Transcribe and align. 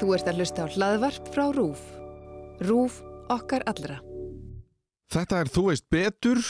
Þú 0.00 0.14
ert 0.16 0.30
að 0.30 0.40
hlusta 0.40 0.64
á 0.64 0.72
hlaðvarp 0.72 1.28
frá 1.34 1.44
RÚF. 1.54 1.82
RÚF 2.64 2.98
okkar 3.32 3.64
allra. 3.70 4.00
Þetta 5.12 5.40
er 5.42 5.50
Þú 5.52 5.64
veist 5.68 5.88
betur 5.92 6.40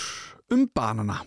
um 0.55 0.67
banana. 0.75 1.23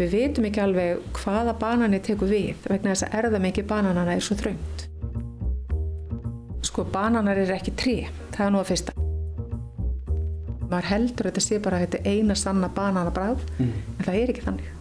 Við 0.00 0.14
veitum 0.14 0.46
ekki 0.48 0.62
alveg 0.62 1.02
hvaða 1.20 1.52
banani 1.60 2.00
tekur 2.00 2.30
við 2.30 2.62
vegna 2.64 2.94
þess 2.94 3.04
að 3.04 3.16
erðamengi 3.20 3.66
bananana 3.68 4.14
er 4.16 4.24
svo 4.24 4.38
þröngt. 4.40 4.86
Sko, 6.64 6.86
bananar 6.88 7.36
er 7.42 7.52
ekki 7.52 7.74
trí, 7.76 7.96
það 8.32 8.46
er 8.46 8.54
nú 8.54 8.62
að 8.62 8.70
fyrsta. 8.70 8.96
Maður 10.70 10.88
heldur 10.94 11.26
að 11.26 11.32
þetta 11.32 11.44
sé 11.44 11.58
bara 11.60 11.80
að 11.80 11.84
þetta 11.84 12.00
er 12.00 12.16
eina 12.16 12.36
sanna 12.38 12.70
bananabráð, 12.72 13.44
en 13.60 13.72
það 14.06 14.20
er 14.22 14.32
ekki 14.32 14.46
þannig. 14.46 14.79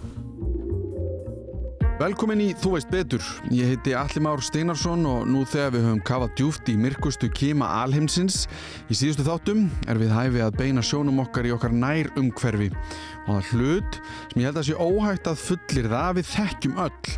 Velkomin 1.99 2.39
í 2.39 2.53
Þú 2.55 2.69
veist 2.77 2.87
betur. 2.87 3.23
Ég 3.51 3.73
heiti 3.73 3.91
Alli 3.97 4.21
Már 4.23 4.39
Steinarsson 4.39 5.01
og 5.03 5.25
nú 5.27 5.41
þegar 5.43 5.73
við 5.73 5.81
höfum 5.83 6.03
kafað 6.07 6.29
djúft 6.39 6.69
í 6.71 6.75
myrkustu 6.79 7.27
kima 7.35 7.67
alheimsins 7.81 8.45
í 8.87 8.95
síðustu 8.95 9.25
þáttum 9.27 9.65
er 9.91 9.99
við 9.99 10.13
hæfi 10.15 10.39
að 10.45 10.55
beina 10.61 10.83
sjónum 10.85 11.19
okkar 11.25 11.49
í 11.49 11.51
okkar 11.51 11.75
nær 11.75 12.07
umhverfi 12.21 12.69
og 12.71 13.33
það 13.33 13.49
hlut 13.49 13.97
sem 13.99 14.39
ég 14.39 14.47
held 14.47 14.61
að 14.61 14.67
sé 14.69 14.77
óhægt 14.79 15.27
að 15.27 15.43
fullir 15.43 15.89
það 15.91 16.15
við 16.21 16.29
þekkjum 16.29 16.79
öll. 16.85 17.17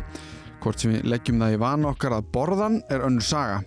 Hvort 0.64 0.82
sem 0.82 0.96
við 0.96 1.06
leggjum 1.14 1.44
það 1.44 1.54
í 1.54 1.60
vana 1.62 1.92
okkar 1.92 2.16
að 2.16 2.32
borðan 2.34 2.80
er 2.90 3.06
önnur 3.06 3.28
saga. 3.28 3.62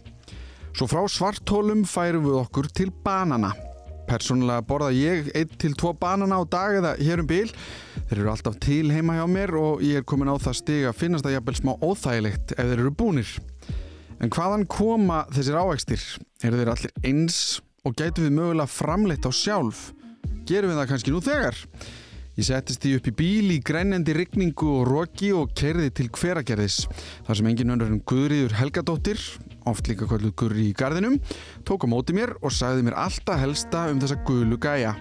Svo 0.76 0.90
frá 0.91 1.08
svartólum 1.08 1.88
færum 1.88 2.27
við 2.27 2.41
okkur 2.41 2.68
til 2.76 2.90
banana. 3.08 3.54
Personlega 4.05 4.64
borða 4.68 4.91
ég 4.94 5.32
1-2 5.34 5.94
banana 6.00 6.38
á 6.38 6.44
dag 6.46 6.77
eða 6.80 6.94
hér 7.00 7.23
um 7.23 7.30
bíl. 7.30 7.50
Þeir 8.09 8.22
eru 8.22 8.32
alltaf 8.32 8.59
til 8.62 8.91
heima 8.94 9.18
hjá 9.18 9.26
mér 9.30 9.55
og 9.58 9.84
ég 9.86 10.02
er 10.02 10.08
komin 10.08 10.30
á 10.30 10.38
það 10.38 10.59
stig 10.62 10.86
að 10.86 11.00
finnast 11.00 11.26
það 11.26 11.38
jafnvel 11.38 11.58
smá 11.59 11.73
óþægilegt 11.82 12.55
ef 12.55 12.70
þeir 12.70 12.84
eru 12.84 12.94
búnir. 12.94 13.32
En 14.22 14.32
hvaðan 14.32 14.68
koma 14.70 15.23
þessir 15.34 15.60
ávextir? 15.60 16.08
Eru 16.46 16.62
þeir 16.62 16.73
allir 16.76 16.96
eins 17.04 17.40
og 17.85 17.98
gætu 17.98 18.26
við 18.26 18.38
mögulega 18.38 18.71
framleitt 18.71 19.27
á 19.27 19.32
sjálf? 19.34 19.90
Gerum 20.46 20.71
við 20.71 20.82
það 20.82 20.91
kannski 20.93 21.13
nú 21.13 21.21
þegar? 21.26 21.60
Ég 22.36 22.44
settist 22.44 22.84
því 22.84 22.90
upp 22.98 23.05
í 23.08 23.12
bíl 23.16 23.52
í 23.55 23.58
grænlendi 23.64 24.12
rigningu 24.12 24.68
og 24.82 24.90
roki 24.90 25.30
og 25.32 25.54
kerði 25.55 25.88
til 25.96 26.10
hveragerðis. 26.12 26.82
Þar 27.24 27.38
sem 27.40 27.48
engin 27.48 27.72
önnur 27.72 27.94
en 27.94 28.02
Guðriður 28.12 28.58
Helgadóttir, 28.60 29.22
oft 29.72 29.88
líka 29.88 30.04
kvöldu 30.04 30.34
Guðri 30.36 30.66
í 30.68 30.74
gardinum, 30.76 31.16
tók 31.64 31.86
á 31.86 31.92
móti 31.94 32.12
mér 32.18 32.34
og 32.42 32.52
sagði 32.52 32.84
mér 32.90 32.98
alltaf 33.05 33.40
helsta 33.40 33.86
um 33.94 34.02
þessa 34.04 34.20
gulu 34.27 34.60
gæja. 34.60 34.92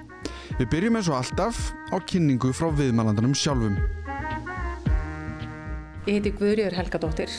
Við 0.60 0.70
byrjum 0.76 1.00
eins 1.00 1.10
og 1.10 1.18
alltaf 1.18 1.58
á 1.90 1.98
kynningu 2.06 2.52
frá 2.54 2.70
viðmælandanum 2.70 3.34
sjálfum. 3.34 3.82
Ég 6.06 6.20
heiti 6.20 6.36
Guðriður 6.38 6.78
Helgadóttir, 6.78 7.34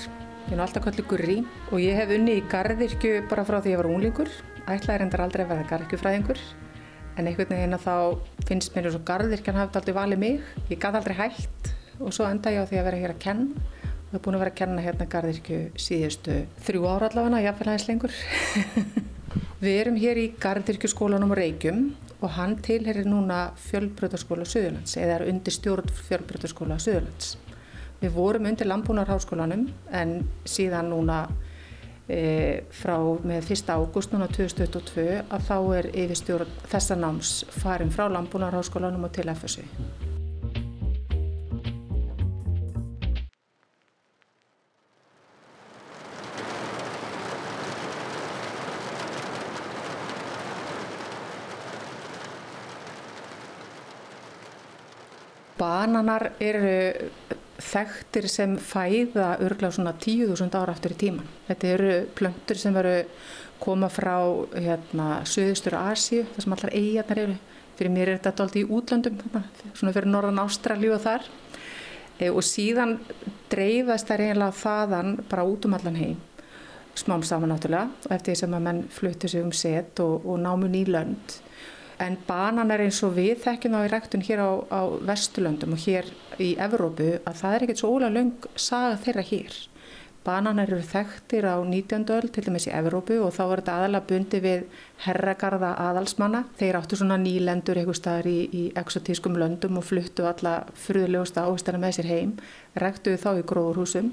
ég 0.49 0.57
er 0.59 0.65
alltaf 0.67 0.89
kallið 0.89 1.07
Gurri 1.13 1.39
og 1.71 1.79
ég 1.79 1.95
hef 2.01 2.11
unni 2.19 2.41
í 2.41 2.45
gardirkju 2.51 3.23
bara 3.31 3.47
frá 3.47 3.61
því 3.61 3.77
ég 3.77 3.83
var 3.85 3.91
unglingur. 3.95 4.37
Ætlaði 4.65 5.05
reyndar 5.05 5.27
aldrei 5.29 5.47
að 5.47 5.55
verða 5.55 5.71
gardirkjufræðingur 5.71 6.45
en 7.15 7.29
einhvern 7.29 7.51
veginn 7.51 7.77
að 7.77 7.85
þá 7.85 7.95
finnst 8.49 8.75
mér 8.75 8.89
eins 8.89 8.97
og 8.97 9.05
gardirkjan 9.07 9.57
hafði 9.59 9.79
aldrei 9.81 9.95
valið 9.95 10.21
mig. 10.21 10.39
Ég 10.69 10.79
gaf 10.81 10.97
aldrei 10.99 11.15
hægt 11.17 11.71
og 11.99 12.13
svo 12.13 12.27
enda 12.27 12.51
ég 12.51 12.63
á 12.63 12.69
því 12.69 12.79
að 12.79 12.87
vera 12.89 13.01
hér 13.01 13.13
að 13.15 13.21
kenna 13.23 13.65
og 14.05 14.13
hef 14.13 14.23
búin 14.25 14.37
að 14.37 14.43
vera 14.43 14.53
að 14.53 14.59
kenna 14.59 14.85
hérna 14.85 15.07
gardirkju 15.11 15.59
síðustu 15.79 16.41
þrjú 16.67 16.87
ára 16.91 17.09
allavega, 17.09 17.43
jáfnvel 17.47 17.69
aðeins 17.71 17.87
lengur. 17.89 18.17
Við 19.63 19.79
erum 19.79 19.97
hér 19.99 20.19
í 20.19 20.27
gardirkjuskólanum 20.39 21.33
Reykjum 21.35 21.81
og 22.21 22.35
hann 22.35 22.57
tilherir 22.63 23.07
núna 23.07 23.49
fjölbröðarskóla 23.65 24.45
Suðurlands 24.47 24.95
eða 24.99 25.19
er 25.19 25.27
undir 25.31 25.55
stjórn 25.55 25.89
fjölbröðarskóla 26.07 26.77
Suðurlands. 26.83 27.35
Við 28.01 28.13
vorum 28.15 28.47
undir 28.49 28.67
Lambúnarháskólanum 28.69 29.67
en 29.95 30.17
síðan 30.47 30.91
núna 30.91 31.25
frá 32.05 32.97
með 33.25 33.51
1. 33.55 33.71
ágúst 33.73 34.11
núna 34.13 34.27
2022 34.29 35.23
að 35.25 35.47
þá 35.47 35.57
er 35.79 35.87
yfirstjórn 36.05 36.57
þessa 36.69 36.97
náms 37.01 37.37
farin 37.63 37.93
frá 37.93 38.05
Lambúnarháskólanum 38.13 39.07
og 39.09 39.15
til 39.15 39.31
FSU. 39.33 39.65
Bananar 55.57 56.33
eru 56.43 57.09
þekktir 57.61 58.27
sem 58.31 58.55
fæða 58.59 59.35
örglega 59.43 59.75
svona 59.77 59.93
10.000 59.95 60.57
ára 60.59 60.75
aftur 60.75 60.95
í 60.95 60.99
tíman. 60.99 61.27
Þetta 61.47 61.67
eru 61.71 61.91
plöntur 62.17 62.59
sem 62.59 62.75
veru 62.75 62.95
koma 63.61 63.89
frá 63.89 64.17
hérna, 64.53 65.21
Suðustur 65.27 65.77
Asíu, 65.79 66.25
það 66.33 66.43
sem 66.43 66.55
allar 66.57 66.75
eigarnar 66.75 67.21
eru. 67.23 67.37
Fyrir 67.75 67.91
mér 67.91 68.11
er 68.11 68.19
þetta 68.19 68.45
alltaf 68.45 68.59
í 68.59 68.67
útlöndum, 68.71 69.17
svona 69.73 69.95
fyrir 69.95 70.07
norðan 70.11 70.43
Ástraljú 70.45 70.93
og 70.95 71.01
þar. 71.03 71.25
E, 72.19 72.29
og 72.29 72.43
síðan 72.47 72.97
dreifast 73.51 74.07
það 74.07 74.21
reynilega 74.21 74.59
þaðan 74.61 75.17
bara 75.31 75.47
út 75.47 75.67
um 75.67 75.75
allan 75.75 75.99
heim, 75.99 76.19
smám 76.95 77.25
saman 77.27 77.51
náttúrulega, 77.51 77.89
og 78.05 78.13
eftir 78.15 78.31
því 78.31 78.37
sem 78.39 78.55
að 78.55 78.67
menn 78.67 78.83
fluttu 78.95 79.31
sig 79.31 79.43
um 79.43 79.51
set 79.51 79.99
og, 80.03 80.23
og 80.23 80.39
námu 80.43 80.71
nýlönd. 80.71 81.39
En 81.99 82.17
banan 82.27 82.73
er 82.75 82.83
eins 82.83 82.97
og 83.07 83.13
við 83.15 83.37
þekkjum 83.45 83.77
þá 83.77 83.85
í 83.85 83.91
ræktun 83.93 84.25
hér 84.27 84.41
á, 84.43 84.51
á 84.67 84.81
Vesturlöndum 85.07 85.77
og 85.77 85.85
hér 85.85 86.09
í 86.43 86.49
Evrópu 86.59 87.13
að 87.23 87.39
það 87.39 87.55
er 87.55 87.65
ekkert 87.65 87.81
svo 87.81 87.93
ólega 87.95 88.15
löng 88.17 88.49
saga 88.59 88.97
þeirra 89.05 89.23
hér. 89.29 89.55
Bananar 90.25 90.71
eru 90.73 90.81
þekktir 90.81 91.45
á 91.45 91.55
19. 91.61 92.03
öll 92.17 92.29
til 92.33 92.43
dæmis 92.47 92.65
í 92.67 92.73
Evrópu 92.73 93.19
og 93.21 93.31
þá 93.35 93.41
var 93.45 93.61
þetta 93.61 93.75
aðalega 93.79 94.07
bundi 94.09 94.39
við 94.41 94.63
herragarða 95.05 95.71
aðalsmanna. 95.85 96.41
Þeir 96.59 96.79
áttu 96.81 96.97
svona 96.99 97.19
nýlendur 97.21 97.77
eitthvað 97.79 97.99
staðar 98.01 98.31
í, 98.31 98.39
í 98.49 98.63
exotískum 98.81 99.37
löndum 99.39 99.77
og 99.79 99.85
fluttu 99.85 100.25
alla 100.25 100.55
fruðulegusta 100.87 101.45
áhustana 101.45 101.79
með 101.83 101.99
sér 101.99 102.09
heim, 102.09 102.33
ræktuðu 102.81 103.21
þá 103.21 103.29
í 103.37 103.45
gróðurhúsum 103.53 104.09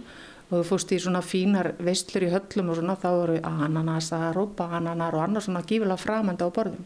og 0.52 0.58
þú 0.58 0.66
fórst 0.68 0.92
í 0.92 1.00
svona 1.00 1.24
fínar 1.24 1.72
veistlur 1.80 2.28
í 2.28 2.30
höllum 2.34 2.70
og 2.70 2.78
svona 2.78 2.98
þá 3.00 3.10
eru 3.14 3.38
ananasar 3.48 4.36
og 4.38 4.52
bananar 4.58 5.16
og 5.16 5.24
annars 5.24 5.48
svona 5.48 5.64
gífilega 5.64 5.96
framanda 5.96 6.44
á 6.44 6.52
borðum 6.52 6.84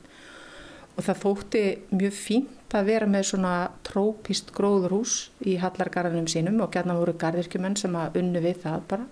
og 0.96 1.04
það 1.04 1.22
þótti 1.22 1.64
mjög 1.92 2.14
fínt 2.16 2.76
að 2.76 2.88
vera 2.90 3.08
með 3.08 3.28
svona 3.30 3.54
trópist 3.86 4.52
gróðurhús 4.56 5.16
í 5.46 5.56
hallargarðinum 5.60 6.28
sínum 6.30 6.62
og 6.64 6.72
gætna 6.74 6.96
voru 6.98 7.14
gardirkjumenn 7.20 7.76
sem 7.78 7.94
að 7.98 8.18
unnu 8.22 8.42
við 8.44 8.62
það 8.64 8.86
bara 8.92 9.06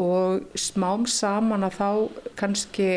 og 0.00 0.56
smám 0.58 1.04
saman 1.06 1.66
að 1.68 1.76
þá 1.78 1.90
kannski 2.40 2.88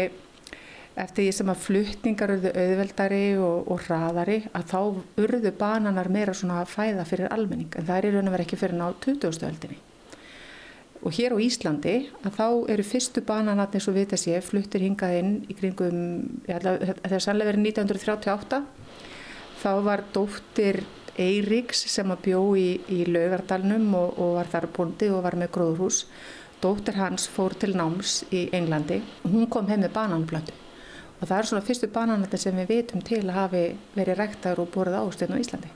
eftir 0.97 1.27
því 1.27 1.33
sem 1.37 1.51
að 1.53 1.61
fluttningar 1.61 2.33
urðu 2.33 2.53
auðveldari 2.57 3.25
og, 3.37 3.67
og 3.69 3.83
hraðari 3.85 4.39
að 4.57 4.71
þá 4.71 4.79
urðu 5.25 5.51
bananar 5.59 6.09
meira 6.09 6.33
svona 6.33 6.63
fæða 6.65 7.05
fyrir 7.05 7.29
almenning 7.33 7.75
en 7.77 7.85
það 7.85 7.99
er 7.99 8.09
í 8.09 8.15
raun 8.15 8.31
og 8.31 8.37
verið 8.37 8.47
ekki 8.47 8.61
fyrir 8.63 8.79
ná 8.79 8.87
20. 9.05 9.45
öldinni. 9.51 9.77
Og 11.05 11.13
hér 11.13 11.35
á 11.35 11.37
Íslandi 11.37 11.95
að 12.25 12.37
þá 12.39 12.47
eru 12.73 12.85
fyrstu 12.87 13.21
bananatni 13.25 13.81
svo 13.83 13.93
vita 13.95 14.17
sé 14.17 14.39
fluttir 14.41 14.81
hingað 14.81 15.17
inn 15.19 15.33
í 15.45 15.55
kringum, 15.57 15.99
þegar 16.47 17.23
sannlega 17.23 17.51
verið 17.51 17.67
1938, 17.69 18.61
þá 19.61 19.71
var 19.85 20.03
dóttir 20.15 20.81
Eiríks 21.17 21.79
sem 21.89 22.11
að 22.13 22.23
bjó 22.27 22.41
í, 22.57 22.67
í 22.93 23.05
Laugardalnum 23.09 23.87
og, 23.97 24.19
og 24.21 24.35
var 24.37 24.51
þar 24.51 24.69
búndi 24.75 25.09
og 25.09 25.23
var 25.25 25.37
með 25.39 25.53
gróðurhús. 25.55 26.03
Dóttir 26.61 26.97
hans 26.97 27.25
fór 27.29 27.55
til 27.57 27.73
náms 27.77 28.19
í 28.33 28.47
Englandi 28.53 29.01
og 29.23 29.33
hún 29.33 29.49
kom 29.53 29.69
heim 29.69 29.81
með 29.85 29.95
bananblöndu. 29.97 30.53
Og 31.17 31.25
það 31.25 31.37
er 31.39 31.49
svona 31.49 31.65
fyrstu 31.65 31.89
bananatni 31.93 32.41
sem 32.41 32.57
við 32.61 32.71
vitum 32.73 33.01
til 33.05 33.23
að 33.23 33.37
hafi 33.39 33.65
verið 33.97 34.21
rektar 34.21 34.61
og 34.61 34.69
borðið 34.73 35.01
ástegn 35.01 35.37
á 35.37 35.41
Íslandi. 35.41 35.73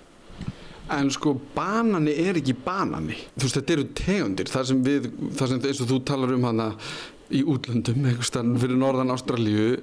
En 0.91 1.12
sko 1.13 1.35
banani 1.56 2.13
er 2.25 2.40
ekki 2.41 2.56
banani. 2.66 3.18
Þú 3.35 3.47
veist 3.47 3.59
þetta 3.59 3.75
eru 3.78 3.90
tegundir. 3.97 4.52
Þar 4.52 4.66
sem 4.69 4.81
við, 4.85 5.12
þar 5.40 5.52
sem 5.53 5.62
eins 5.69 5.84
og 5.84 5.91
þú 5.91 6.00
talar 6.09 6.34
um 6.35 6.47
hana 6.50 6.72
í 7.32 7.46
útlöndum, 7.47 8.03
einhvers 8.03 8.28
stann 8.28 8.58
fyrir 8.59 8.79
norðan 8.79 9.14
Ástralíu 9.14 9.78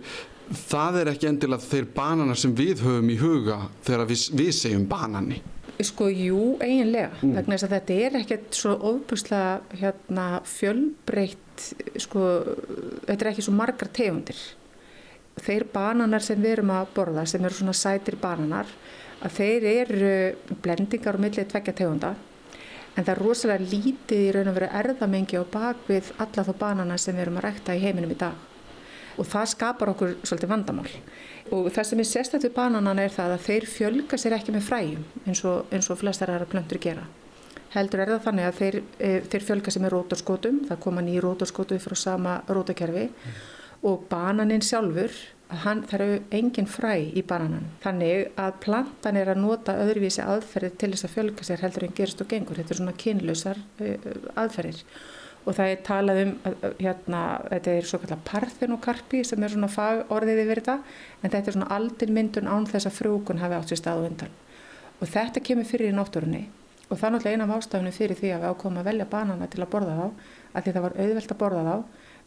það 0.48 1.02
er 1.02 1.10
ekki 1.12 1.28
endilega 1.28 1.64
þeir 1.64 1.86
bananar 1.94 2.40
sem 2.40 2.52
við 2.56 2.82
höfum 2.86 3.12
í 3.12 3.16
huga 3.20 3.60
þegar 3.86 4.08
við, 4.08 4.24
við 4.38 4.52
segjum 4.56 4.84
banani. 4.88 5.40
Sko 5.84 6.08
jú, 6.10 6.56
eiginlega. 6.64 7.12
Mm. 7.20 7.34
vegna 7.36 7.54
þess 7.54 7.66
að 7.68 7.74
þetta 7.76 7.98
er 8.04 8.16
ekkert 8.22 8.56
svo 8.58 8.72
ofbúslega 8.90 9.80
hérna, 9.82 10.28
fjölbreytt 10.48 11.66
sko, 12.02 12.22
þetta 13.06 13.18
er 13.18 13.30
ekki 13.32 13.44
svo 13.46 13.54
margar 13.54 13.92
tegundir. 13.94 14.40
Þeir 15.38 15.68
bananar 15.70 16.24
sem 16.24 16.40
við 16.42 16.56
erum 16.56 16.72
að 16.74 16.88
borða 16.96 17.26
sem 17.30 17.44
eru 17.46 17.54
svona 17.54 17.76
sætir 17.76 18.18
bananar 18.18 18.70
að 19.24 19.36
þeir 19.38 19.68
eru 19.72 20.14
blendingar 20.62 21.18
og 21.18 21.24
millið 21.24 21.48
tveggja 21.50 21.74
tegunda 21.80 22.14
en 22.98 23.06
það 23.06 23.12
er 23.14 23.22
rosalega 23.22 23.70
lítið 23.70 24.24
í 24.24 24.30
raun 24.34 24.50
og 24.50 24.56
veru 24.56 24.68
erðamengi 24.80 25.38
á 25.38 25.44
bakvið 25.52 26.12
alla 26.18 26.44
þá 26.48 26.52
banana 26.58 26.96
sem 26.98 27.14
við 27.14 27.26
erum 27.26 27.38
að 27.38 27.46
rekta 27.46 27.76
í 27.76 27.82
heiminum 27.82 28.14
í 28.14 28.18
dag. 28.18 28.34
Og 29.18 29.26
það 29.26 29.52
skapar 29.52 29.92
okkur 29.92 30.16
svolítið 30.22 30.50
vandamál. 30.50 30.90
Og 31.54 31.70
það 31.74 31.88
sem 31.88 32.02
er 32.02 32.08
sérstaklega 32.10 32.56
bananana 32.56 33.04
er 33.06 33.14
það 33.14 33.34
að 33.34 33.46
þeir 33.46 33.68
fjölga 33.70 34.18
sér 34.18 34.36
ekki 34.38 34.54
með 34.54 34.66
fræjum 34.66 35.06
eins 35.26 35.44
og, 35.46 35.70
og 35.78 36.00
flestar 36.00 36.34
aðra 36.34 36.50
plöntur 36.50 36.82
gera. 36.82 37.06
Heldur 37.74 38.02
er 38.02 38.12
það 38.14 38.26
þannig 38.26 38.48
að 38.48 38.58
þeir, 38.58 38.80
e, 38.98 39.12
þeir 39.28 39.46
fjölga 39.50 39.74
sem 39.74 39.86
er 39.86 39.94
rótorskotum, 39.94 40.60
það 40.70 40.82
koma 40.86 41.04
nýjir 41.04 41.26
rótorskotu 41.26 41.78
frá 41.82 41.96
sama 41.98 42.38
rótakerfi. 42.48 43.08
Mm. 43.10 43.40
Og 43.86 44.06
bananinn 44.10 44.64
sjálfur, 44.64 45.12
hann, 45.64 45.84
það 45.88 46.00
eru 46.00 46.16
engin 46.38 46.68
fræ 46.68 46.94
í 47.16 47.22
bananan. 47.26 47.68
Þannig 47.84 48.32
að 48.40 48.58
plantan 48.64 49.20
er 49.20 49.30
að 49.32 49.40
nota 49.44 49.76
öðruvísi 49.84 50.24
aðferðir 50.24 50.74
til 50.80 50.90
þess 50.94 51.06
að 51.08 51.14
fjölga 51.14 51.46
sér 51.46 51.62
heldur 51.64 51.86
en 51.86 51.94
gerist 51.96 52.24
og 52.24 52.28
gengur. 52.32 52.58
Þetta 52.58 52.74
er 52.74 52.80
svona 52.80 52.98
kynlausar 53.04 53.62
e, 53.78 53.94
aðferðir 54.34 54.82
og 55.48 55.56
það 55.56 55.70
er 55.72 55.78
talað 55.86 56.20
um, 56.24 56.34
hérna, 56.76 57.22
þetta 57.48 57.74
er 57.78 57.86
svo 57.88 58.00
kallar 58.02 58.20
parþenokarpi 58.28 59.22
sem 59.24 59.44
er 59.44 59.54
svona 59.54 59.70
fagorðið 59.72 60.42
yfir 60.42 60.60
þetta 60.60 60.74
en 61.22 61.32
þetta 61.32 61.44
er 61.44 61.56
svona 61.56 61.70
aldin 61.78 62.14
myndun 62.18 62.50
án 62.50 62.68
þess 62.68 62.90
að 62.90 62.98
frúkun 62.98 63.40
hafi 63.40 63.56
átt 63.56 63.72
sér 63.72 63.80
stað 63.80 64.02
og 64.02 64.10
undan. 64.10 64.34
Og 64.98 65.08
þetta 65.08 65.44
kemur 65.46 65.68
fyrir 65.68 65.92
í 65.92 65.96
náttúrunni 65.96 66.42
og 66.88 66.96
það 66.96 67.06
er 67.06 67.14
náttúrulega 67.14 67.38
eina 67.38 67.46
af 67.46 67.54
ástafinu 67.62 67.94
fyrir 67.94 68.18
því 68.18 68.34
að 68.34 68.44
við 68.44 68.52
ákomum 68.52 68.82
að 68.82 68.90
velja 68.90 69.08
banana 69.08 69.48
til 69.48 69.62
að 69.62 69.72
borða 69.72 69.96
þá 69.96 70.06
að 70.58 70.62
því 70.66 70.74
það 70.74 70.84
var 70.84 70.98
auðvelt 71.04 71.32
að 71.32 71.40
borða 71.42 71.64
þá 71.66 71.74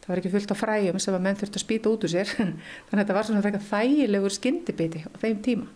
það 0.02 0.10
var 0.12 0.20
ekki 0.22 0.32
fullt 0.34 0.54
á 0.54 0.56
fræjum 0.58 1.00
sem 1.02 1.16
að 1.16 1.24
menn 1.26 1.38
þurfti 1.40 1.60
að 1.60 1.64
spýta 1.64 1.92
út 1.92 2.06
úr 2.06 2.12
sér 2.12 2.30
þannig 2.36 2.92
að 2.92 3.00
þetta 3.02 3.16
var 3.18 3.28
svona 3.28 3.44
frekar 3.44 3.66
þægilegur 3.70 4.36
skyndibiti 4.36 5.04
á 5.06 5.14
þeim 5.22 5.42
tíma 5.46 5.68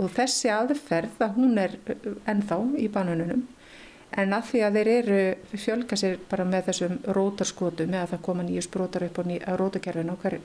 og 0.00 0.14
þessi 0.16 0.50
aðferð 0.52 1.20
að 1.22 1.34
hún 1.36 1.58
er 1.60 1.76
ennþá 2.30 2.58
í 2.80 2.88
bananunum 2.92 3.44
en 4.22 4.34
að 4.36 4.48
því 4.50 4.62
að 4.66 4.78
þeir 4.78 4.90
eru 4.92 5.20
fjölga 5.60 5.96
sér 5.96 6.18
bara 6.28 6.44
með 6.48 6.66
þessum 6.68 6.98
rótarskotu 7.16 7.86
með 7.88 8.02
að 8.02 8.10
það 8.12 8.24
koma 8.26 8.44
nýju 8.48 8.64
sprótar 8.66 9.06
upp 9.06 9.20
á, 9.20 9.22
á 9.24 9.52
rótakerfinu 9.56 10.16
hver, 10.20 10.36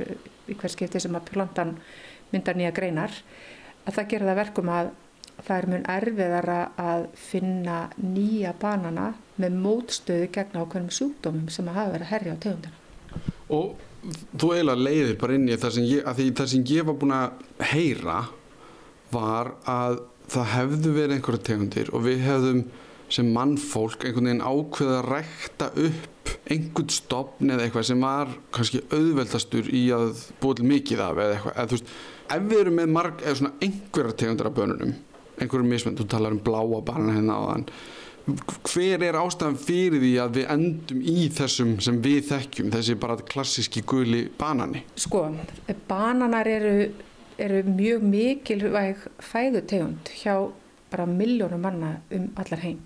í 0.48 0.56
hver 0.56 0.72
skipti 0.72 1.02
sem 1.04 1.18
að 1.18 1.31
plantan 1.34 1.75
myndar 2.31 2.60
nýja 2.60 2.75
greinar 2.75 3.14
að 3.88 4.00
það 4.00 4.10
gera 4.14 4.30
það 4.30 4.42
verkum 4.42 4.72
að 4.72 4.94
það 5.38 5.58
er 5.58 5.69
mjög 5.72 5.88
erfiðara 5.94 6.58
að 6.81 7.06
finna 7.28 7.78
nýja 8.02 8.54
banana 8.62 9.08
með 9.38 9.62
mótstöðu 9.64 10.31
gegn 10.34 10.58
ákveðnum 10.58 10.94
sjúkdómum 10.98 11.50
sem 11.54 11.69
að 11.69 11.80
hafa 11.81 11.94
verið 11.96 12.08
að 12.08 12.14
herja 12.16 12.36
á 12.36 12.44
tegundina. 12.46 12.87
Og 13.54 13.78
þú 14.38 14.52
eiginlega 14.56 14.84
leiðir 14.84 15.16
bara 15.22 15.38
inn 15.38 15.48
í 15.50 15.58
það 15.60 15.78
sem 15.78 15.88
ég, 15.88 16.04
það 16.38 16.52
sem 16.52 16.68
ég 16.72 16.88
var 16.88 16.98
búin 17.00 17.16
að 17.16 17.64
heyra 17.72 18.20
var 19.14 19.54
að 19.68 20.02
það 20.28 20.52
hefðu 20.54 20.92
verið 20.98 21.16
einhverja 21.16 21.48
tegundir 21.48 21.90
og 21.96 22.04
við 22.04 22.24
hefðum 22.26 22.62
sem 23.14 23.30
mannfólk 23.32 24.04
einhvern 24.04 24.28
veginn 24.28 24.44
ákveða 24.44 24.98
að 24.98 25.10
rekta 25.14 25.70
upp 25.80 26.32
einhvern 26.52 26.92
stopn 26.92 27.52
eða 27.54 27.64
eitthvað 27.64 27.86
sem 27.88 28.04
var 28.04 28.34
kannski 28.56 28.82
auðveldastur 28.92 29.70
í 29.72 29.84
að 29.96 30.26
búið 30.44 30.64
mikið 30.68 31.04
af 31.06 31.22
eða 31.24 31.38
eitthvað, 31.38 31.56
eða 31.56 31.78
veist 31.78 31.94
ef 32.28 32.50
við 32.50 32.60
erum 32.60 32.80
með 32.82 32.96
marg, 32.98 33.22
eða 33.24 33.40
svona 33.40 33.54
einhverja 33.64 34.18
tegundir 34.24 34.50
af 34.50 34.58
bönunum 34.58 34.94
einhverjum 35.38 35.72
mismönd, 35.72 36.02
þú 36.02 36.08
talar 36.12 36.36
um 36.36 36.44
bláa 36.44 36.82
barna 36.84 37.16
hérna 37.16 37.40
á 37.40 37.42
þann 37.48 37.68
hver 38.28 39.04
er 39.08 39.16
ástæðan 39.16 39.56
fyrir 39.60 40.02
því 40.04 40.12
að 40.20 40.38
við 40.38 40.50
endum 40.52 41.04
í 41.08 41.28
þessum 41.32 41.78
sem 41.84 42.00
við 42.04 42.26
þekkjum 42.32 42.72
þessi 42.74 42.96
bara 43.00 43.16
klassíski 43.32 43.84
guli 43.88 44.26
banani? 44.40 44.84
Sko, 45.00 45.24
bananar 45.88 46.50
eru, 46.52 46.76
eru 47.40 47.64
mjög 47.70 48.04
mikilvæg 48.04 49.08
fæðutegund 49.24 50.12
hjá 50.20 50.36
bara 50.92 51.08
miljónum 51.08 51.64
manna 51.64 51.98
um 52.12 52.30
allar 52.36 52.64
heim. 52.66 52.84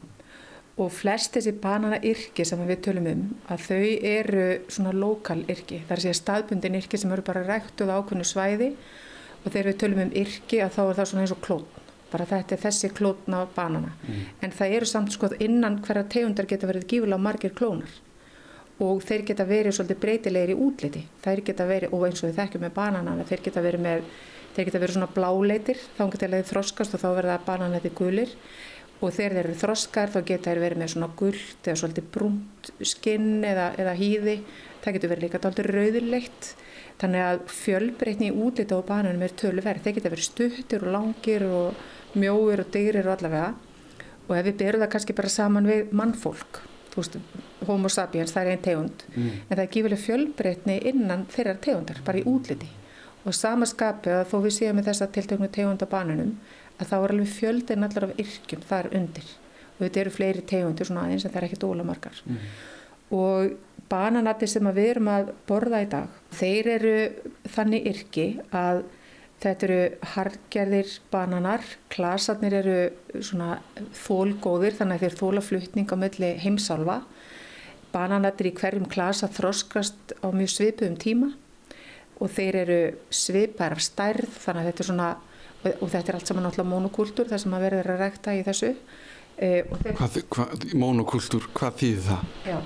Og 0.78 0.94
flest 0.94 1.36
þessi 1.36 1.56
bananayrki 1.62 2.46
sem 2.48 2.62
við 2.66 2.86
tölum 2.86 3.10
um 3.12 3.28
að 3.52 3.68
þau 3.68 3.90
eru 4.14 4.48
svona 4.72 4.94
lokal 4.94 5.42
yrki, 5.50 5.82
það 5.88 5.98
er 5.98 6.06
segja 6.06 6.22
staðbundin 6.22 6.78
yrki 6.80 7.02
sem 7.02 7.12
eru 7.14 7.26
bara 7.26 7.46
ræktuð 7.50 7.94
ákveðnu 7.98 8.30
svæði. 8.30 8.74
Og 9.42 9.50
þegar 9.50 9.72
við 9.72 9.78
tölum 9.82 10.04
um 10.06 10.18
yrki 10.22 10.62
að 10.62 10.76
þá 10.78 10.82
er 10.84 10.98
það 11.00 11.08
svona 11.10 11.26
eins 11.26 11.34
og 11.34 11.42
klót 11.42 11.81
bara 12.12 12.28
þetta 12.30 12.56
er 12.56 12.63
þessi 12.66 12.90
klótna 12.96 13.44
banana. 13.56 13.94
Mm. 14.08 14.24
en 14.42 14.56
það 14.58 14.78
eru 14.78 14.90
samt 14.90 15.13
sko 15.16 15.30
innan 15.40 15.80
hverja 15.86 16.08
tegundar 16.16 16.50
geta 16.50 16.69
verið 16.69 16.88
gífulega 16.88 17.22
margir 17.22 17.54
klónar. 17.58 17.94
Og 18.81 19.04
þeir 19.06 19.24
geta 19.28 19.46
verið 19.46 19.75
svolítið 19.78 20.02
breytilegir 20.02 20.54
í 20.56 20.58
útliti. 20.58 21.04
Þeir 21.22 21.44
geta 21.46 21.68
verið, 21.69 21.94
og 21.94 22.06
eins 22.08 22.24
og 22.24 22.31
við 22.31 22.40
þekkjum 22.40 22.63
með 22.66 22.74
banana 22.80 23.25
þeir 23.30 23.44
geta 23.46 23.62
verið 23.62 23.84
með, 23.86 24.08
þeir 24.56 24.68
geta 24.68 24.81
verið 24.81 24.98
svona 24.98 25.12
bláleitir 25.16 25.84
þá 25.98 26.04
geta 26.16 26.31
þeir 26.34 26.50
þroskast 26.50 26.96
og 26.98 27.04
þá 27.04 27.10
verða 27.19 27.38
bananleiti 27.46 27.94
gulir. 27.94 28.34
Og 29.02 29.14
þegar 29.14 29.38
þeir 29.38 29.46
eru 29.46 29.60
þroskar 29.62 30.12
þá 30.14 30.19
geta 30.25 30.50
þeir 30.50 30.64
verið 30.66 30.81
með 30.81 30.92
svona 30.96 31.12
gullt 31.18 31.69
eða 31.69 31.80
svolítið 31.81 32.10
brúnt 32.14 32.74
skinn 32.86 33.46
eða, 33.46 33.72
eða 33.81 33.96
hýði. 33.98 34.36
Það 34.81 34.98
getur 34.98 35.14
verið 35.14 35.25
líka 35.25 35.42
alltaf 35.42 35.69
rauðilegt 35.69 36.52
þannig 37.02 37.24
að 37.25 37.42
fjölbreytni 37.50 38.30
í 38.30 38.36
útlita 38.46 38.78
á 38.78 38.81
bananum 38.86 39.25
er 39.25 39.34
töluverð, 39.38 39.81
þeir 39.86 39.98
geta 39.98 40.14
verið 40.14 40.28
stuttir 40.28 40.86
og 40.86 40.94
langir 40.96 41.46
og 41.48 41.81
mjóir 42.18 42.63
og 42.63 42.74
degrir 42.74 43.08
og 43.08 43.18
allavega 43.18 43.54
og 44.28 44.36
ef 44.38 44.46
við 44.48 44.60
berum 44.63 44.84
það 44.84 44.94
kannski 44.96 45.16
bara 45.18 45.31
saman 45.31 45.69
við 45.69 45.92
mannfólk 45.96 46.62
veist, 46.96 47.18
homo 47.68 47.90
sapiens, 47.92 48.34
það 48.36 48.46
er 48.48 48.52
einn 48.52 48.63
tegund 48.66 49.04
mm. 49.13 49.30
en 49.48 49.56
það 49.56 49.63
er 49.63 49.74
gífileg 49.75 50.02
fjölbreytni 50.06 50.78
innan 50.92 51.25
þeirra 51.31 51.56
tegundar, 51.63 52.02
bara 52.06 52.22
í 52.22 52.25
útliti 52.28 52.69
og 53.22 53.36
samaskapið 53.38 54.18
að 54.18 54.30
þó 54.31 54.38
við 54.46 54.56
séum 54.58 54.80
með 54.80 54.90
þessa 54.92 55.10
tiltöknu 55.16 55.50
tegund 55.54 55.86
á 55.86 55.88
bananum 55.92 56.36
að 56.81 56.90
þá 56.90 56.96
er 56.98 57.13
alveg 57.16 57.34
fjöldin 57.36 57.88
allar 57.88 58.08
af 58.08 58.22
yrkjum 58.22 58.64
þar 58.68 58.90
undir 58.98 59.34
og 59.81 59.84
þetta 59.84 60.02
eru 60.04 60.14
fleiri 60.16 60.46
tegundir 60.52 60.90
svona 60.90 61.06
aðeins 61.06 61.25
en 61.25 61.34
það 61.34 61.42
er 61.42 61.48
ekki 61.50 61.62
dóla 61.62 61.86
margar 61.88 62.24
mm. 62.25 62.40
og 63.18 63.54
bananati 63.92 64.48
sem 64.50 64.72
við 64.72 64.90
erum 64.96 65.12
að 65.12 65.31
borða 65.50 65.84
í 65.84 65.90
dag 65.92 66.18
þeir 66.38 66.72
eru 66.78 66.96
þannig 67.56 67.88
yrki 67.92 68.28
að 68.56 68.84
Þetta 69.42 69.66
eru 69.66 69.78
hargerðir 70.14 70.90
bananar, 71.10 71.64
klasarnir 71.90 72.54
eru 72.60 72.76
svona 73.26 73.56
þólgóðir 74.04 74.76
þannig 74.78 75.00
að 75.00 75.06
þeir 75.08 75.16
þóla 75.18 75.42
flutning 75.42 75.90
á 75.90 75.98
milli 75.98 76.30
heimsálfa. 76.44 77.00
Bananættir 77.92 78.52
í 78.52 78.56
hverjum 78.60 78.86
klasa 78.92 79.32
þroskast 79.34 80.14
á 80.22 80.30
mjög 80.30 80.54
svipuðum 80.54 81.00
tíma 81.02 81.32
og 82.22 82.30
þeir 82.30 82.60
eru 82.62 82.80
svipar 83.10 83.74
af 83.74 83.82
stærð 83.82 84.30
þannig 84.44 84.62
að 84.62 84.70
þetta 84.70 84.84
er 84.84 84.90
svona, 84.92 85.10
og 85.72 85.88
þetta 85.90 86.06
er 86.06 86.20
allt 86.20 86.30
saman 86.30 86.46
náttúrulega 86.46 86.74
monokultúr 86.76 87.34
þar 87.34 87.42
sem 87.42 87.58
að 87.58 87.66
verður 87.66 87.92
að 87.96 88.02
rekta 88.06 88.38
í 88.38 88.46
þessu. 88.46 88.72
E, 89.42 89.50
hvað, 89.66 90.22
hvað, 90.30 90.66
monokultúr, 90.78 91.50
hvað 91.58 91.78
þýðir 91.82 92.10
það? 92.12 92.26
Já, 92.46 92.58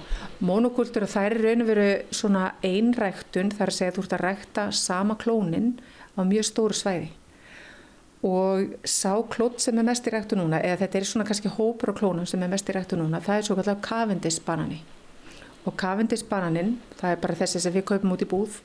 monokultúr 0.44 1.08
og 1.08 1.14
það 1.14 1.28
er 1.30 1.40
raun 1.46 1.64
og 1.64 1.70
veru 1.72 1.92
svona 2.20 2.48
einræktun 2.68 3.54
þar 3.56 3.72
að 3.72 3.78
segja 3.78 3.96
þú 3.96 4.04
ert 4.04 4.16
að 4.18 4.26
rekta 4.26 4.72
sama 4.76 5.16
klóninn 5.22 5.78
á 6.16 6.22
mjög 6.24 6.48
stóru 6.50 6.76
svæði. 6.76 7.12
Og 8.26 8.76
sá 8.88 9.14
klót 9.30 9.62
sem 9.62 9.78
er 9.78 9.86
mest 9.86 10.08
í 10.08 10.14
rættu 10.14 10.38
núna 10.40 10.62
eða 10.64 10.82
þetta 10.84 10.98
er 10.98 11.10
svona 11.10 11.28
kannski 11.28 11.52
hópur 11.52 11.92
og 11.94 12.00
klónum 12.00 12.26
sem 12.26 12.42
er 12.42 12.50
mest 12.50 12.70
í 12.70 12.74
rættu 12.74 12.98
núna 12.98 13.22
það 13.22 13.38
er 13.38 13.48
svo 13.48 13.58
kallar 13.60 13.82
kavendisbanani 13.86 14.80
og 15.66 15.76
kavendisbananin 15.78 16.80
það 16.98 17.12
er 17.12 17.22
bara 17.22 17.38
þessi 17.42 17.62
sem 17.62 17.76
við 17.76 17.86
kaupum 17.92 18.16
út 18.16 18.26
í 18.26 18.30
búð 18.30 18.58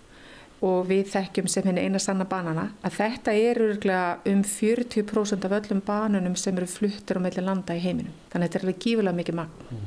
og 0.64 0.88
við 0.88 1.06
þekkjum 1.14 1.48
sem 1.48 1.64
henni 1.68 1.84
eina 1.86 2.00
sanna 2.02 2.26
banana 2.28 2.66
að 2.84 2.98
þetta 2.98 3.34
er 3.36 3.60
um 4.28 4.42
40% 4.44 5.46
af 5.48 5.56
öllum 5.60 5.80
banunum 5.84 6.36
sem 6.36 6.56
eru 6.56 6.68
fluttur 6.68 7.20
á 7.20 7.24
meðlega 7.24 7.46
landa 7.46 7.76
í 7.76 7.80
heiminum. 7.84 8.12
Þannig 8.32 8.44
að 8.44 8.48
þetta 8.48 8.58
er 8.58 8.66
alveg 8.66 8.82
gífulega 8.84 9.20
mikið 9.20 9.38
magn 9.40 9.78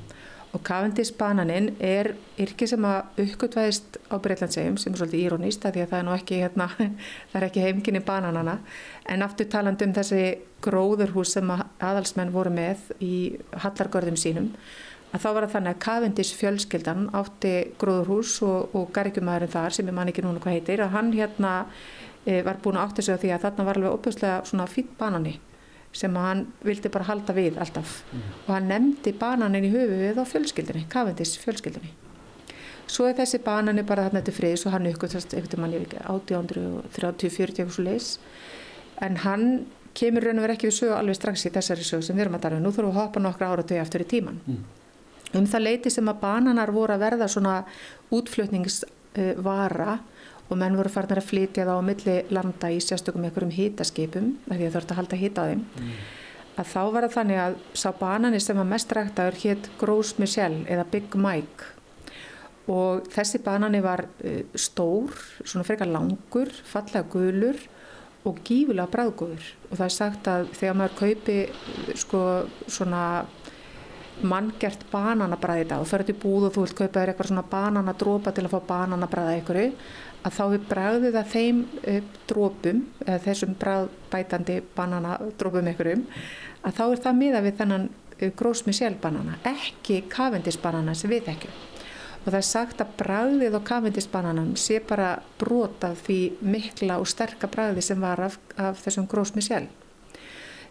Og 0.53 0.62
Cavendish-bananinn 0.62 1.72
er 1.81 2.12
yrki 2.38 2.67
sem 2.69 2.83
að 2.86 3.24
uppgötvæðist 3.24 3.98
á 4.13 4.15
Breitlandsegjum 4.22 4.75
sem 4.77 4.93
er 4.93 5.00
svolítið 5.01 5.24
írónist 5.25 5.63
að 5.65 5.77
því 5.77 5.83
að 5.83 5.91
það 5.91 6.00
er 6.00 6.05
nú 6.05 6.13
ekki, 6.13 6.39
hérna, 6.43 6.67
það 7.31 7.38
er 7.39 7.45
ekki 7.48 7.63
heimkynni 7.63 8.01
bananana 8.05 8.60
en 9.10 9.25
aftur 9.25 9.50
taland 9.50 9.81
um 9.81 9.95
þessi 9.98 10.24
gróðurhús 10.63 11.33
sem 11.36 11.50
að 11.55 11.63
aðalsmenn 11.83 12.33
voru 12.36 12.53
með 12.53 12.91
í 13.01 13.15
hallargörðum 13.63 14.19
sínum 14.19 14.51
að 15.13 15.22
þá 15.22 15.29
var 15.29 15.45
það 15.45 15.55
þannig 15.55 15.74
að 15.74 15.81
Cavendish 15.86 16.38
fjölskyldan 16.39 17.07
átti 17.17 17.53
gróðurhús 17.81 18.36
og, 18.45 18.75
og 18.77 18.93
gargjumæðurinn 18.95 19.53
þar 19.53 19.75
sem 19.75 19.89
ég 19.89 19.98
man 19.98 20.10
ekki 20.10 20.25
núna 20.25 20.41
hvað 20.43 20.57
heitir 20.57 20.86
að 20.86 20.93
hann 20.95 21.12
hérna 21.13 21.53
e, 22.25 22.41
var 22.45 22.62
búin 22.63 22.79
að 22.79 22.88
átti 22.88 23.05
sig 23.05 23.17
á 23.17 23.22
því 23.22 23.33
að 23.36 23.43
þarna 23.45 23.67
var 23.67 23.79
alveg 23.81 23.98
opuslega 23.98 24.39
svona 24.50 24.69
fýtt 24.69 24.95
banani 24.98 25.36
sem 25.93 26.15
hann 26.17 26.47
vildi 26.65 26.89
bara 26.89 27.05
halda 27.05 27.35
við 27.38 27.59
alltaf. 27.62 28.01
Mm. 28.12 28.29
og 28.45 28.53
hann 28.55 28.71
nefndi 28.71 29.13
bananin 29.19 29.67
í 29.67 29.73
höfuðið 29.73 30.21
á 30.21 30.25
fjölskyldinni, 30.25 30.88
Cavendish 30.89 31.38
fjölskyldinni 31.43 31.93
svo 32.89 33.07
er 33.07 33.15
þessi 33.17 33.39
banani 33.43 33.83
bara 33.88 34.07
þarna 34.07 34.21
eftir 34.21 34.35
friðis 34.38 34.65
og 34.67 34.75
hann 34.75 34.89
uppgötast 34.89 35.33
eitthvað 35.33 35.63
mann 35.63 35.73
ég 35.75 35.83
veit 35.83 35.93
ekki 35.93 36.03
1830-40 36.03 37.63
eitthvað 37.63 37.75
svo 37.77 37.85
leis 37.88 38.09
en 39.03 39.19
hann 39.23 39.45
kemur 39.97 40.25
raun 40.25 40.39
og 40.39 40.47
verið 40.47 40.57
ekki 40.57 40.69
við 40.69 40.77
sögu 40.79 40.95
alveg 40.97 41.17
strax 41.17 41.45
í 41.47 41.53
þessari 41.53 41.88
sögu 41.88 42.05
sem 42.05 42.17
við 42.17 42.25
erum 42.25 42.38
að 42.38 42.45
tala 42.45 42.59
um, 42.59 42.65
nú 42.65 42.73
þurfum 42.73 42.89
við 42.89 42.97
að 42.97 43.01
hoppa 43.01 43.23
nokkra 43.23 43.51
ára 43.51 43.67
dögi 43.69 43.83
aftur 43.83 44.03
í 44.03 44.09
tíman 44.13 44.39
mm. 44.41 44.63
um 45.39 45.50
það 45.53 45.65
leiti 45.67 45.93
sem 45.93 46.09
að 46.09 46.21
bananar 46.23 46.73
voru 46.75 46.95
að 46.95 47.05
verða 47.05 47.29
svona 47.31 47.55
útflutningsvara 48.13 49.97
og 50.53 50.60
menn 50.62 50.77
voru 50.77 50.91
farnar 50.93 51.22
að 51.22 51.29
flytja 51.29 51.65
það 51.67 51.79
á 51.81 51.88
milli 51.89 52.17
landa 52.33 52.72
í 52.72 52.79
sérstökum 52.83 53.25
einhverjum 53.27 53.53
hýtaskipum 53.55 54.33
því 54.48 54.57
að 54.60 54.63
það 54.63 54.75
þurfti 54.77 54.95
að 54.95 55.00
halda 55.01 55.22
hýta 55.24 55.45
á 55.45 55.50
þeim. 55.51 55.63
Mm. 55.81 55.93
að 56.53 56.67
þá 56.69 56.81
var 56.93 57.05
það 57.07 57.15
þannig 57.17 57.39
að 57.43 57.55
sá 57.81 57.88
banani 57.98 58.41
sem 58.43 58.60
var 58.62 58.67
mest 58.69 58.91
ræktaður 58.93 59.39
hétt 59.43 59.69
Gros 59.81 60.17
Michel 60.22 60.60
eða 60.69 60.86
Big 60.91 61.15
Mike. 61.17 61.72
Og 62.72 63.07
þessi 63.12 63.41
banani 63.43 63.81
var 63.83 64.05
uh, 64.05 64.41
stór, 64.55 65.12
svona 65.43 65.65
frekar 65.67 65.89
langur 65.89 66.51
fallega 66.63 67.10
gulur 67.12 67.57
og 68.24 68.39
gífulega 68.48 68.88
bræðgóður 68.91 69.48
og 69.69 69.77
það 69.77 69.86
er 69.86 69.95
sagt 69.98 70.27
að 70.31 70.51
þegar 70.55 70.77
maður 70.79 71.00
kaupi 71.01 71.39
sko 72.00 72.22
svona 72.72 73.01
manngert 74.24 74.86
bananabræði 74.91 75.67
dag 75.72 75.81
og 75.81 75.89
ferður 75.89 76.12
til 76.12 76.19
búð 76.22 76.48
og 76.48 76.55
þú 76.55 76.65
vilt 76.65 76.77
kaupa 76.77 77.01
þér 77.01 77.12
eitthvað 77.12 77.29
svona 77.31 77.45
bananadrópa 77.51 78.33
til 78.36 78.45
að 78.45 78.53
fá 78.53 78.60
bananabræða 78.69 79.36
einhverju 79.38 79.72
að 80.24 80.38
þá 80.38 80.44
er 80.46 80.63
bræðið 80.70 81.18
að 81.20 81.34
þeim 81.34 81.60
uh, 81.65 82.00
drópum, 82.30 82.80
þessum 83.25 83.58
bræðbætandi 83.60 84.62
bananadrópum 84.77 85.70
einhverjum, 85.72 86.08
að 86.63 86.80
þá 86.80 86.84
er 86.86 87.03
það 87.06 87.20
miða 87.20 87.44
við 87.44 87.60
þennan 87.60 87.86
uh, 87.89 88.32
grósmi 88.39 88.75
sjálfbanana, 88.77 89.38
ekki 89.53 90.01
kavendisbanana 90.12 90.96
sem 90.98 91.12
við 91.12 91.30
þekkjum. 91.30 91.62
Og 92.24 92.30
það 92.32 92.39
er 92.39 92.48
sagt 92.48 92.82
að 92.82 92.92
bræðið 93.01 93.56
á 93.60 93.62
kavendisbananum 93.68 94.53
sé 94.56 94.80
bara 94.88 95.18
brotað 95.42 95.98
því 96.06 96.20
mikla 96.48 97.01
og 97.03 97.10
sterka 97.12 97.50
bræði 97.51 97.84
sem 97.84 98.00
var 98.00 98.22
af, 98.30 98.38
af 98.56 98.80
þessum 98.86 99.10
grósmi 99.12 99.44
sjálf. 99.44 99.82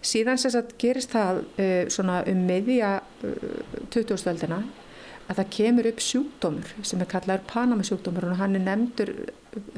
Síðan 0.03 0.41
sem 0.41 0.51
sagt 0.51 0.73
gerist 0.83 1.13
það 1.13 1.45
uh, 1.45 1.83
svona 1.93 2.23
um 2.31 2.47
meðja 2.49 2.97
uh, 3.03 3.59
2000-öldina 3.93 4.63
að 5.31 5.39
það 5.39 5.51
kemur 5.57 5.89
upp 5.91 6.03
sjúkdómur 6.03 6.71
sem 6.87 7.03
er 7.03 7.11
kallaður 7.11 7.45
Panama-sjúkdómur 7.53 8.29
og 8.29 8.39
hann 8.41 8.59
er 8.59 8.65
nefndur 8.67 9.13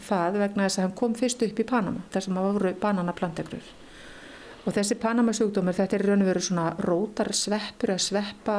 það 0.09 0.39
vegna 0.43 0.67
þess 0.67 0.79
að 0.79 0.87
hann 0.87 0.99
kom 1.01 1.17
fyrst 1.19 1.45
upp 1.47 1.61
í 1.61 1.67
Panama 1.69 2.05
þar 2.15 2.27
sem 2.27 2.39
það 2.39 2.49
voru 2.59 2.73
bananaplantegrur. 2.85 3.71
Og 4.65 4.77
þessi 4.79 4.97
Panama-sjúkdómur 5.03 5.77
þetta 5.77 5.99
er 5.99 6.07
raun 6.09 6.25
og 6.25 6.31
veru 6.31 6.45
svona 6.45 6.67
rótar 6.81 7.33
sveppur 7.37 7.95
að 7.95 8.05
sveppa 8.07 8.59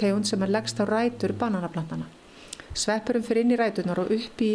tegund 0.00 0.28
sem 0.28 0.42
er 0.44 0.52
leggst 0.52 0.82
á 0.82 0.84
rætur 0.88 1.32
bananaplantana. 1.40 2.08
Sveppurum 2.76 3.24
fyrir 3.24 3.46
inn 3.46 3.54
í 3.54 3.58
rætunar 3.58 4.02
og 4.02 4.12
upp 4.14 4.42
í 4.44 4.52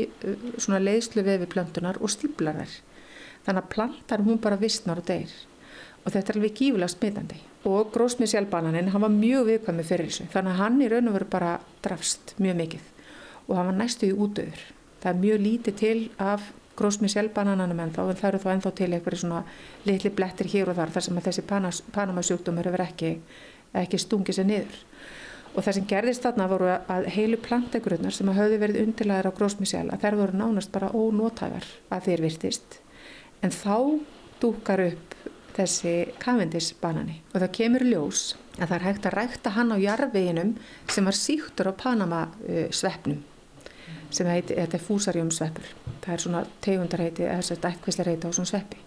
svona 0.57 0.83
leiðslu 0.83 1.25
vefi 1.25 1.49
plöntunar 1.49 1.97
og 1.99 2.13
stíplar 2.13 2.61
þær. 2.61 2.77
Þannig 3.43 3.63
að 3.63 3.73
plantan 3.73 4.27
hún 4.27 4.39
bara 4.43 4.61
vissnar 4.61 5.01
og 5.01 5.09
deyr 5.09 5.33
og 6.03 6.11
þetta 6.11 6.33
er 6.33 6.39
alveg 6.39 6.55
gífulega 6.59 6.91
smitandi. 6.91 7.41
Og 7.69 7.91
grósmiðsjálfbananin 7.95 8.91
hann 8.91 9.05
var 9.05 9.13
mjög 9.13 9.49
viðkvæmið 9.49 9.89
fyrir 9.89 10.11
þessu. 10.11 10.29
Þannig 10.33 10.53
að 10.53 10.63
hann 10.63 10.81
í 10.83 10.91
raun 10.91 11.09
og 11.11 11.17
veru 11.17 11.31
bara 11.31 11.57
drafst 11.85 12.35
mjög 12.43 12.57
mikið. 12.59 12.87
Og 13.47 13.57
hann 13.57 13.69
var 13.71 13.77
næstu 13.79 14.09
í 14.09 14.15
útöður 14.15 14.63
það 15.03 15.11
er 15.11 15.19
mjög 15.19 15.41
lítið 15.43 15.79
til 15.79 15.97
af 16.21 16.45
grósmiðsjálfbanananum 16.79 17.81
ennþá 17.83 18.05
en 18.09 18.17
það 18.17 18.29
eru 18.29 18.41
þá 18.41 18.47
ennþá 18.53 18.71
til 18.77 18.87
eitthvað 18.95 19.19
svona 19.21 19.41
litli 19.85 20.11
blettir 20.15 20.49
hér 20.53 20.71
og 20.71 20.77
þar 20.79 20.93
þar 20.95 21.05
sem 21.05 21.19
að 21.19 21.27
þessi 21.27 21.43
panamasjúkdómur 21.93 22.69
hefur 22.69 22.85
ekki, 22.85 23.11
ekki 23.83 23.99
stungið 24.01 24.39
sér 24.39 24.47
niður. 24.49 24.79
Og 25.53 25.59
það 25.61 25.77
sem 25.77 25.89
gerðist 25.91 26.23
þarna 26.25 26.47
voru 26.49 26.71
að 26.73 27.09
heilu 27.13 27.37
plantegrunnar 27.43 28.15
sem 28.15 28.31
hafði 28.33 28.61
verið 28.63 28.87
undirlæðir 28.87 29.29
á 29.29 29.37
grósmiðsjálf 29.37 29.93
að 29.93 30.05
þær 30.05 30.19
voru 30.23 30.39
nánast 30.39 30.73
bara 30.73 30.89
ónótægar 30.97 31.67
að 31.93 32.07
þeir 32.07 32.25
virtist. 32.25 32.79
En 33.43 33.53
þá 33.53 33.99
dúkar 34.41 34.81
upp 34.87 35.12
þessi 35.57 35.95
kavendisbanani 36.23 37.19
og 37.33 37.37
það 37.39 37.53
kemur 37.59 37.85
ljós 37.89 38.23
að 38.59 38.67
það 38.67 38.77
er 38.79 38.87
hægt 38.87 39.07
að 39.09 39.17
rækta 39.19 39.53
hann 39.57 39.73
á 39.73 39.77
jarfiðinum 39.81 40.55
sem 40.87 41.05
var 41.05 41.17
síktur 41.17 41.69
á 41.69 41.73
Panama 41.73 42.25
uh, 42.29 42.67
sveppnum 42.71 43.23
sem 44.13 44.29
heiti, 44.29 44.53
þetta 44.53 44.77
er 44.77 44.85
fúsarjum 44.85 45.31
sveppur 45.33 45.73
það 46.03 46.15
er 46.15 46.23
svona 46.23 46.41
tegundarheiti 46.63 47.27
eða 47.27 47.41
þess 47.41 47.55
að 47.55 47.69
ekkvislega 47.71 48.09
reyti 48.09 48.29
á 48.29 48.35
svona 48.35 48.51
sveppi. 48.51 48.81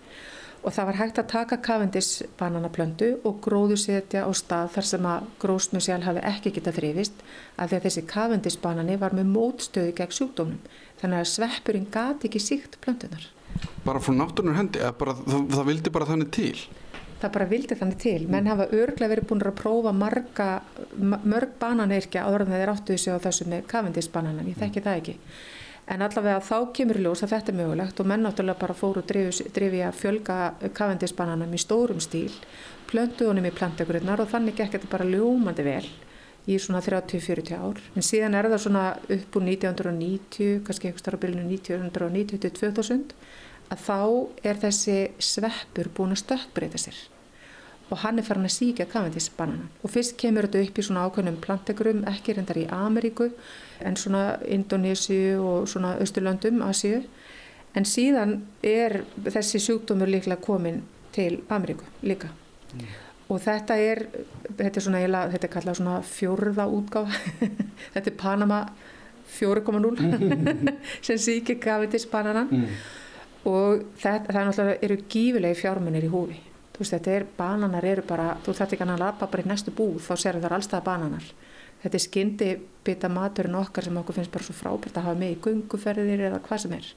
Og 0.66 0.75
það 0.75 0.88
var 0.88 0.99
hægt 0.99 1.18
að 1.20 1.28
taka 1.30 1.56
kavendisbananaplöndu 1.62 3.11
og 3.28 3.37
gróðusetja 3.44 4.25
á 4.26 4.30
stað 4.35 4.73
þar 4.75 4.88
sem 4.90 5.06
að 5.06 5.28
grósmusjál 5.42 6.00
hafi 6.02 6.25
ekki 6.26 6.52
getað 6.56 6.80
þrifist 6.80 7.23
af 7.54 7.70
því 7.70 7.78
að 7.78 7.87
þessi 7.87 8.04
kavendisbanani 8.11 8.99
var 8.99 9.14
með 9.14 9.30
mótstöðu 9.37 9.94
gegn 10.00 10.16
sjúkdómum 10.18 10.58
þannig 11.02 11.23
að 11.23 11.30
sveppurinn 11.35 11.87
gati 11.94 12.30
ekki 12.30 12.42
síkt 12.42 12.80
plöntunar 12.82 13.28
bara 13.84 14.02
frá 14.02 14.14
náttúrunar 14.16 14.58
hendi 14.60 14.82
bara, 14.98 15.14
það, 15.18 15.46
það 15.54 15.68
vildi 15.70 15.92
bara 15.94 16.08
þannig 16.10 16.32
til? 16.36 16.56
Það 17.20 17.32
bara 17.32 17.48
vildi 17.50 17.76
þannig 17.80 18.00
til. 18.02 18.18
Menn 18.28 18.48
hafa 18.50 18.66
örglega 18.76 19.12
verið 19.14 19.28
búin 19.30 19.44
að 19.46 19.54
prófa 19.60 19.92
marga, 19.96 20.48
mörg 21.00 21.54
bananirkja 21.60 22.26
áður 22.26 22.44
en 22.44 22.56
þeir 22.56 22.72
áttuðu 22.75 22.98
sig 23.00 23.16
á 23.16 23.25
þessu 23.25 23.46
með 23.48 23.68
kavendisbananan 23.70 24.50
ég 24.50 24.58
þekki 24.60 24.84
það 24.84 25.00
ekki. 25.00 25.16
En 25.86 26.02
allavega 26.02 26.42
þá 26.42 26.72
kemur 26.75 26.98
ljós 26.98 27.22
að 27.22 27.32
þetta 27.36 27.52
er 27.52 27.58
mögulegt 27.60 28.00
og 28.02 28.08
menn 28.10 28.25
náttúrulega 28.26 28.58
bara 28.58 28.75
fóru 28.75 29.04
drifi 29.06 29.82
að 29.86 30.00
fjölga 30.00 30.38
kavendisbananum 30.75 31.54
í 31.54 31.60
stórum 31.62 32.02
stíl 32.02 32.32
plöntu 32.90 33.30
honum 33.30 33.46
í 33.46 33.54
plantegrunar 33.54 34.22
og 34.22 34.30
þannig 34.30 34.58
gekk 34.58 34.76
þetta 34.76 34.90
bara 34.90 35.06
ljómandi 35.06 35.64
vel 35.66 35.86
í 36.46 36.58
svona 36.62 36.82
30-40 36.82 37.54
ár. 37.58 37.80
En 37.98 38.06
síðan 38.06 38.36
er 38.38 38.48
það 38.50 38.62
svona 38.66 38.84
upp 38.98 39.38
úr 39.38 39.46
1990 39.46 40.60
kannski 40.66 40.90
eitthvað 40.90 41.02
starf 41.02 41.18
á 41.18 41.22
bylunu 41.25 41.46
1990 41.54 42.42
til 42.44 42.52
2000 42.60 43.16
að 43.73 43.82
þá 43.82 43.99
er 44.46 44.58
þessi 44.62 44.96
sveppur 45.23 45.90
búin 45.94 46.14
að 46.14 46.23
stökkbreyta 46.23 46.80
sér. 46.80 46.99
Og 47.87 48.00
hann 48.02 48.18
er 48.18 48.26
farin 48.26 48.49
að 48.49 48.56
síkja 48.56 48.88
kavendisbanana 48.90 49.68
og 49.87 49.92
fyrst 49.94 50.16
kemur 50.18 50.49
þetta 50.49 50.64
upp 50.66 50.78
í 50.78 50.85
svona 50.88 51.04
ákveðnum 51.06 51.38
plantegrum, 51.42 52.02
ekki 52.11 52.35
reyndar 52.35 52.58
í 52.58 52.66
Ameríku 52.75 53.28
en 53.87 53.99
svona 54.00 54.40
Indonésiu 54.42 55.38
og 55.38 55.68
svona 55.70 55.94
Östurlöndum, 56.02 56.64
Asíu. 56.66 57.04
En 57.76 57.87
síðan 57.87 58.40
er 58.64 59.02
þessi 59.23 59.61
sjúkdómur 59.62 60.11
líklega 60.11 60.42
komin 60.42 60.82
til 61.14 61.42
Ameríku 61.49 61.87
líka. 62.02 62.32
Mm. 62.75 62.87
og 63.30 63.40
þetta 63.40 63.76
er 63.78 64.00
þetta 64.58 64.78
er 64.80 64.82
svona, 64.82 65.23
þetta 65.30 65.46
er 65.46 65.52
kallað 65.52 65.76
svona 65.78 66.00
fjórða 66.02 66.66
útgáð 66.66 67.14
þetta 67.94 68.11
er 68.11 68.16
Panama 68.18 68.58
4.0 69.38 70.11
sem 71.06 71.18
síkja 71.18 71.56
kavendisbananan 71.62 72.50
mm 72.50 72.66
og 73.46 73.82
það, 74.00 74.26
það 74.26 74.40
er 74.40 74.48
náttúrulega 74.48 74.84
eru 74.86 74.98
gífilegi 75.12 75.60
fjármunir 75.60 76.06
í 76.06 76.10
húfi. 76.10 76.38
Þú 76.74 76.82
veist 76.82 76.92
þetta 76.92 77.12
er, 77.14 77.26
bananar 77.38 77.86
eru 77.88 78.02
bara 78.04 78.32
þú 78.44 78.54
þarf 78.58 78.74
ekki 78.74 78.86
að 78.86 78.98
lappa 79.00 79.28
bara 79.32 79.44
í 79.44 79.48
næstu 79.48 79.72
búð 79.72 80.00
þá 80.04 80.14
sér 80.20 80.40
það 80.42 80.56
allstað 80.58 80.86
bananar. 80.88 81.28
Þetta 81.82 81.96
er 81.96 82.02
skyndi 82.02 82.48
bita 82.84 83.08
maturinn 83.12 83.58
okkar 83.60 83.86
sem 83.86 83.96
okkur 84.00 84.18
finnst 84.18 84.32
bara 84.34 84.44
svo 84.44 84.56
frábært 84.56 84.98
að 84.98 85.06
hafa 85.06 85.20
með 85.20 85.34
í 85.34 85.38
gunguferðir 85.44 86.24
eða 86.28 86.40
hvað 86.44 86.62
sem 86.64 86.74
er. 86.76 86.88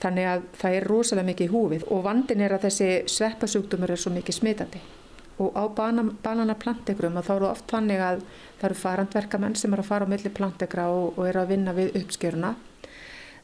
Þannig 0.00 0.30
að 0.30 0.46
það 0.62 0.76
er 0.78 0.88
rosalega 0.88 1.28
mikið 1.28 1.46
í 1.46 1.52
húfið 1.52 1.84
og 1.92 2.02
vandin 2.06 2.42
er 2.46 2.56
að 2.56 2.64
þessi 2.66 2.88
sveppasjúkdumur 3.14 3.92
er 3.92 4.00
svo 4.00 4.14
mikið 4.14 4.38
smitandi. 4.38 4.80
Og 5.40 5.54
á 5.56 5.64
bananaplantegrum 5.76 7.20
þá 7.20 7.30
eru 7.34 7.48
oft 7.50 7.68
þannig 7.70 8.00
að 8.04 8.24
það 8.60 8.66
eru 8.70 8.80
farandverkamenn 8.80 9.56
sem 9.60 9.76
eru 9.76 9.84
að 9.84 9.92
fara 9.92 10.08
á 10.08 10.12
milli 10.12 10.32
plantegra 10.32 10.88
og, 10.92 11.18
og 11.18 11.28
eru 11.28 11.42
að 11.44 11.52
vinna 11.52 11.76
við 11.76 11.94
uppskjöruna 12.00 12.54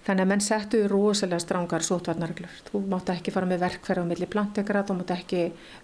Þannig 0.06 0.22
að 0.22 0.28
menn 0.30 0.42
settu 0.44 0.80
rosalega 0.86 1.42
strángar 1.42 1.82
sótvarnarreglur. 1.82 2.58
Þú 2.68 2.80
mátt 2.92 3.08
ekki 3.10 3.32
fara 3.34 3.48
með 3.50 3.64
verkferð 3.64 4.04
á 4.06 4.10
milli 4.10 4.28
plantekra, 4.30 4.84
þú 4.86 5.00
mátt 5.00 5.10
ekki 5.16 5.40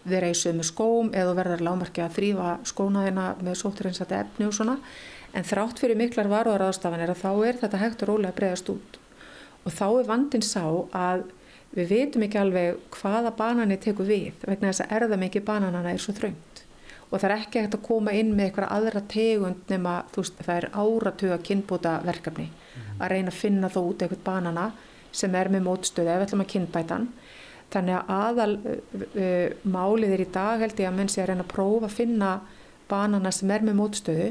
vera 0.06 0.28
í 0.30 0.36
sömu 0.38 0.62
skóm 0.62 1.10
eða 1.10 1.34
verðar 1.40 1.64
lámarki 1.66 2.04
að 2.04 2.14
þrýfa 2.20 2.52
skónaðina 2.70 3.24
með 3.42 3.58
sóturinsætti 3.64 4.18
efni 4.20 4.46
og 4.46 4.54
svona. 4.54 4.78
En 5.34 5.48
þrátt 5.48 5.82
fyrir 5.82 5.98
miklar 5.98 6.30
varuðar 6.30 6.68
aðstafanir 6.68 7.10
að 7.10 7.22
þá 7.24 7.30
er 7.48 7.60
þetta 7.64 7.82
hægt 7.82 8.04
og 8.06 8.12
rólega 8.12 8.36
bregðast 8.38 8.70
út. 8.70 8.98
Og 9.66 9.74
þá 9.74 9.86
er 9.88 10.10
vandin 10.12 10.46
sá 10.46 10.64
að 10.94 11.26
við 11.74 11.90
veitum 11.96 12.26
ekki 12.28 12.38
alveg 12.38 12.78
hvaða 12.94 13.34
banani 13.34 13.80
tekur 13.82 14.06
við 14.06 14.44
vegna 14.46 14.70
þess 14.70 14.84
að 14.86 14.98
erða 15.00 15.18
mikið 15.24 15.48
bananana 15.50 15.96
er 15.96 16.02
svo 16.04 16.14
þröngt. 16.14 16.62
Og 17.12 17.21
það 17.21 17.28
er 17.28 17.35
ekki 17.37 17.61
hægt 17.61 17.76
að 17.76 17.85
koma 17.85 18.14
inn 18.16 18.33
með 18.33 18.47
eitthvað 18.49 18.73
aðra 18.73 19.02
tegund 19.12 19.69
nema 19.69 19.99
veist, 20.14 20.38
það 20.40 20.57
er 20.57 20.66
áratuga 20.73 21.37
kynbúta 21.45 21.99
verkefni 22.07 22.49
að 22.99 23.12
reyna 23.12 23.33
að 23.33 23.40
finna 23.40 23.69
þó 23.73 23.81
út 23.83 24.04
eitthvað 24.04 24.25
banana 24.25 24.71
sem 25.12 25.35
er 25.37 25.50
með 25.52 25.66
mótstöðu 25.66 26.09
ef 26.09 26.21
við 26.21 26.26
ætlum 26.26 26.45
að 26.45 26.50
kynbætan. 26.54 27.07
Þannig 27.73 27.99
að 27.99 28.12
aðal 28.16 28.54
uh, 28.62 29.52
málið 29.64 30.14
er 30.16 30.25
í 30.25 30.31
dag 30.33 30.62
held 30.64 30.81
ég 30.81 30.88
að 30.88 30.97
menn 30.99 31.12
sé 31.12 31.23
að 31.23 31.31
reyna 31.33 31.47
að 31.47 31.52
prófa 31.52 31.88
að 31.88 31.97
finna 31.99 32.33
banana 32.88 33.33
sem 33.33 33.52
er 33.52 33.64
með 33.66 33.78
mótstöðu. 33.81 34.28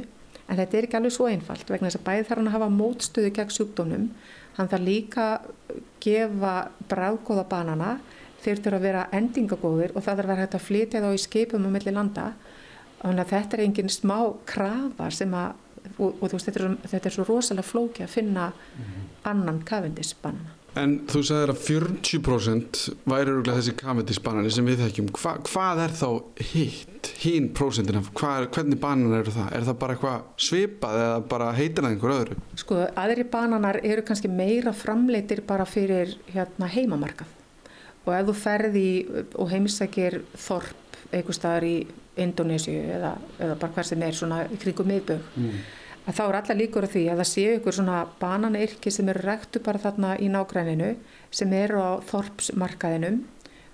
En 0.47 0.59
þetta 0.59 0.77
er 0.77 0.87
ekki 0.87 0.97
alveg 0.99 1.15
svo 1.15 1.27
einfalt 1.29 1.69
vegna 1.69 1.89
þess 1.89 2.01
að 2.01 2.07
bæði 2.09 2.25
þarf 2.27 2.41
hann 2.41 2.49
að 2.49 2.55
hafa 2.57 2.71
mótstöðu 2.75 3.33
gegn 3.37 3.53
sjúkdómnum. 3.55 4.07
Hann 4.57 4.71
þarf 4.71 4.85
líka 4.85 5.27
gefa 6.03 6.55
bráðgóða 6.91 7.45
banana. 7.49 7.91
Þeir 8.41 8.63
þurfa 8.65 8.79
að 8.79 8.85
vera 8.87 9.05
endingagóðir 9.13 9.93
og 9.93 10.01
það 10.01 10.15
þarf 10.15 10.25
að 10.25 10.31
vera 10.31 10.45
hægt 10.45 10.57
að 10.57 10.65
flytja 10.65 11.01
þá 11.03 11.11
í 11.13 11.21
skipum 11.21 11.67
á 11.69 11.73
milli 11.73 11.93
landa 11.93 12.31
þannig 13.01 13.25
að 13.25 13.33
þetta 13.35 13.57
er 13.57 13.65
engin 13.65 13.89
smá 13.89 14.17
krafa 14.45 15.09
sem 15.11 15.33
að 15.33 15.53
og, 15.97 16.17
og 16.21 16.25
þú 16.29 16.37
veist 16.37 16.49
þetta 16.49 16.63
er, 16.63 16.73
þetta 16.93 17.09
er 17.09 17.15
svo 17.17 17.27
rosalega 17.27 17.67
flóki 17.67 18.05
að 18.05 18.15
finna 18.15 18.49
mm 18.51 18.81
-hmm. 18.83 19.13
annan 19.31 19.61
kavendisbanana. 19.65 20.57
En 20.79 20.93
þú 21.03 21.19
sagðir 21.27 21.51
að 21.51 21.63
40% 21.67 22.77
væri 23.03 23.31
öruglega 23.33 23.57
þessi 23.57 23.73
kavendisbanani 23.75 24.51
sem 24.51 24.65
við 24.65 24.77
þekkjum. 24.85 25.09
Hva, 25.17 25.33
hvað 25.43 25.81
er 25.83 25.95
þá 26.01 26.09
hitt, 26.53 27.09
hín 27.19 27.49
prósentina? 27.53 28.01
Hvernig 28.15 28.79
banan 28.79 29.17
eru 29.17 29.31
það? 29.31 29.49
Er 29.51 29.65
það 29.67 29.79
bara 29.81 29.93
eitthvað 29.93 30.21
svipað 30.37 31.01
eða 31.01 31.19
bara 31.33 31.51
heitir 31.51 31.83
það 31.83 31.91
einhver 31.91 32.15
öðru? 32.15 32.37
Sko, 32.55 32.75
aðri 32.95 33.23
bananar 33.23 33.81
eru 33.83 34.01
kannski 34.01 34.31
meira 34.31 34.71
framleitir 34.71 35.41
bara 35.41 35.65
fyrir 35.65 36.15
hérna, 36.31 36.71
heimamarkað. 36.71 37.27
Og 38.05 38.13
ef 38.15 38.25
þú 38.27 38.33
ferði 38.33 38.87
og 39.35 39.51
heimsækir 39.51 40.21
þorp 40.37 40.80
einhver 41.11 41.37
staðar 41.37 41.67
í 41.67 41.75
Indonésiu 42.21 42.79
eða, 42.95 43.13
eða 43.39 43.59
bara 43.59 43.75
hver 43.75 43.87
sem 43.87 44.01
er 44.03 44.17
svona 44.17 44.41
kringum 44.59 44.89
miðbögg 44.91 45.37
mm. 45.39 45.61
Að 46.01 46.15
þá 46.17 46.21
er 46.23 46.35
alla 46.39 46.55
líkur 46.57 46.85
á 46.89 46.93
því 46.93 47.01
að 47.11 47.19
það 47.21 47.27
séu 47.29 47.57
ykkur 47.59 47.75
svona 47.77 47.97
bananirki 48.21 48.93
sem 48.93 49.09
eru 49.11 49.21
rektu 49.21 49.61
bara 49.61 49.81
þarna 49.83 50.15
í 50.17 50.31
nágræninu 50.33 50.95
sem 51.29 51.53
eru 51.53 51.77
á 51.77 51.91
þorpsmarkaðinum. 52.09 53.19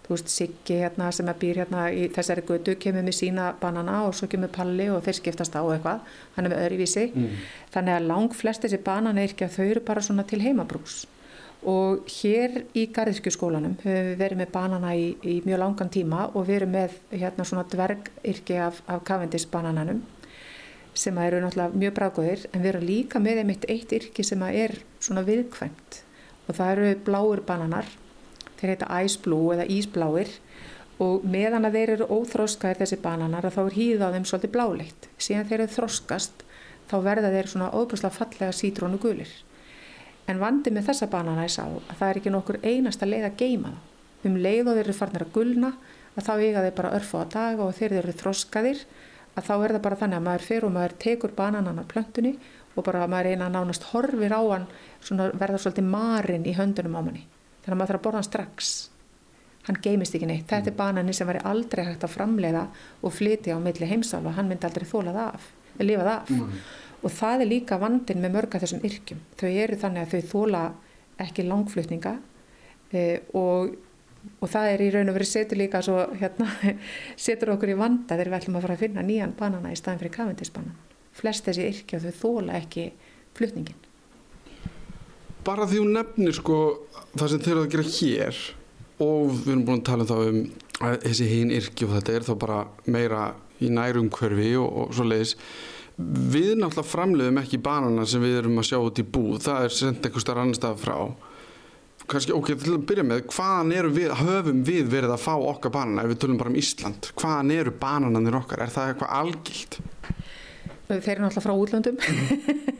Þú 0.03 0.11
veist 0.11 0.31
Siggi 0.31 0.79
hérna 0.81 1.07
sem 1.15 1.31
að 1.31 1.39
býr 1.39 1.61
hérna 1.61 1.85
í 1.87 2.09
þessari 2.15 2.43
götu 2.47 2.75
kemur 2.83 3.07
með 3.07 3.15
sína 3.15 3.47
banana 3.61 4.01
og 4.07 4.15
svo 4.15 4.27
kemur 4.31 4.51
Palli 4.51 4.89
og 4.91 5.05
þeir 5.07 5.19
skiptast 5.21 5.55
á 5.55 5.63
eitthvað. 5.63 6.03
Hann 6.35 6.47
er 6.47 6.53
með 6.53 6.63
öðruvísi. 6.65 7.05
Mm. 7.15 7.39
þannig 7.75 7.95
að 7.95 8.09
lang 8.11 8.35
flest 8.35 8.67
þessi 8.67 8.83
bananayrkja 8.83 9.49
þau 9.55 9.65
eru 9.65 9.85
bara 9.87 10.03
svona 10.03 10.27
til 10.27 10.43
heimabrús 10.43 11.05
og 11.65 12.05
hér 12.11 12.59
í 12.77 12.85
Garðirkjuskólanum 12.93 13.79
höfum 13.81 14.11
við 14.11 14.19
verið 14.19 14.41
með 14.43 14.51
banana 14.53 14.93
í, 14.93 15.07
í 15.25 15.39
mjög 15.45 15.61
langan 15.63 15.89
tíma 15.89 16.27
og 16.37 16.51
erum 16.53 16.75
með 16.75 16.99
hérna 17.09 17.45
svona 17.47 17.65
dvergyrki 17.71 18.59
af, 18.61 18.83
af 18.85 19.01
Cavendish 19.07 19.49
banananum 19.49 20.03
sem 20.97 21.17
eru 21.21 21.41
náttúrulega 21.41 21.77
mjög 21.77 21.95
bráðgóðir 21.97 22.45
en 22.51 22.61
við 22.61 22.71
erum 22.71 22.85
líka 22.89 23.21
með 23.21 23.41
einmitt 23.41 23.65
eitt 23.69 23.93
yrki 23.93 24.25
sem 24.25 24.43
er 24.49 24.73
svona 24.99 25.23
viðkvæmt. 25.25 26.01
Og 26.47 26.57
það 26.57 26.71
eru 26.73 26.91
bláir 27.05 27.41
bananar 27.45 27.89
þeir 28.57 28.73
heita 28.73 29.01
Ice 29.05 29.21
Blue 29.21 29.53
eða 29.53 29.67
Ísbláir. 29.69 30.31
Og 31.03 31.25
meðan 31.29 31.67
að 31.67 31.77
þeir 31.77 31.91
eru 31.97 32.07
óþróskaðir 32.09 32.81
þessi 32.81 32.97
bananar 33.03 33.45
þá 33.53 33.59
er 33.67 33.75
hýðið 33.77 34.05
á 34.09 34.13
þeim 34.15 34.25
svolítið 34.25 34.53
bláleitt. 34.55 35.09
Síðan 35.21 35.49
þeir 35.51 35.59
eru 35.59 35.75
þróskast 35.75 36.45
þá 36.89 36.97
verða 37.05 37.33
þeir 37.35 37.51
svona 37.51 37.69
óbúslega 37.75 38.17
fallega 38.17 38.55
sítrónu 38.55 38.97
gulir 39.01 39.29
en 40.27 40.41
vandi 40.41 40.73
með 40.73 40.89
þessa 40.89 41.09
banana 41.11 41.45
er 41.47 41.53
sá 41.53 41.63
að 41.65 41.93
það 41.99 42.09
er 42.09 42.19
ekki 42.21 42.33
nokkur 42.33 42.59
einasta 42.63 43.07
leið 43.07 43.29
að 43.29 43.37
geima 43.41 43.73
þá. 43.73 43.83
Um 44.27 44.37
leið 44.41 44.67
og 44.67 44.75
þeir 44.75 44.83
eru 44.83 44.97
farnir 44.97 45.23
að 45.23 45.33
gulna 45.35 45.71
að 46.17 46.25
þá 46.25 46.33
eiga 46.41 46.63
þeir 46.65 46.75
bara 46.79 46.93
örfa 46.97 47.21
á 47.21 47.25
dag 47.35 47.59
og 47.63 47.75
þeir 47.77 47.97
eru 48.01 48.15
þróskaðir 48.17 48.83
að 49.37 49.45
þá 49.45 49.53
er 49.55 49.73
það 49.75 49.83
bara 49.85 49.99
þannig 50.01 50.17
að 50.17 50.25
maður 50.27 50.45
fer 50.47 50.65
og 50.65 50.73
maður 50.73 50.95
tekur 51.03 51.33
bananan 51.37 51.81
af 51.81 51.89
plöntunni 51.91 52.33
og 52.77 52.85
bara 52.85 53.07
maður 53.09 53.33
eina 53.33 53.49
nánast 53.53 53.87
horfir 53.91 54.33
á 54.33 54.41
hann 54.41 54.67
verða 55.37 55.61
svolítið 55.61 55.89
marinn 55.93 56.45
í 56.45 56.55
höndunum 56.57 56.97
á 56.97 57.01
manni. 57.01 57.23
Þannig 57.63 57.73
að 57.73 57.79
maður 57.79 57.91
þarf 57.93 57.99
að 57.99 58.05
borða 58.07 58.21
hann 58.21 58.27
strax. 58.27 58.73
Hann 59.67 59.79
geimist 59.83 60.15
ekki 60.15 60.29
neitt. 60.29 60.45
Þetta 60.47 60.71
er 60.71 60.73
mm. 60.73 60.79
banani 60.79 61.13
sem 61.13 61.27
væri 61.27 61.43
aldrei 61.49 61.83
hægt 61.83 62.05
að 62.07 62.13
framleiða 62.13 62.65
og 63.03 63.13
flytja 63.13 63.57
á 63.57 63.59
milli 63.59 63.89
heimsálfa. 63.89 64.35
Hann 64.37 64.47
myndi 64.47 64.67
aldrei 64.67 64.87
þólað 64.87 65.19
af, 65.25 65.49
lifað 65.81 66.11
af. 66.13 66.29
Mm. 66.31 66.61
Og 67.07 67.13
það 67.15 67.43
er 67.43 67.51
líka 67.53 67.79
vandin 67.79 68.19
með 68.23 68.35
mörga 68.35 68.59
þessum 68.59 68.83
yrkjum, 68.87 69.19
þau 69.39 69.49
eru 69.49 69.79
þannig 69.79 70.03
að 70.03 70.13
þau 70.13 70.31
þóla 70.33 70.63
ekki 71.23 71.45
langflutninga 71.47 72.17
e, 72.91 73.03
og, 73.37 73.71
og 74.41 74.51
það 74.51 74.71
er 74.73 74.83
í 74.83 74.89
raun 74.93 75.11
og 75.11 75.17
verið 75.17 75.31
setur 75.31 75.61
líka 75.61 75.81
svo 75.85 76.03
hérna, 76.19 76.49
setur 77.27 77.55
okkur 77.55 77.73
í 77.73 77.79
vanda 77.79 78.17
þegar 78.17 78.33
við 78.33 78.39
ætlum 78.41 78.59
að 78.59 78.67
fara 78.67 78.77
að 78.77 78.83
finna 78.83 79.05
nýjan 79.07 79.35
banana 79.39 79.71
í 79.71 79.79
staðin 79.79 80.03
fyrir 80.03 80.15
kavendisbanan 80.17 80.77
flest 81.17 81.47
þessi 81.47 81.69
yrkja 81.71 82.01
þau 82.03 82.11
þóla 82.21 82.59
ekki 82.59 82.89
flutningin 83.37 83.83
bara 85.47 85.67
því 85.69 85.81
hún 85.81 85.95
nefnir 85.95 86.35
sko 86.35 86.59
það 87.15 87.31
sem 87.31 87.43
þeir 87.45 87.55
eru 87.55 87.63
að 87.63 87.73
gera 87.73 87.95
hér 87.95 88.43
og 89.07 89.31
við 89.31 89.51
erum 89.53 89.65
búin 89.67 89.81
að 89.81 89.87
tala 89.87 90.03
um 90.03 90.11
þá 90.11 90.17
um 90.27 90.39
að 90.87 90.99
þessi 91.07 91.31
hinn 91.31 91.55
yrki 91.55 91.87
og 91.87 91.95
þetta 91.95 92.13
er 92.17 92.27
þá 92.27 92.33
bara 92.43 92.59
meira 92.85 93.23
í 93.63 93.71
nærum 93.73 94.11
hverfi 94.13 94.51
og, 94.59 94.67
og 94.67 94.93
svo 94.93 95.07
leiðis 95.07 95.37
við 95.97 96.53
náttúrulega 96.59 96.91
framleiðum 96.91 97.41
ekki 97.41 97.61
banana 97.63 98.05
sem 98.05 98.21
við 98.21 98.41
erum 98.43 98.61
að 98.61 98.69
sjá 98.69 98.77
út 98.79 99.01
í 99.01 99.07
búð 99.17 99.41
það 99.47 99.65
er 99.65 99.75
sendt 99.79 100.05
einhver 100.05 100.23
starf 100.23 100.43
annar 100.43 100.59
stað 100.59 100.83
frá 100.83 100.97
kannski 102.07 102.35
ok, 102.35 102.53
til 102.55 102.75
að 102.77 102.85
byrja 102.87 103.03
með 103.03 103.23
hvaðan 103.33 103.73
við, 103.95 104.11
höfum 104.21 104.61
við 104.67 104.91
verið 104.93 105.15
að 105.15 105.25
fá 105.25 105.33
okkar 105.35 105.73
banana 105.73 106.05
ef 106.05 106.13
við 106.13 106.21
tölum 106.23 106.39
bara 106.39 106.53
um 106.53 106.59
Ísland 106.61 107.09
hvaðan 107.17 107.55
eru 107.57 107.73
banananir 107.81 108.37
okkar, 108.39 108.63
er 108.63 108.71
það 108.71 108.93
eitthvað 108.93 109.15
algilt? 109.17 109.79
Þeir 110.87 111.11
eru 111.17 111.25
náttúrulega 111.25 111.43
frá 111.43 111.55
útlandum 111.57 111.99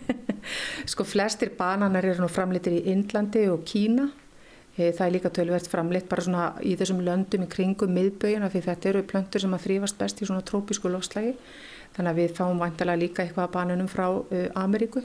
Sko 0.88 1.04
flestir 1.08 1.52
bananar 1.58 2.06
eru 2.06 2.24
nú 2.24 2.32
framleitir 2.32 2.78
í 2.78 2.86
Indlandi 2.94 3.48
og 3.52 3.66
Kína. 3.68 4.08
E, 4.78 4.92
það 4.94 5.06
er 5.06 5.14
líka 5.16 5.32
tölverst 5.34 5.72
framleitt 5.72 6.08
bara 6.10 6.24
svona 6.24 6.46
í 6.62 6.76
þessum 6.80 7.02
löndum 7.06 7.48
í 7.48 7.50
kringum 7.52 7.94
miðböginna 7.96 8.52
því 8.54 8.62
þetta 8.68 8.92
eru 8.92 9.06
plöntur 9.10 9.44
sem 9.44 9.56
að 9.58 9.66
þrýfast 9.66 9.98
best 10.00 10.22
í 10.22 10.30
svona 10.30 10.46
trópísku 10.46 10.92
lofslagi. 10.94 11.34
Þannig 11.98 12.13
að 12.13 12.20
við 12.22 12.34
fáum 12.38 12.60
vantilega 12.62 13.01
líka 13.01 13.24
eitthvað 13.25 13.54
bananum 13.56 13.88
frá 13.89 14.08
uh, 14.13 14.48
Ameríku. 14.62 15.04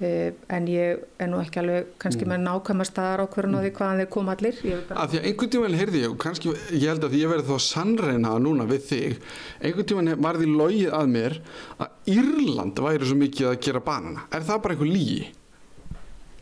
Uh, 0.00 0.30
en 0.48 0.66
ég 0.70 1.02
er 1.20 1.28
nú 1.28 1.38
ekki 1.42 1.60
alveg 1.60 1.90
kannski 2.00 2.24
mm. 2.24 2.32
með 2.32 2.44
nákvæmast 2.46 2.94
staðar 2.94 3.20
á 3.20 3.26
hverjum 3.30 3.56
og 3.58 3.66
því 3.66 3.72
hvaðan 3.76 4.00
þeir 4.00 4.10
koma 4.14 4.36
allir. 4.36 4.60
Að 4.64 5.10
því 5.12 5.20
að 5.20 5.26
einhvern 5.28 5.52
tíman 5.54 5.76
heyrði 5.76 6.00
ég, 6.06 6.14
kannski 6.24 6.54
ég 6.72 6.86
held 6.88 7.04
að 7.04 7.18
ég 7.20 7.34
verði 7.34 7.48
þá 7.50 7.66
sannreinaða 7.66 8.44
núna 8.46 8.66
við 8.70 8.86
þig, 8.88 9.18
einhvern 9.60 9.90
tíman 9.92 10.14
var 10.24 10.40
því 10.40 10.48
logið 10.54 10.96
að 10.96 11.12
mér 11.12 11.36
að 11.76 12.14
Írland 12.16 12.80
væri 12.88 13.10
svo 13.10 13.20
mikið 13.20 13.50
að 13.52 13.60
gera 13.68 13.84
banana 13.90 14.24
er 14.32 14.48
það 14.48 14.64
bara 14.64 14.78
einhver 14.78 14.90
lígi? 14.90 15.28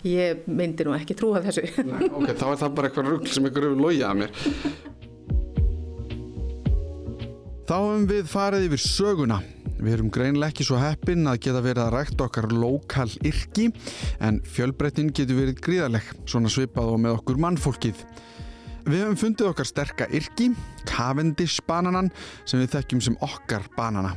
Ég 0.06 0.46
myndi 0.46 0.86
nú 0.86 0.94
ekki 0.94 1.16
trúa 1.18 1.42
þessu 1.42 1.64
Nei, 1.82 2.06
ok, 2.06 2.30
þá 2.38 2.44
er 2.52 2.60
það 2.60 2.74
bara 2.76 2.88
eitthvað 2.88 3.08
rugg 3.10 3.26
sem 3.32 3.48
einhver 3.48 3.66
hefur 3.66 3.80
logið 3.82 4.04
að 4.06 4.20
mér 4.22 4.30
Þá 7.68 7.74
hefum 7.74 8.04
við 8.08 8.28
farið 8.30 8.68
yfir 8.68 8.82
söguna 8.84 9.40
Við 9.78 9.94
erum 9.94 10.08
greinlega 10.10 10.50
ekki 10.50 10.66
svo 10.66 10.78
heppin 10.82 11.28
að 11.30 11.40
geta 11.44 11.62
verið 11.62 11.84
að 11.84 11.92
rækta 11.94 12.24
okkar 12.26 12.48
lokal 12.50 13.10
yrki 13.26 13.68
en 14.26 14.40
fjölbreytin 14.42 15.12
getur 15.14 15.38
verið 15.38 15.60
gríðaleg, 15.62 16.08
svona 16.26 16.50
svipað 16.50 16.94
og 16.96 17.02
með 17.04 17.18
okkur 17.20 17.38
mannfólkið. 17.44 18.00
Við 18.88 19.04
hefum 19.04 19.18
fundið 19.20 19.50
okkar 19.52 19.68
sterka 19.68 20.08
yrki, 20.16 20.48
Cavendish 20.88 21.62
bananan 21.68 22.10
sem 22.48 22.58
við 22.58 22.72
þekkjum 22.74 23.04
sem 23.06 23.20
okkar 23.22 23.68
banana. 23.76 24.16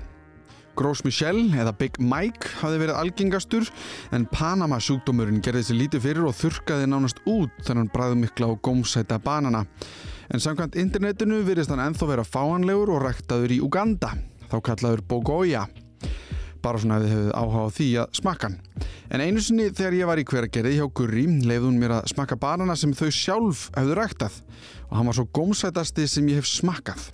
Gros 0.80 1.04
Michel 1.06 1.52
eða 1.60 1.76
Big 1.78 2.00
Mike 2.00 2.56
hafði 2.62 2.80
verið 2.86 2.98
algengastur 2.98 3.68
en 4.16 4.26
Panama 4.32 4.80
sjúkdómurinn 4.82 5.44
gerði 5.44 5.66
sér 5.68 5.80
lítið 5.82 6.06
fyrir 6.08 6.30
og 6.30 6.38
þurkaði 6.40 6.88
nánast 6.90 7.22
út 7.30 7.54
þennan 7.68 7.92
bræðumikla 7.94 8.54
og 8.54 8.62
gómsæta 8.66 9.20
banana. 9.22 9.66
En 10.32 10.42
samkvæmt 10.42 10.80
internetinu 10.80 11.44
virðist 11.46 11.74
hann 11.74 11.84
enþá 11.84 12.14
vera 12.14 12.26
fáanlegur 12.26 12.96
og 12.96 13.04
ræktaður 13.04 13.52
í 13.52 13.60
Uganda, 13.62 14.14
þá 14.52 14.58
kallaður 14.68 15.06
Bogoya. 15.08 15.64
Bara 16.62 16.82
svona 16.82 17.00
ef 17.00 17.08
þið 17.08 17.16
hefðið 17.16 17.32
áhuga 17.40 17.64
á 17.66 17.70
því 17.78 17.88
að 18.04 18.20
smakka 18.20 18.50
hann. 18.50 18.60
En 19.12 19.24
einu 19.24 19.42
sinni 19.42 19.72
þegar 19.72 19.98
ég 19.98 20.12
var 20.12 20.22
í 20.22 20.28
hveragerði 20.28 20.76
hjá 20.78 20.86
Gurri 21.00 21.26
leiði 21.42 21.64
hún 21.66 21.80
mér 21.82 21.96
að 21.98 22.12
smakka 22.14 22.38
banana 22.40 22.76
sem 22.78 22.94
þau 22.94 23.10
sjálf 23.16 23.64
hefðu 23.74 23.98
ræktað 23.98 24.38
og 24.92 24.94
hann 25.00 25.10
var 25.10 25.18
svo 25.18 25.26
gómsætasti 25.34 26.06
sem 26.12 26.30
ég 26.30 26.44
hef 26.44 26.52
smakkað 26.52 27.10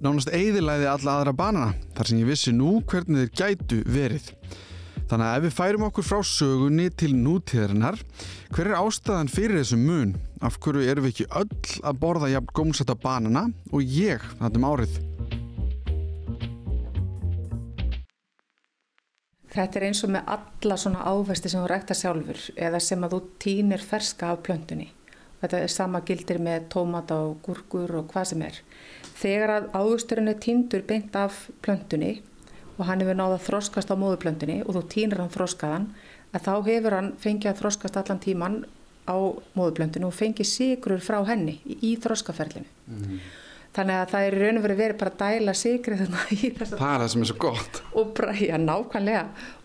nánast 0.00 0.32
eiðilæði 0.32 0.88
alla 0.88 1.18
aðra 1.18 1.36
banana 1.36 1.70
þar 1.96 2.10
sem 2.10 2.20
ég 2.22 2.30
vissi 2.30 2.52
nú 2.56 2.78
hvernig 2.88 3.28
þeir 3.28 3.32
gætu 3.36 3.80
verið. 3.84 4.30
Þannig 5.10 5.26
að 5.26 5.36
ef 5.36 5.44
við 5.44 5.56
færum 5.56 5.86
okkur 5.88 6.06
frá 6.06 6.20
sögunni 6.26 6.86
til 6.94 7.10
nútíðarinnar, 7.18 7.98
hver 8.54 8.70
er 8.70 8.78
ástæðan 8.78 9.32
fyrir 9.32 9.58
þessum 9.58 9.84
mun? 9.88 10.16
Af 10.40 10.60
hverju 10.62 10.86
erum 10.86 11.08
við 11.08 11.16
ekki 11.16 11.30
öll 11.42 11.80
að 11.90 12.02
borða 12.04 12.30
jafn 12.30 12.54
gómsætta 12.56 12.96
banana 13.02 13.48
og 13.74 13.82
ég 13.82 14.22
þetta 14.38 14.62
um 14.62 14.68
árið? 14.70 15.00
Þetta 19.50 19.78
er 19.78 19.86
eins 19.88 20.04
og 20.06 20.12
með 20.14 20.30
alla 20.36 20.76
svona 20.78 21.04
ávesti 21.10 21.50
sem 21.50 21.62
þú 21.62 21.68
rækta 21.72 21.94
sjálfur 21.98 22.42
eða 22.56 22.80
sem 22.80 23.04
að 23.04 23.16
þú 23.16 23.20
týnir 23.42 23.82
ferska 23.82 24.30
af 24.30 24.44
plöntunni. 24.46 24.90
Þetta 25.40 25.58
er 25.64 25.72
sama 25.72 26.02
gildir 26.06 26.38
með 26.38 26.68
tómata 26.74 27.16
og 27.24 27.40
gurkur 27.42 27.96
og 27.98 28.12
hvað 28.12 28.28
sem 28.30 28.42
er 28.46 28.60
þegar 29.20 29.52
að 29.54 29.68
águsturinn 29.76 30.32
er 30.32 30.40
týndur 30.40 30.84
beint 30.88 31.16
af 31.18 31.48
plöntunni 31.64 32.20
og 32.78 32.86
hann 32.88 33.02
hefur 33.02 33.18
náða 33.18 33.40
þroskast 33.44 33.92
á 33.92 33.96
móðuplöntunni 34.00 34.60
og 34.64 34.76
þú 34.76 34.84
týnir 34.94 35.20
hann 35.20 35.32
þroskaðan 35.34 35.88
að 36.32 36.46
þá 36.46 36.52
hefur 36.70 36.96
hann 36.96 37.10
fengið 37.20 37.52
að 37.52 37.60
þroskast 37.60 37.98
allan 38.00 38.22
tíman 38.24 38.58
á 39.10 39.16
móðuplöntunni 39.58 40.08
og 40.08 40.16
fengið 40.16 40.48
sigrur 40.48 41.02
frá 41.04 41.20
henni 41.28 41.58
í, 41.64 41.96
þroskaferlinu. 42.00 42.68
Mm 42.86 43.02
-hmm. 43.02 43.20
Þannig 43.70 43.96
að 44.00 44.08
það 44.10 44.24
er 44.26 44.34
raun 44.40 44.56
og 44.58 44.64
verið 44.64 44.80
verið 44.80 44.96
bara 44.98 45.10
að 45.12 45.20
dæla 45.20 45.52
sigrið 45.54 46.00
þarna 46.00 46.22
í 46.34 46.38
þess 46.58 46.72
að... 46.72 46.80
Það 46.80 46.94
er 46.94 47.02
það 47.02 47.10
sem 47.12 47.22
er 47.22 47.28
svo 47.30 47.36
gott. 47.44 47.82
Og 47.94 48.08
bara, 48.18 48.32
já, 48.34 48.56
nákvæmlega. 48.58 49.20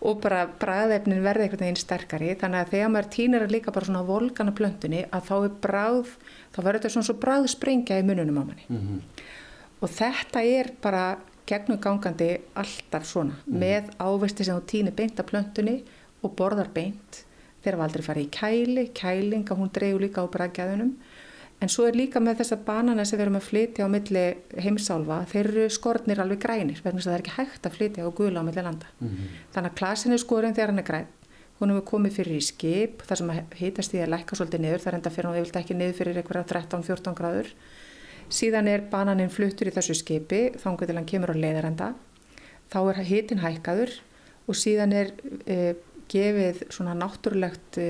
Og 0.06 0.20
bara 0.22 0.42
bræðefnin 0.62 1.24
verði 1.24 1.46
einhvern 1.46 1.64
veginn 1.66 1.80
sterkari. 1.80 2.28
Þannig 2.38 2.60
að 2.60 2.70
þegar 2.76 2.92
maður 2.94 3.08
týnir 3.16 3.46
líka 3.50 3.74
bara 3.74 3.88
svona 3.88 4.04
volgana 4.06 4.54
plöntunni 4.54 5.02
að 5.10 5.26
þá 5.26 5.34
er 5.40 5.56
bræð, 5.66 6.12
þá 6.54 6.60
verður 6.60 6.78
þetta 6.78 6.92
svona 6.94 7.08
svo 7.10 7.18
bræðsprengja 7.26 7.98
í 7.98 8.06
mununum 8.06 8.38
á 8.38 8.44
manni. 8.44 8.68
Mm 8.70 8.84
-hmm 8.84 9.26
og 9.82 9.92
þetta 9.92 10.42
er 10.44 10.72
bara 10.82 11.04
gegnum 11.46 11.80
gangandi 11.82 12.32
alltaf 12.58 13.06
svona 13.06 13.36
mm. 13.44 13.58
með 13.60 13.92
ávesti 14.02 14.46
sem 14.46 14.56
þú 14.56 14.66
týnir 14.70 14.96
beint 14.96 15.20
af 15.20 15.28
plöntunni 15.30 15.76
og 16.24 16.34
borðar 16.38 16.72
beint 16.74 17.22
þeir 17.62 17.76
hafa 17.76 17.86
aldrei 17.88 18.06
farið 18.06 18.26
í 18.26 18.32
kæli, 18.34 18.86
kælinga 18.96 19.58
hún 19.58 19.72
dreyju 19.74 20.00
líka 20.02 20.24
á 20.24 20.26
brækjaðunum 20.32 20.94
en 21.60 21.72
svo 21.72 21.86
er 21.88 21.96
líka 21.96 22.20
með 22.20 22.42
þessa 22.42 22.58
banana 22.66 23.04
sem 23.04 23.18
við 23.18 23.26
erum 23.26 23.38
að 23.40 23.48
flytja 23.48 23.86
á 23.86 23.88
milli 23.88 24.24
heimsálfa 24.60 25.22
þeir 25.30 25.46
eru 25.52 25.68
skortnir 25.72 26.20
alveg 26.20 26.42
grænir 26.42 26.82
vegna 26.84 27.00
þess 27.00 27.08
að 27.08 27.12
það 27.12 27.18
er 27.18 27.24
ekki 27.24 27.36
hægt 27.36 27.66
að 27.66 27.76
flytja 27.78 28.08
á 28.08 28.10
gula 28.18 28.42
á 28.44 28.46
milli 28.48 28.62
landa. 28.62 28.86
Mm 29.00 29.08
-hmm. 29.08 29.38
þannig 29.54 29.70
að 29.70 29.78
klasin 29.80 30.12
er 30.12 30.24
skorinn 30.24 30.54
þegar 30.54 30.72
hann 30.72 30.84
er 30.84 30.90
græn 30.90 31.08
hún 31.60 31.72
hefur 31.72 31.86
komið 31.88 32.18
fyrir 32.18 32.36
í 32.36 32.44
skip 32.44 33.02
þar 33.08 33.20
sem 33.20 33.32
heitast 33.60 33.92
því 33.92 34.02
að 34.04 34.12
lækka 34.12 34.36
svolítið 34.36 34.62
niður 34.64 34.82
það 34.82 34.90
er 34.90 34.98
enda 34.98 35.12
fyrir 35.14 35.28
hún 35.30 35.38
vilt 35.38 35.58
ekki 35.60 35.76
niður 35.76 35.98
fyrir 36.00 36.18
eitthvað 36.20 36.48
13-14 36.52 37.16
gráður. 37.16 37.52
Síðan 38.36 38.68
er 38.68 38.84
bananinn 38.90 39.32
fluttur 39.32 39.70
í 39.70 39.74
þessu 39.74 39.96
skipi 39.96 40.42
til 40.58 40.96
hann 40.96 41.08
kemur 41.08 41.32
á 41.32 41.36
leiðarenda. 41.36 41.92
Þá 42.68 42.78
er 42.90 43.02
hitin 43.08 43.40
hækkaður 43.40 43.94
og 44.46 44.58
síðan 44.58 44.92
er 44.92 45.12
e, 45.46 45.74
gefið 46.12 46.62
svona 46.74 46.94
náttúrulegt 46.98 47.78
e, 47.82 47.86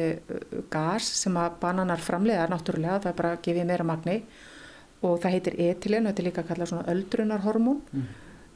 gas 0.72 1.08
sem 1.22 1.36
að 1.40 1.58
bananar 1.62 2.02
framleiða 2.02 2.48
náttúrulega, 2.52 3.00
það 3.04 3.12
er 3.12 3.18
bara 3.20 3.34
gefið 3.44 3.68
meira 3.68 3.88
magni. 3.88 4.20
Og 5.04 5.18
það 5.22 5.36
heitir 5.36 5.58
etilin 5.66 6.06
og 6.06 6.12
þetta 6.12 6.22
er 6.22 6.28
líka 6.30 6.42
að 6.42 6.50
kalla 6.50 6.70
svona 6.70 6.88
öldrunarhormón. 6.92 7.82
Mm. 7.92 8.06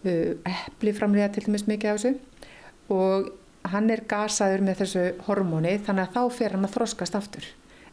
uh, 0.08 0.56
epli 0.70 0.94
framlega 0.96 1.28
til 1.34 1.44
dæmis 1.46 1.66
mikið 1.68 1.90
af 1.90 2.00
þessu. 2.00 2.14
Og 2.96 3.28
hann 3.68 3.90
er 3.92 4.04
gasaður 4.08 4.64
með 4.64 4.84
þessu 4.84 5.06
hormóni 5.26 5.76
þannig 5.84 6.08
að 6.08 6.14
þá 6.16 6.38
fer 6.38 6.56
hann 6.56 6.66
að 6.66 6.76
þroskast 6.78 7.18
aftur. 7.18 7.48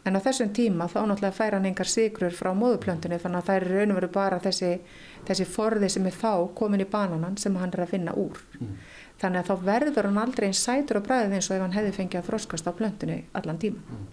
En 0.08 0.16
á 0.16 0.24
þessum 0.24 0.54
tíma 0.56 0.88
þá 0.88 1.02
náttúrulega 1.04 1.36
fær 1.36 1.58
hann 1.58 1.68
engar 1.68 1.90
sigrur 1.92 2.36
frá 2.36 2.54
móðuplöntunni 2.56 3.20
þannig 3.20 3.42
að 3.42 3.50
það 3.50 3.58
er 3.58 3.66
raun 3.74 3.92
og 3.92 3.98
veru 4.00 4.10
bara 4.14 4.40
þessi, 4.40 4.70
þessi 5.28 5.48
forði 5.52 5.90
sem 5.92 6.08
er 6.08 6.16
þá 6.16 6.32
komin 6.56 6.84
í 6.84 6.88
bananan 6.88 7.36
sem 7.42 7.58
hann 7.60 7.74
er 7.76 7.84
að 7.84 7.92
finna 7.92 8.14
úr. 8.16 8.40
Mm. 8.62 8.78
Þannig 9.22 9.42
að 9.42 9.50
þá 9.50 9.66
verður 9.72 10.10
hann 10.10 10.22
aldrei 10.22 10.48
einn 10.48 10.58
sætur 10.58 11.00
og 11.00 11.08
bræðið 11.08 11.36
eins 11.38 11.50
og 11.50 11.58
ef 11.58 11.66
hann 11.66 11.76
hefði 11.78 11.96
fengið 11.96 12.22
að 12.22 12.30
þroskast 12.30 12.70
á 12.70 12.72
plöntunni 12.78 13.18
allan 13.38 13.60
tíma 13.62 13.82
mm. 13.82 14.06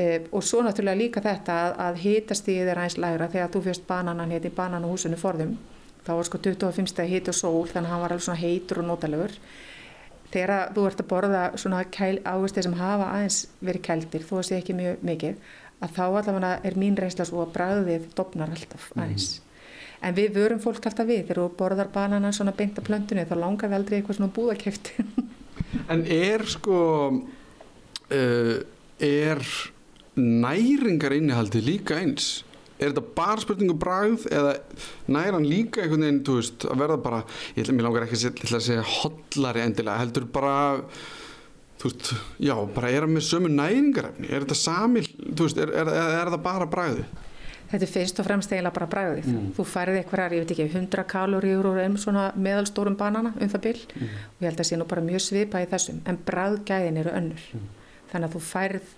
uh, 0.00 0.16
og 0.32 0.46
svo 0.46 0.62
náttúrulega 0.64 1.00
líka 1.00 1.24
þetta 1.24 1.58
að, 1.66 1.76
að 1.86 2.00
hitastíðið 2.06 2.72
er 2.72 2.82
aðeins 2.82 2.98
lægra 3.04 3.30
þegar 3.34 3.52
þú 3.54 3.64
fyrst 3.68 3.86
bananan 3.90 4.34
hétt 4.34 4.48
í 4.48 4.54
bananuhúsinu 4.56 5.20
forðum 5.20 5.56
þá 6.04 6.12
var 6.14 6.28
sko 6.28 6.40
25 6.48 6.92
steg 6.92 7.12
hit 7.12 7.30
og 7.32 7.38
sól 7.38 7.68
þannig 7.70 7.88
að 7.88 7.92
hann 7.94 8.04
var 8.04 8.16
alveg 8.16 8.26
svona 8.28 8.42
heitur 8.42 8.82
og 8.82 8.88
notalegur 8.90 9.36
þegar 10.34 10.72
þú 10.74 10.86
ert 10.88 11.02
að 11.02 11.10
borða 11.12 11.42
svona 11.60 11.84
ávistir 11.84 12.66
sem 12.66 12.78
hafa 12.78 13.10
aðeins 13.12 13.44
verið 13.64 13.86
kældir 13.88 14.26
þó 14.26 14.34
að 14.40 14.46
sé 14.48 14.58
ekki 14.58 14.76
mjög 14.76 15.04
mikið 15.06 15.52
að 15.84 15.96
þá 15.96 16.04
allavega 16.06 16.52
er 16.64 16.78
mín 16.80 16.96
reynsla 16.98 17.26
svo 17.28 17.44
að 17.44 17.54
bræðið 17.56 18.06
dopnar 18.16 18.52
alltaf 18.54 18.90
mhm. 18.92 19.04
aðeins 19.04 19.28
mm. 19.30 19.43
En 20.04 20.16
við 20.16 20.34
vörum 20.36 20.60
fólk 20.62 20.84
alltaf 20.88 21.08
við. 21.08 21.24
Þegar 21.24 21.42
þú 21.42 21.46
borðar 21.58 21.90
banana 21.94 22.32
svona 22.34 22.54
beint 22.56 22.78
á 22.78 22.82
plöntunni 22.86 23.26
þá 23.28 23.36
langar 23.40 23.72
við 23.72 23.78
aldrei 23.80 23.98
eitthvað 23.98 24.20
svona 24.20 24.34
búðakæfti 24.36 25.06
En 25.92 26.04
er 26.06 26.44
sko 26.48 26.80
uh, 27.10 28.56
er 29.02 29.42
næringar 30.14 31.16
innihaldi 31.16 31.62
líka 31.64 31.98
eins? 31.98 32.44
Er 32.78 32.90
þetta 32.90 33.04
bara 33.16 33.42
spurningu 33.42 33.76
bræð 33.78 34.26
eða 34.34 34.54
næran 35.10 35.46
líka 35.46 35.82
einhvern 35.82 36.06
veginn 36.06 36.22
þú 36.26 36.38
veist 36.40 36.64
að 36.66 36.80
verða 36.82 36.96
bara, 37.04 37.20
ég 37.54 37.62
ætla 37.62 37.76
mér 37.76 37.86
langar 37.86 38.06
ekki 38.06 38.32
að 38.50 38.64
segja 38.66 38.86
hollari 38.88 39.62
endilega 39.62 40.02
heldur 40.02 40.26
bara 40.34 40.56
þú 41.80 41.90
veist, 41.90 42.10
já 42.42 42.54
bara 42.74 42.90
er 42.90 43.06
það 43.06 43.14
með 43.14 43.26
sömu 43.28 43.52
næringarefni? 43.54 44.30
Er 44.30 44.44
þetta 44.44 44.58
samil, 44.58 45.06
þú 45.06 45.46
veist, 45.46 45.62
er, 45.62 45.74
er, 45.82 45.92
er, 45.92 46.18
er 46.18 46.32
það 46.34 46.44
bara 46.48 46.68
bræði? 46.70 47.06
Þetta 47.70 47.86
er 47.86 47.90
fyrst 47.90 48.20
og 48.20 48.26
fremst 48.28 48.52
eiginlega 48.52 48.76
bara 48.76 48.90
bræðið. 48.92 49.30
Mm. 49.32 49.46
Þú 49.56 49.66
færið 49.66 50.00
eitthvað, 50.00 50.34
ég 50.36 50.44
veit 50.44 50.52
ekki, 50.54 50.66
100 50.68 51.06
kaloríur 51.10 51.70
úr 51.70 51.80
einn 51.82 51.96
svona 51.98 52.26
meðalstórum 52.36 52.98
banana 53.00 53.32
um 53.34 53.50
það 53.50 53.64
byll 53.68 53.80
mm. 53.88 54.12
og 54.28 54.44
ég 54.44 54.48
held 54.48 54.54
að 54.54 54.60
það 54.62 54.70
sé 54.70 54.78
nú 54.78 54.88
bara 54.90 55.06
mjög 55.08 55.24
svipað 55.24 55.64
í 55.64 55.70
þessum 55.72 56.02
en 56.10 56.20
bræðgæðin 56.28 57.00
eru 57.02 57.14
önnur. 57.18 57.48
Mm. 57.56 57.66
Þannig 58.12 58.28
að 58.28 58.36
þú 58.36 58.44
færið 58.50 58.92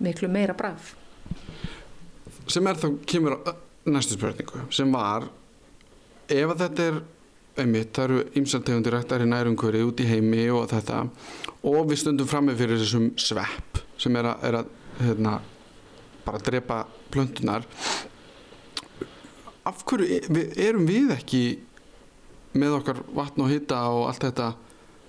miklu 0.00 0.30
meira 0.32 0.56
bræð 0.56 0.94
sem 2.50 2.66
er 2.66 2.78
þá 2.80 2.88
kemur 3.06 3.36
næstu 3.90 4.16
spurningu 4.18 4.66
sem 4.74 4.92
var 4.92 5.28
ef 6.30 6.52
að 6.52 6.62
þetta 6.64 6.86
er 6.88 7.00
einmitt, 7.60 7.92
það 7.94 8.04
eru 8.06 8.20
ymsaltegundir 8.40 8.94
rættar 8.94 9.24
í 9.24 9.28
nærumkvöri 9.28 9.82
út 9.84 10.00
í 10.00 10.08
heimi 10.08 10.46
og 10.54 10.68
þetta 10.70 11.02
og 11.68 11.80
við 11.90 12.02
stundum 12.02 12.30
fram 12.30 12.48
með 12.48 12.62
fyrir 12.62 12.80
þessum 12.82 13.10
svepp 13.20 13.80
sem 14.00 14.16
er 14.16 14.30
að, 14.30 14.46
er 14.48 14.58
að 14.60 14.70
hérna, 15.00 15.34
bara 16.24 16.42
drepa 16.46 16.84
plöntunar 17.12 17.66
af 19.68 19.82
hverju 19.88 20.20
við, 20.28 20.52
erum 20.56 20.86
við 20.88 21.14
ekki 21.16 21.42
með 22.60 22.78
okkar 22.80 23.02
vatn 23.14 23.44
og 23.44 23.50
hitta 23.52 23.80
og 23.92 24.06
allt 24.10 24.28
þetta 24.28 24.52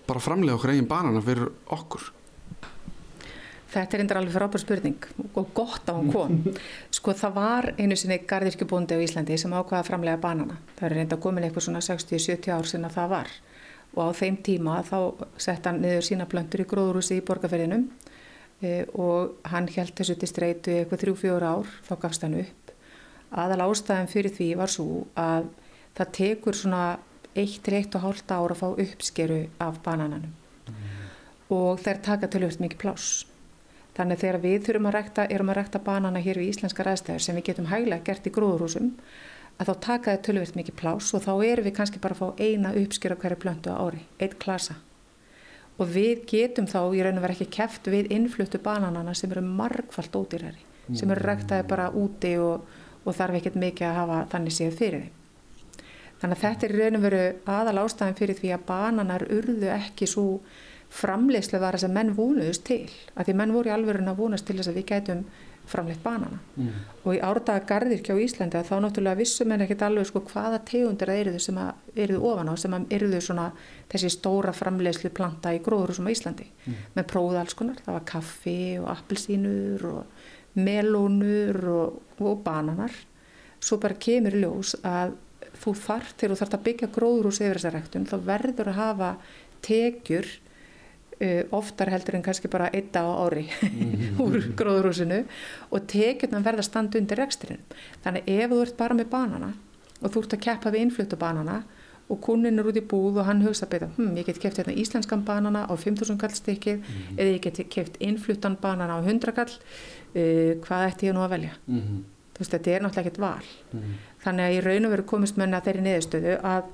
bara 0.07 0.23
framlega 0.23 0.57
okkur 0.57 0.73
eigin 0.73 0.89
banana 0.89 1.21
fyrir 1.23 1.51
okkur 1.71 2.11
Þetta 3.71 3.95
er 3.95 4.01
endur 4.03 4.17
alveg 4.19 4.33
frábær 4.35 4.59
spurning 4.59 5.05
og 5.39 5.53
gott 5.55 5.87
á 5.87 5.95
hún 5.95 6.09
kom. 6.11 6.41
Sko 6.97 7.13
það 7.15 7.37
var 7.37 7.67
einu 7.79 7.95
sinni 7.95 8.17
gardirkjubóndi 8.27 8.97
á 8.99 9.03
Íslandi 9.03 9.37
sem 9.39 9.53
ákvaða 9.55 9.79
að 9.79 9.87
framlega 9.87 10.19
banana. 10.19 10.57
Það 10.75 10.87
er 10.89 10.95
reynda 10.97 11.17
komin 11.23 11.47
eitthvað 11.47 11.69
svona 11.69 11.83
60-70 11.85 12.51
ár 12.51 12.67
sinna 12.67 12.91
það 12.91 13.13
var 13.15 13.31
og 13.91 14.07
á 14.07 14.09
þeim 14.15 14.37
tíma 14.43 14.79
þá 14.87 14.97
sett 15.39 15.67
hann 15.67 15.81
niður 15.83 16.05
sína 16.07 16.27
plöndur 16.31 16.63
í 16.63 16.67
gróðrúsi 16.67 17.19
í 17.19 17.23
borgarferðinum 17.27 17.87
e, 18.63 18.85
og 18.95 19.41
hann 19.51 19.67
held 19.71 19.95
þessu 19.97 20.15
til 20.19 20.29
streitu 20.31 20.75
eitthvað 20.77 21.03
3-4 21.07 21.49
ár, 21.51 21.73
þá 21.87 21.93
gafst 22.05 22.27
hann 22.27 22.39
upp. 22.39 22.61
Aðal 23.32 23.63
ástæðan 23.70 24.12
fyrir 24.12 24.36
því 24.36 24.50
var 24.60 24.72
svo 24.72 25.06
að 25.15 25.48
það 25.98 26.13
tekur 26.17 26.58
svona 26.58 26.84
1-1,5 27.36 28.32
ár 28.36 28.52
að 28.52 28.60
fá 28.60 28.67
uppskeru 28.70 29.41
af 29.63 29.80
banananum 29.86 30.34
mm. 30.67 30.80
og 31.56 31.80
þær 31.80 32.02
taka 32.04 32.28
auðvitað 32.28 32.63
mikið 32.65 32.82
pláss. 32.82 33.26
Þannig 33.96 34.22
þegar 34.22 34.39
við 34.44 34.58
þurfum 34.65 34.88
að 34.88 34.96
rekta, 34.96 35.28
erum 35.36 35.52
að 35.52 35.58
rekta 35.60 35.80
banana 35.84 36.20
hér 36.24 36.39
við 36.39 36.54
íslenska 36.54 36.84
ræðstæður 36.88 37.24
sem 37.26 37.38
við 37.38 37.48
getum 37.50 37.67
hæglega 37.72 38.06
gert 38.08 38.28
í 38.28 38.34
gróðurhúsum 38.36 38.94
að 39.60 39.67
þá 39.67 39.74
taka 39.86 40.13
það 40.13 40.22
tölvirt 40.28 40.58
mikið 40.58 40.78
plás 40.80 41.10
og 41.13 41.26
þá 41.26 41.34
erum 41.46 41.67
við 41.67 41.76
kannski 41.78 42.02
bara 42.04 42.15
að 42.15 42.22
fá 42.22 42.41
eina 42.41 42.72
uppskjör 42.82 43.15
af 43.15 43.22
hverju 43.22 43.39
plöntu 43.44 43.76
á 43.76 43.78
ári, 43.84 44.02
eitt 44.20 44.38
klasa. 44.41 44.78
Og 45.80 45.89
við 45.91 46.24
getum 46.30 46.67
þá 46.70 46.80
í 46.96 47.04
raun 47.04 47.20
og 47.20 47.26
verið 47.26 47.41
ekki 47.41 47.58
kæft 47.58 47.89
við 47.91 48.12
innfluttu 48.15 48.62
bananana 48.63 49.13
sem 49.17 49.32
eru 49.32 49.44
margfald 49.46 50.15
ódýrari, 50.15 50.63
sem 50.96 51.12
eru 51.12 51.26
rektaði 51.26 51.67
bara 51.70 51.89
úti 51.98 52.34
og, 52.41 52.65
og 53.05 53.17
þarf 53.17 53.39
ekkert 53.39 53.59
mikið 53.61 53.87
að 53.89 53.99
hafa 53.99 54.19
þannig 54.33 54.57
séð 54.57 54.77
fyrir 54.79 55.05
þeim. 55.05 55.17
Þannig 56.21 56.37
að 56.37 56.43
þetta 56.45 56.67
er 56.67 56.75
raun 56.77 56.97
og 56.97 57.05
verið 57.07 57.53
aðal 57.55 57.77
ástæðin 57.81 58.19
fyrir 58.19 58.37
því 58.37 58.51
að 58.53 58.65
bananar 58.67 59.23
urðu 59.33 59.71
ekki 59.73 60.09
svo 60.09 60.25
framleiðslu 60.91 61.61
var 61.61 61.77
þess 61.77 61.87
að 61.87 61.95
menn 61.95 62.11
vonuðust 62.17 62.65
til 62.67 62.83
að 63.15 63.29
því 63.29 63.37
menn 63.39 63.55
voru 63.55 63.71
í 63.71 63.73
alverðin 63.73 64.11
að 64.11 64.19
vonast 64.19 64.45
til 64.47 64.57
þess 64.59 64.71
að 64.71 64.77
við 64.77 64.89
gætum 64.91 65.23
framleitt 65.71 66.01
banana 66.03 66.39
mm. 66.57 66.71
og 67.05 67.15
í 67.15 67.21
árdaga 67.23 67.63
gardirkja 67.69 68.15
á 68.17 68.21
Íslandi 68.21 68.59
að 68.59 68.67
þá 68.67 68.73
náttúrulega 68.83 69.19
vissum 69.21 69.53
en 69.53 69.63
ekkert 69.63 69.85
alveg 69.87 70.09
sko 70.09 70.23
hvaða 70.27 70.59
tegundir 70.67 71.11
það 71.11 71.21
eruðu 71.21 71.41
sem 71.45 71.59
að 71.61 72.01
eruðu 72.05 72.31
ofan 72.31 72.51
á 72.51 72.53
sem 72.59 72.75
að 72.75 72.95
eruðu 72.97 73.21
svona 73.27 73.47
þessi 73.93 74.11
stóra 74.17 74.53
framleiðslu 74.57 75.13
planta 75.15 75.53
í 75.55 75.61
gróður 75.63 75.95
sem 75.97 76.09
á 76.09 76.13
Íslandi 76.15 76.49
mm. 76.49 76.81
með 76.97 77.07
próða 77.13 77.43
alls 77.45 77.57
konar, 77.57 77.79
það 77.85 77.97
var 77.99 78.07
kaffi 78.11 78.59
og 78.81 78.89
appelsínur 78.95 79.87
og 79.93 80.27
melónur 80.59 81.59
og, 81.71 81.99
og 82.19 82.43
bananar 82.45 82.93
svo 83.61 83.77
bara 83.81 83.99
kemur 84.01 84.35
ljós 84.35 84.75
að 84.83 85.15
þú 85.61 85.73
þarf 85.77 86.13
til 86.17 86.31
þú 86.31 86.37
þarf 86.39 86.55
að 86.57 86.63
byggja 86.67 86.93
gróður 86.95 87.29
úr 87.29 87.37
sefriðsaræktun 87.37 88.07
þá 88.09 88.15
verður 88.25 88.71
að 88.71 88.79
hafa 88.79 89.09
tekjur 89.61 90.29
uh, 91.21 91.43
oftar 91.57 91.91
heldur 91.93 92.17
en 92.17 92.25
kannski 92.25 92.49
bara 92.51 92.71
eitt 92.73 92.95
á 92.97 93.05
ári 93.05 93.45
úr 94.23 94.39
gróðurúsinu 94.57 95.21
og 95.69 95.85
tekjurna 95.91 96.41
verða 96.45 96.65
standa 96.65 96.99
undir 96.99 97.21
reksturinn. 97.21 97.61
Þannig 98.05 98.31
ef 98.31 98.49
þú 98.49 98.63
ert 98.65 98.79
bara 98.79 98.97
með 98.97 99.11
banana 99.13 99.53
og 100.01 100.09
þú 100.09 100.25
ert 100.25 100.35
að 100.37 100.43
keppa 100.47 100.73
við 100.73 100.87
innfluttu 100.87 101.19
banana 101.21 101.61
og 102.11 102.19
kunin 102.19 102.59
er 102.59 102.67
út 102.67 102.75
í 102.75 102.83
búð 102.83 103.21
og 103.21 103.27
hann 103.29 103.43
hugsa 103.45 103.63
að 103.65 103.71
beita, 103.71 103.87
hm, 103.95 104.15
ég 104.19 104.27
get 104.27 104.39
keft 104.43 104.57
hérna 104.59 104.73
íslenskan 104.75 105.21
banana 105.23 105.63
á 105.63 105.73
5.000 105.79 106.17
kall 106.19 106.33
stykkið 106.35 106.81
mm. 106.81 107.13
eða 107.15 107.35
ég 107.37 107.45
get 107.45 107.61
keft 107.71 107.99
innfluttan 108.03 108.57
banana 108.59 108.97
á 108.97 108.99
100 108.99 109.31
kall, 109.37 109.53
uh, 110.15 110.56
hvað 110.63 110.88
ætti 110.88 111.10
ég 111.10 111.17
nú 111.17 111.26
að 111.26 111.36
velja? 111.36 111.58
Mm. 111.67 112.02
Þú 112.32 112.43
veist, 112.43 112.56
þetta 112.56 112.71
er 112.71 112.82
náttúrulega 112.86 113.06
ekkert 113.06 113.21
val. 113.21 113.52
Mhm. 113.71 114.00
Þannig 114.21 114.45
að 114.47 114.56
ég 114.56 114.65
raun 114.65 114.86
og 114.88 114.91
veru 114.95 115.04
komist 115.10 115.38
menna 115.38 115.62
þeirri 115.62 115.84
neðustöðu 115.86 116.34
að 116.45 116.71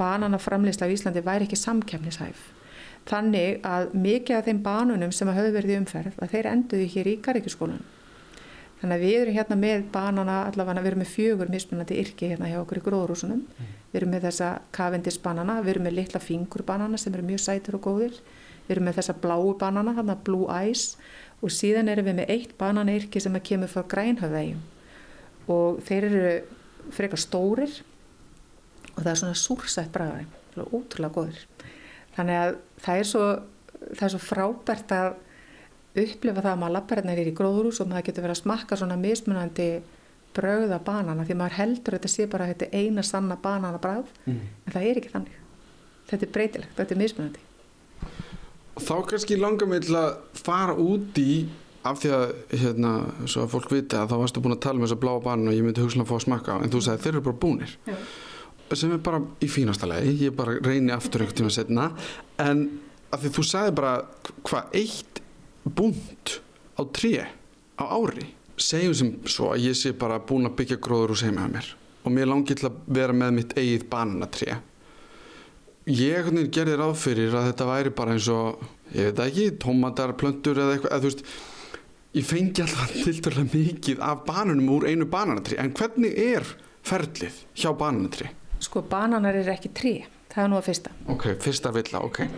bananaframleysla 0.00 0.88
á 0.88 0.92
Íslandi 0.92 1.22
væri 1.24 1.46
ekki 1.48 1.58
samkefnishæf 1.60 2.48
þannig 3.08 3.64
að 3.66 3.94
mikið 3.96 4.36
af 4.36 4.48
þeim 4.48 4.60
banunum 4.64 5.14
sem 5.14 5.30
hafðu 5.30 5.54
verið 5.56 5.74
í 5.74 5.78
umferð 5.80 6.20
að 6.20 6.34
þeir 6.34 6.50
enduðu 6.50 6.90
hér 6.94 7.10
í 7.10 7.16
Garrikjaskólan 7.24 7.80
þannig 8.80 8.96
að 8.96 9.04
við 9.04 9.16
erum 9.20 9.36
hérna 9.36 9.58
með 9.60 9.86
banana 9.92 10.36
allavega 10.48 10.84
við 10.84 10.90
erum 10.90 11.02
með 11.02 11.14
fjögur 11.14 11.50
mismunandi 11.52 11.98
yrki 12.00 12.30
hérna 12.32 12.50
hjá 12.50 12.60
okkur 12.62 12.80
í 12.80 12.84
gróðrúsunum 12.84 13.42
mm. 13.42 13.72
við 13.92 14.00
erum 14.00 14.14
með 14.14 14.28
þessa 14.28 14.50
kavendisbanana, 14.76 15.58
við 15.64 15.74
erum 15.74 15.88
með 15.88 15.96
litla 15.98 16.22
fingurbanana 16.24 17.00
sem 17.00 17.16
eru 17.16 17.26
mjög 17.28 17.42
sætur 17.44 17.80
og 17.80 17.84
góðir 17.88 18.16
við 18.68 18.76
erum 18.76 18.88
með 18.88 19.00
þessa 19.00 19.16
bláu 19.20 19.52
banana, 19.60 19.96
hérna 19.96 20.16
blue 20.24 20.48
eyes 20.54 20.94
og 21.40 21.52
síðan 21.54 21.88
erum 21.88 22.08
við 22.10 22.18
með 22.20 22.32
eitt 22.34 22.56
banana 22.60 22.94
yrki 22.96 23.20
sem 23.22 23.36
kemur 23.44 23.70
frá 23.72 23.84
grænhöfðægjum 23.88 24.60
og 25.50 25.80
þeir 25.86 26.06
eru 26.10 26.24
frekar 26.94 27.20
stórir 27.20 27.80
og 28.94 29.00
það 29.00 29.12
er 29.12 29.20
svona 29.22 29.38
súrsætt 29.38 29.92
bræðaði, 29.94 30.26
ótrúlega 30.60 31.14
góðir. 31.14 31.40
Þannig 32.16 32.40
að 32.40 32.54
það 32.84 33.00
er 33.00 33.08
svo, 33.08 33.26
það 33.94 34.04
er 34.06 34.14
svo 34.14 34.22
frábært 34.24 34.94
að 34.94 35.10
upplifa 36.00 36.44
það 36.44 36.52
að 36.52 36.60
maður 36.60 36.76
lappar 36.76 37.00
hérna 37.00 37.16
í 37.18 37.36
gróðrús 37.40 37.80
og 37.82 37.90
maður 37.90 38.08
getur 38.10 38.26
verið 38.26 38.36
að 38.36 38.42
smakka 38.44 38.78
svona 38.78 38.98
mismunandi 39.00 39.68
brauða 40.36 40.78
banana 40.86 41.26
því 41.26 41.36
maður 41.40 41.58
heldur 41.58 41.96
að 41.96 42.02
þetta 42.02 42.12
sé 42.12 42.26
bara 42.30 42.50
þetta 42.52 42.70
eina 42.70 43.02
sanna 43.06 43.38
banana 43.40 43.80
brauð 43.82 44.10
mm. 44.26 44.42
en 44.66 44.74
það 44.74 44.90
er 44.90 45.00
ekki 45.00 45.14
þannig. 45.14 45.38
Þetta 46.10 46.26
er 46.26 46.34
breytilegt, 46.36 46.76
þetta 46.76 46.94
er 46.94 47.00
mismunandi 47.00 47.49
Þá 48.80 48.94
kannski 49.10 49.38
langar 49.38 49.68
mig 49.70 49.84
til 49.86 49.96
að 49.98 50.14
fara 50.40 50.74
út 50.78 51.18
í 51.20 51.34
af 51.86 52.00
því 52.02 52.10
að, 52.12 52.32
hérna, 52.60 52.90
svo 53.24 53.44
að 53.46 53.54
fólk 53.54 53.70
viti 53.72 53.96
að 53.96 54.10
þá 54.10 54.16
varstu 54.20 54.42
búin 54.44 54.56
að 54.56 54.62
tala 54.66 54.80
um 54.80 54.84
þessa 54.84 55.00
bláa 55.00 55.22
banana 55.24 55.52
og 55.52 55.56
ég 55.56 55.64
myndi 55.64 55.84
hugslun 55.84 56.04
að 56.04 56.10
fá 56.10 56.16
að 56.18 56.24
smakka 56.26 56.56
en 56.60 56.72
þú 56.72 56.82
sagði 56.84 57.04
þeir 57.04 57.14
eru 57.14 57.22
bara 57.28 57.40
búnir. 57.44 57.72
Já. 57.88 57.96
Sem 58.78 58.92
er 58.94 59.00
bara 59.02 59.22
í 59.42 59.48
fínasta 59.50 59.88
legi 59.90 60.28
ég 60.28 60.36
bara 60.36 60.58
reyni 60.62 60.92
aftur 60.94 61.24
einhvern 61.24 61.40
tíma 61.40 61.54
setna 61.54 61.88
en 62.38 62.60
að 63.10 63.24
því 63.24 63.32
þú 63.38 63.46
sagði 63.48 63.72
bara 63.80 63.94
hvað 64.46 64.76
eitt 64.78 65.22
búnt 65.64 66.36
á 66.78 66.82
tré 66.94 67.24
á 67.80 67.84
ári? 67.88 68.28
Segjum 68.60 68.94
sem 68.94 69.12
svo 69.24 69.50
að 69.54 69.70
ég 69.70 69.78
sé 69.78 69.94
bara 69.96 70.20
búin 70.22 70.46
að 70.46 70.58
byggja 70.60 70.78
gróður 70.84 71.16
úr 71.16 71.24
með 71.32 71.54
mér 71.56 71.72
og 72.04 72.14
mér 72.14 72.30
langi 72.30 72.56
til 72.56 72.68
að 72.70 72.78
vera 72.92 73.16
með 73.16 73.34
mitt 73.36 73.56
eigið 73.58 73.88
bananatré 73.90 74.60
ég 75.90 76.28
gerði 76.54 76.76
ráð 76.78 76.96
fyrir 77.00 77.34
að 77.34 77.50
þetta 77.50 77.70
væri 77.70 77.94
bara 77.96 78.16
eins 78.16 78.28
og 78.32 78.60
ég 78.94 79.10
veit 79.10 79.24
ekki, 79.26 79.46
tómatar, 79.62 80.14
plöndur 80.18 80.58
eða 80.58 80.76
eitthvað, 80.76 80.92
eða 80.94 81.02
þú 81.02 81.10
veist 81.10 81.24
ég 82.16 82.26
fengi 82.26 82.64
alltaf 82.64 82.94
tilturlega 82.94 83.54
mikið 83.54 84.00
af 84.02 84.24
bananum 84.26 84.70
úr 84.76 84.88
einu 84.90 85.06
bananatrí 85.10 85.58
en 85.62 85.72
hvernig 85.76 86.16
er 86.18 86.46
ferlið 86.86 87.44
hjá 87.54 87.70
bananatrí? 87.78 88.30
Sko 88.60 88.82
bananar 88.90 89.38
er 89.38 89.52
ekki 89.52 89.70
trí 89.74 89.94
það 90.30 90.42
er 90.44 90.50
nú 90.50 90.58
að 90.58 90.66
fyrsta 90.68 90.94
Ok, 91.12 91.26
fyrsta 91.42 91.72
villa, 91.74 92.02
ok 92.06 92.24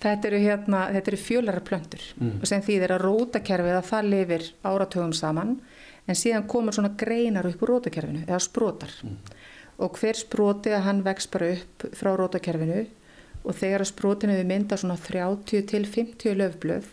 Þetta 0.00 0.30
eru, 0.30 0.38
hérna, 0.40 0.86
þetta 0.94 1.10
eru 1.12 1.20
fjölara 1.20 1.60
plöndur 1.64 2.04
mm. 2.16 2.38
og 2.40 2.48
sem 2.48 2.62
því 2.64 2.78
þeirra 2.80 2.96
rótakerfið 3.02 3.76
að 3.76 3.88
það 3.90 4.10
lifir 4.14 4.46
áratögum 4.64 5.12
saman 5.16 5.58
en 6.08 6.16
síðan 6.16 6.46
komur 6.48 6.76
svona 6.76 6.94
greinar 6.98 7.48
upp 7.50 7.64
úr 7.66 7.74
rótakerfinu 7.74 8.24
eða 8.24 8.40
sprótar 8.40 8.94
mm. 9.04 9.18
Og 9.80 9.96
hver 9.96 10.18
spróti 10.18 10.72
að 10.76 10.84
hann 10.86 11.04
vex 11.06 11.28
bara 11.32 11.54
upp 11.56 11.86
frá 11.96 12.12
rótakerfinu 12.18 12.82
og 13.40 13.56
þegar 13.56 13.84
að 13.84 13.92
sprótinu 13.94 14.36
við 14.36 14.50
mynda 14.50 14.76
svona 14.80 14.98
30 15.00 15.64
til 15.70 15.86
50 15.88 16.36
löfblöð 16.36 16.90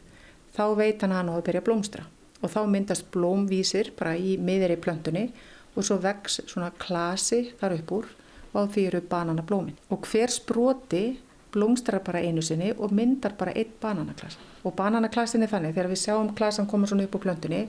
þá 0.55 0.63
veit 0.79 1.03
hann 1.03 1.15
hann 1.15 1.31
á 1.31 1.35
að 1.35 1.45
byrja 1.49 1.61
að 1.63 1.67
blómstra. 1.67 2.05
Og 2.41 2.53
þá 2.53 2.61
myndast 2.69 3.09
blómvísir 3.11 3.91
bara 3.97 4.15
í 4.15 4.37
miðri 4.39 4.77
plöntunni 4.79 5.27
og 5.75 5.85
svo 5.85 5.97
vex 6.01 6.39
svona 6.45 6.71
klasi 6.79 7.51
þar 7.59 7.77
upp 7.79 7.93
úr 7.99 8.09
og 8.53 8.59
á 8.63 8.71
því 8.71 8.85
eru 8.89 9.01
bananablómin. 9.11 9.75
Og 9.91 10.07
hver 10.07 10.31
spróti 10.31 11.17
blómstrar 11.53 12.03
bara 12.05 12.23
einu 12.23 12.41
sinni 12.41 12.71
og 12.77 12.93
myndar 12.95 13.35
bara 13.37 13.53
einn 13.55 13.75
bananaklasa. 13.81 14.39
Og 14.63 14.75
bananaklasin 14.77 15.43
er 15.43 15.51
þannig, 15.51 15.75
þegar 15.75 15.91
við 15.91 16.01
sjáum 16.03 16.33
klasan 16.35 16.67
koma 16.69 16.87
svona 16.87 17.07
upp 17.07 17.19
á 17.19 17.23
plöntunni, 17.25 17.67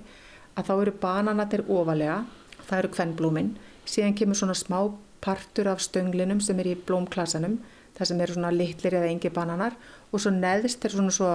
að 0.55 0.71
þá 0.71 0.73
eru 0.77 0.95
bananatir 1.03 1.65
ofalega, 1.69 2.23
það 2.69 2.79
eru 2.79 2.95
kvennblómin, 2.97 3.53
síðan 3.89 4.17
kemur 4.19 4.39
svona 4.39 4.57
smá 4.59 4.81
partur 5.25 5.71
af 5.73 5.83
stönglinum 5.85 6.41
sem 6.45 6.59
er 6.61 6.73
í 6.73 6.77
blómklasanum, 6.89 7.59
það 7.99 8.11
sem 8.11 8.21
eru 8.25 8.37
svona 8.37 8.53
litlir 8.55 8.99
eða 8.99 9.11
engi 9.11 9.33
bananar 9.35 9.79
og 10.13 10.23
svo 10.23 10.33
neðst 10.35 10.85
er 10.85 10.95
svona 10.95 11.15
svo 11.15 11.33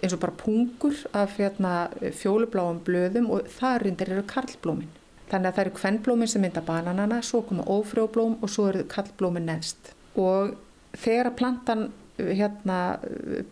eins 0.00 0.14
og 0.16 0.22
bara 0.22 0.36
pungur 0.36 0.96
af 1.12 1.36
hérna, 1.36 1.90
fjólubláum 2.16 2.80
blöðum 2.86 3.28
og 3.34 3.48
það 3.52 3.82
rundir 3.84 4.12
eru 4.14 4.24
karlblómin. 4.28 4.88
Þannig 5.30 5.50
að 5.50 5.56
það 5.56 5.64
eru 5.64 5.74
kvennblómin 5.76 6.30
sem 6.30 6.42
mynda 6.42 6.62
bananana, 6.66 7.20
svo 7.22 7.42
koma 7.46 7.66
ófrjóblóm 7.68 8.38
og 8.40 8.50
svo 8.50 8.70
eru 8.70 8.86
karlblómin 8.90 9.46
neðst. 9.46 9.92
Og 10.18 10.56
þegar 10.96 11.30
að 11.30 11.36
plantan 11.38 11.84
hérna 12.20 12.78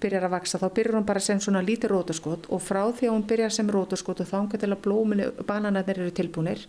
byrjar 0.00 0.26
að 0.26 0.34
vaksa 0.34 0.60
þá 0.60 0.68
byrjar 0.76 0.98
hún 0.98 1.08
bara 1.08 1.22
sem 1.24 1.40
svona 1.40 1.62
lítið 1.64 1.92
rótaskot 1.94 2.48
og 2.52 2.62
frá 2.64 2.82
því 2.90 3.08
að 3.08 3.14
hún 3.14 3.26
byrjar 3.30 3.54
sem 3.54 3.70
rótaskot 3.72 4.22
og 4.24 4.28
þá 4.28 4.38
getur 4.52 4.74
bananarnir 5.48 6.02
eru 6.02 6.12
tilbúinir 6.12 6.66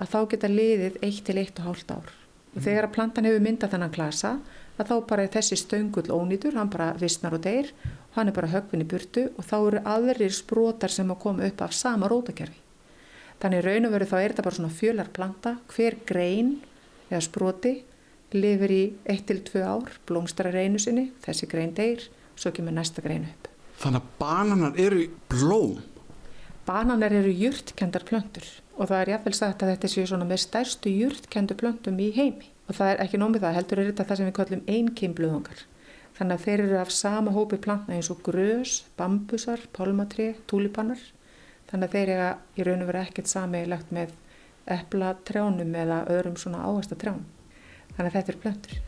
að 0.00 0.12
þá 0.14 0.18
geta 0.32 0.48
liðið 0.48 1.00
1-1,5 1.02 1.92
ár 1.96 2.21
og 2.52 2.60
þegar 2.60 2.88
að 2.88 2.94
plantan 2.96 3.28
hefur 3.28 3.44
myndað 3.44 3.74
þennan 3.74 3.94
klasa 3.94 4.32
að 4.78 4.88
þá 4.88 4.96
bara 5.08 5.26
er 5.26 5.32
þessi 5.32 5.58
stöngull 5.60 6.08
ónýtur, 6.12 6.56
hann 6.56 6.72
bara 6.72 6.92
vissnar 6.98 7.36
og 7.36 7.44
deyr 7.44 7.70
og 7.84 8.16
hann 8.16 8.28
er 8.28 8.36
bara 8.36 8.52
högvin 8.52 8.84
í 8.84 8.88
burtu 8.88 9.28
og 9.36 9.46
þá 9.46 9.56
eru 9.60 9.84
aðrir 9.94 10.34
sprótar 10.36 10.92
sem 10.92 11.10
að 11.12 11.22
koma 11.22 11.46
upp 11.48 11.64
af 11.64 11.76
sama 11.76 12.10
rótakerfi 12.12 12.60
þannig 13.42 13.64
raun 13.66 13.88
og 13.88 13.94
veru 13.96 14.06
þá 14.06 14.18
er 14.20 14.32
þetta 14.32 14.44
bara 14.46 14.58
svona 14.58 14.76
fjölarplanta 14.76 15.54
hver 15.72 15.96
grein 16.06 16.52
eða 17.10 17.22
spróti 17.26 17.72
lifir 18.32 18.72
í 18.72 18.82
1-2 19.12 19.62
ár, 19.66 19.90
blómstrar 20.08 20.56
einu 20.56 20.80
sinni, 20.80 21.10
þessi 21.24 21.48
grein 21.50 21.74
deyr, 21.76 22.06
svo 22.36 22.52
kemur 22.54 22.72
næsta 22.72 23.04
grein 23.04 23.26
upp. 23.28 23.50
Þannig 23.82 24.00
að 24.00 24.12
bananar 24.20 24.78
eru 24.80 25.06
blóm? 25.28 25.80
Bananar 26.64 27.12
eru 27.18 27.32
júrtkendar 27.34 28.06
plöntur 28.08 28.46
og 28.76 28.88
það 28.88 28.98
er 29.00 29.10
jáfnvel 29.12 29.34
sagt 29.36 29.62
að 29.62 29.72
þetta 29.74 29.90
séu 29.92 30.06
svona 30.08 30.28
með 30.28 30.42
stærstu 30.46 30.92
júrtkendu 30.92 31.56
plöntum 31.60 32.00
í 32.00 32.08
heimi 32.16 32.48
og 32.68 32.76
það 32.78 32.92
er 32.92 33.02
ekki 33.04 33.20
nómið 33.20 33.44
það, 33.44 33.56
heldur 33.58 33.82
er 33.82 33.90
þetta 33.90 34.06
það 34.08 34.20
sem 34.20 34.28
við 34.28 34.36
kallum 34.38 34.62
einkimblöðungar. 34.76 35.64
Þannig 36.16 36.38
að 36.38 36.44
þeir 36.46 36.62
eru 36.62 36.78
af 36.80 36.92
sama 36.94 37.32
hópi 37.34 37.58
plantna 37.60 37.96
eins 37.96 38.10
og 38.12 38.22
grös, 38.24 38.82
bambusar, 38.96 39.64
pálmatri, 39.76 40.28
túlipannar. 40.48 41.00
Þannig 41.70 41.88
að 41.88 41.96
þeir 41.96 42.12
eru 42.14 42.28
í 42.56 42.66
raun 42.68 42.84
og 42.84 42.90
vera 42.92 43.04
ekkert 43.08 43.32
sammeilagt 43.32 43.92
með 43.92 44.12
eplatrjánum 44.70 45.74
eða 45.74 46.04
öðrum 46.12 46.38
svona 46.38 46.62
áherslu 46.68 46.98
þannig 47.92 48.08
að 48.08 48.14
þetta 48.16 48.32
er 48.32 48.40
plöntur. 48.44 48.78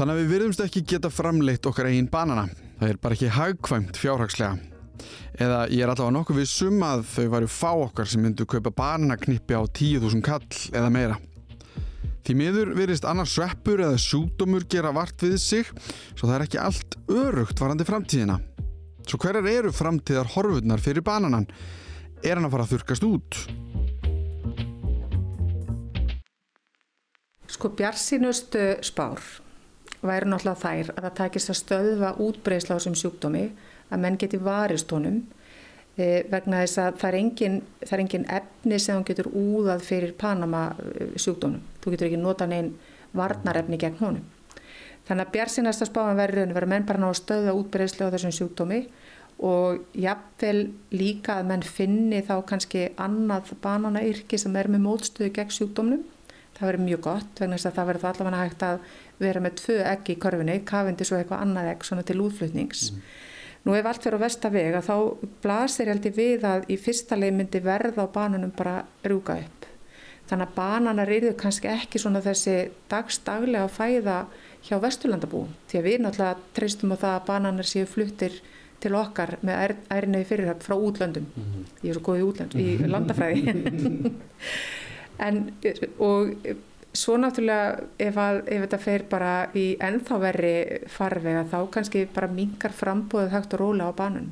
Þannig 0.00 0.14
að 0.14 0.20
við 0.22 0.30
virðumst 0.32 0.64
ekki 0.64 0.86
geta 0.94 1.10
framleitt 1.12 1.66
okkar 1.68 1.90
eigin 1.90 2.08
banana. 2.10 2.48
Það 2.80 2.88
er 2.94 3.00
bara 3.02 3.16
ekki 3.18 3.34
hagkvæmt 3.36 4.00
fjárhagslega. 4.00 4.69
Eða 5.40 5.64
ég 5.72 5.84
er 5.84 5.92
allavega 5.92 6.14
nokkuð 6.18 6.40
við 6.42 6.48
sum 6.50 6.82
að 6.84 7.04
þau 7.14 7.26
varu 7.32 7.50
fá 7.50 7.70
okkar 7.72 8.08
sem 8.10 8.22
myndu 8.24 8.46
kaupa 8.48 8.72
bananaknippi 8.76 9.56
á 9.56 9.62
10.000 9.64 10.24
kall 10.26 10.46
eða 10.74 10.92
meira. 10.92 11.18
Því 12.26 12.36
miður 12.36 12.74
virðist 12.76 13.06
annars 13.08 13.32
sveppur 13.34 13.80
eða 13.80 13.98
sjúdómur 13.98 14.66
gera 14.70 14.92
vart 14.94 15.22
við 15.24 15.38
sig 15.40 15.70
svo 16.12 16.28
það 16.28 16.34
er 16.36 16.44
ekki 16.44 16.60
allt 16.62 16.96
örugt 17.08 17.62
varandi 17.62 17.86
framtíðina. 17.88 18.36
Svo 19.08 19.18
hverjar 19.18 19.48
eru 19.50 19.72
framtíðar 19.74 20.28
horfurnar 20.36 20.82
fyrir 20.84 21.02
bananan? 21.02 21.48
Er 22.22 22.36
hann 22.36 22.46
að 22.46 22.52
fara 22.54 22.66
að 22.66 22.74
þurkast 22.74 23.06
út? 23.08 23.38
Sko 27.50 27.72
bjarsinustu 27.74 28.66
spár 28.86 29.24
væri 30.04 30.28
náttúrulega 30.30 30.60
þær 30.60 30.92
að 30.94 31.04
það 31.06 31.16
takist 31.18 31.50
að 31.50 31.58
stöðva 31.60 32.12
útbreysla 32.22 32.76
á 32.76 32.78
þessum 32.78 32.96
sjúkdómi 33.00 33.44
að 33.90 34.02
menn 34.04 34.18
geti 34.20 34.40
varist 34.42 34.90
honum 34.94 35.20
e, 35.96 36.24
vegna 36.30 36.62
þess 36.64 36.80
að 36.82 36.98
það 37.02 37.08
er, 37.10 37.18
engin, 37.20 37.60
það 37.84 37.94
er 37.96 38.04
engin 38.04 38.26
efni 38.38 38.80
sem 38.80 38.96
hann 38.96 39.06
getur 39.08 39.30
úðað 39.30 39.86
fyrir 39.86 40.14
Panama 40.18 40.66
e, 40.78 41.10
sjúkdónum. 41.20 41.62
Þú 41.82 41.94
getur 41.94 42.10
ekki 42.10 42.20
nota 42.20 42.48
neinn 42.50 42.74
varnarefni 43.16 43.80
gegn 43.80 43.98
honum. 44.00 44.28
Þannig 45.08 45.26
að 45.26 45.32
bjarsinasta 45.34 45.88
spáðan 45.88 46.20
verður 46.20 46.54
vera 46.54 46.70
menn 46.70 46.86
bara 46.86 47.02
ná 47.02 47.08
að 47.10 47.18
stöðva 47.22 47.56
útbreysla 47.58 48.10
á 48.10 48.12
þessum 48.14 48.36
sjúkdómi 48.36 48.84
og 49.40 49.96
jafnvel 49.96 50.68
líka 50.92 51.38
að 51.40 51.48
menn 51.48 51.64
finni 51.64 52.20
þá 52.22 52.34
kannski 52.46 52.90
annað 53.00 53.54
bananayrki 53.64 54.38
sem 54.38 54.56
er 54.60 54.68
með 54.70 54.84
mótstöðu 54.84 55.32
gegn 55.38 55.54
sjúkdómnum 55.56 56.04
það 56.60 56.68
verður 56.68 56.84
mjög 56.84 57.02
gott 57.06 57.40
vegna 57.40 57.56
þess 57.56 57.70
að 57.70 57.76
það 57.78 57.90
verður 57.90 58.08
allavega 58.10 58.42
hægt 58.44 58.64
að 58.66 58.80
vera 59.20 59.42
með 59.44 59.56
tvö 59.60 59.76
egg 59.88 60.12
í 60.12 60.16
korfinni, 60.20 60.56
kafindi 60.68 61.06
svo 61.08 61.18
eitthvað 61.18 61.44
annað 61.46 61.70
egg 61.72 61.86
svona 61.88 62.04
til 62.08 62.20
útflutnings. 62.20 62.90
Mm. 62.92 63.04
Nú 63.64 63.74
ef 63.76 63.86
allt 63.86 64.04
verður 64.06 64.22
á 64.22 64.24
vestavega 64.24 64.80
þá 64.84 64.94
blasir 65.42 65.90
heldur 65.92 66.14
við 66.16 66.46
að 66.48 66.68
í 66.72 66.78
fyrsta 66.80 67.18
leið 67.18 67.34
myndi 67.36 67.60
verða 67.64 68.06
á 68.08 68.14
bananum 68.14 68.52
bara 68.56 68.78
rúka 69.04 69.36
upp. 69.36 69.66
Þannig 70.30 70.46
að 70.46 70.54
bananar 70.56 71.10
eru 71.10 71.32
kannski 71.36 71.68
ekki 71.68 72.00
svona 72.00 72.22
þessi 72.24 72.54
dagstaglega 72.88 73.66
að 73.66 73.74
fæða 73.74 74.16
hjá 74.64 74.76
vesturlandabúum 74.80 75.50
því 75.68 75.80
að 75.80 75.88
við 75.88 76.00
náttúrulega 76.04 76.54
treystum 76.56 76.94
á 76.94 77.02
það 77.02 77.14
að 77.16 77.26
bananar 77.28 77.68
séu 77.68 77.88
fluttir 77.90 78.40
til 78.80 78.94
okkar 78.96 79.34
með 79.44 79.76
ærnöði 79.92 80.28
fyrirhætt 80.28 80.64
frá 80.64 80.76
útlöndum. 80.76 81.26
Mm 81.36 81.44
-hmm. 81.44 81.64
Ég 81.82 81.90
er 81.90 81.94
svo 81.94 82.04
góð 82.06 82.20
í 82.20 82.26
útlönd, 82.28 82.54
í 82.54 82.68
landafræði. 82.94 84.12
en 85.26 85.52
og 85.98 86.34
svo 86.96 87.16
náttúrulega 87.20 87.86
ef, 88.02 88.18
að, 88.18 88.42
ef 88.50 88.64
þetta 88.66 88.82
fer 88.82 89.06
bara 89.10 89.32
í 89.54 89.64
ennþá 89.78 90.20
verri 90.24 90.54
farvega 90.90 91.46
þá 91.50 91.58
kannski 91.76 92.04
bara 92.14 92.30
mingar 92.32 92.74
frambóðið 92.74 93.34
hægt 93.36 93.56
og 93.56 93.62
róla 93.64 93.90
á 93.90 93.92
banun 93.94 94.30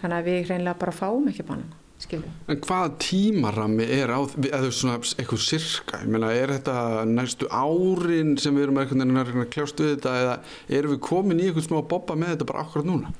þannig 0.00 0.18
að 0.18 0.28
við 0.28 0.42
hreinlega 0.48 0.82
bara 0.82 0.94
fáum 0.94 1.30
ekki 1.30 1.46
banun 1.46 1.70
skilum. 2.02 2.30
En 2.50 2.58
hvaða 2.62 2.94
tímarami 3.02 3.86
er 3.98 4.10
á, 4.10 4.18
eða 4.22 4.70
svona 4.74 4.98
eitthvað 5.00 5.44
sirka, 5.44 6.00
ég 6.02 6.10
meina 6.10 6.32
er 6.34 6.54
þetta 6.56 7.04
næstu 7.08 7.48
árin 7.50 8.34
sem 8.40 8.56
við 8.56 8.66
erum 8.66 8.80
eitthvað 8.82 9.44
að 9.44 9.52
kljástu 9.54 9.92
þetta 9.92 10.16
eða 10.22 10.34
erum 10.80 10.96
við 10.96 11.04
komin 11.06 11.42
í 11.42 11.48
eitthvað 11.48 11.68
smá 11.68 11.78
boppa 11.92 12.18
með 12.18 12.34
þetta 12.34 12.50
bara 12.50 12.64
akkurat 12.66 12.88
núna? 12.88 13.14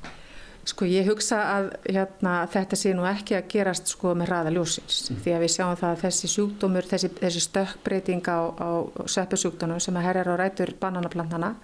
Sko 0.63 0.87
ég 0.87 1.09
hugsa 1.11 1.41
að 1.57 1.65
hérna, 1.91 2.33
þetta 2.47 2.77
sé 2.79 2.93
nú 2.95 3.03
ekki 3.09 3.35
að 3.35 3.49
gerast 3.51 3.89
sko 3.91 4.13
með 4.15 4.29
hraða 4.31 4.53
ljósins 4.55 5.09
mm. 5.11 5.19
því 5.25 5.33
að 5.35 5.43
við 5.43 5.53
sjáum 5.57 5.79
það 5.81 5.89
að 5.89 6.03
þessi 6.05 6.31
sjúkdómur, 6.31 6.87
þessi, 6.87 7.11
þessi 7.19 7.43
stökkbreyting 7.49 8.31
á, 8.31 8.39
á 8.55 8.71
sveppusjúkdónum 9.11 9.83
sem 9.83 9.99
að 9.99 10.07
herjar 10.07 10.31
á 10.31 10.35
rætur 10.39 10.75
bananaplantana 10.79 11.57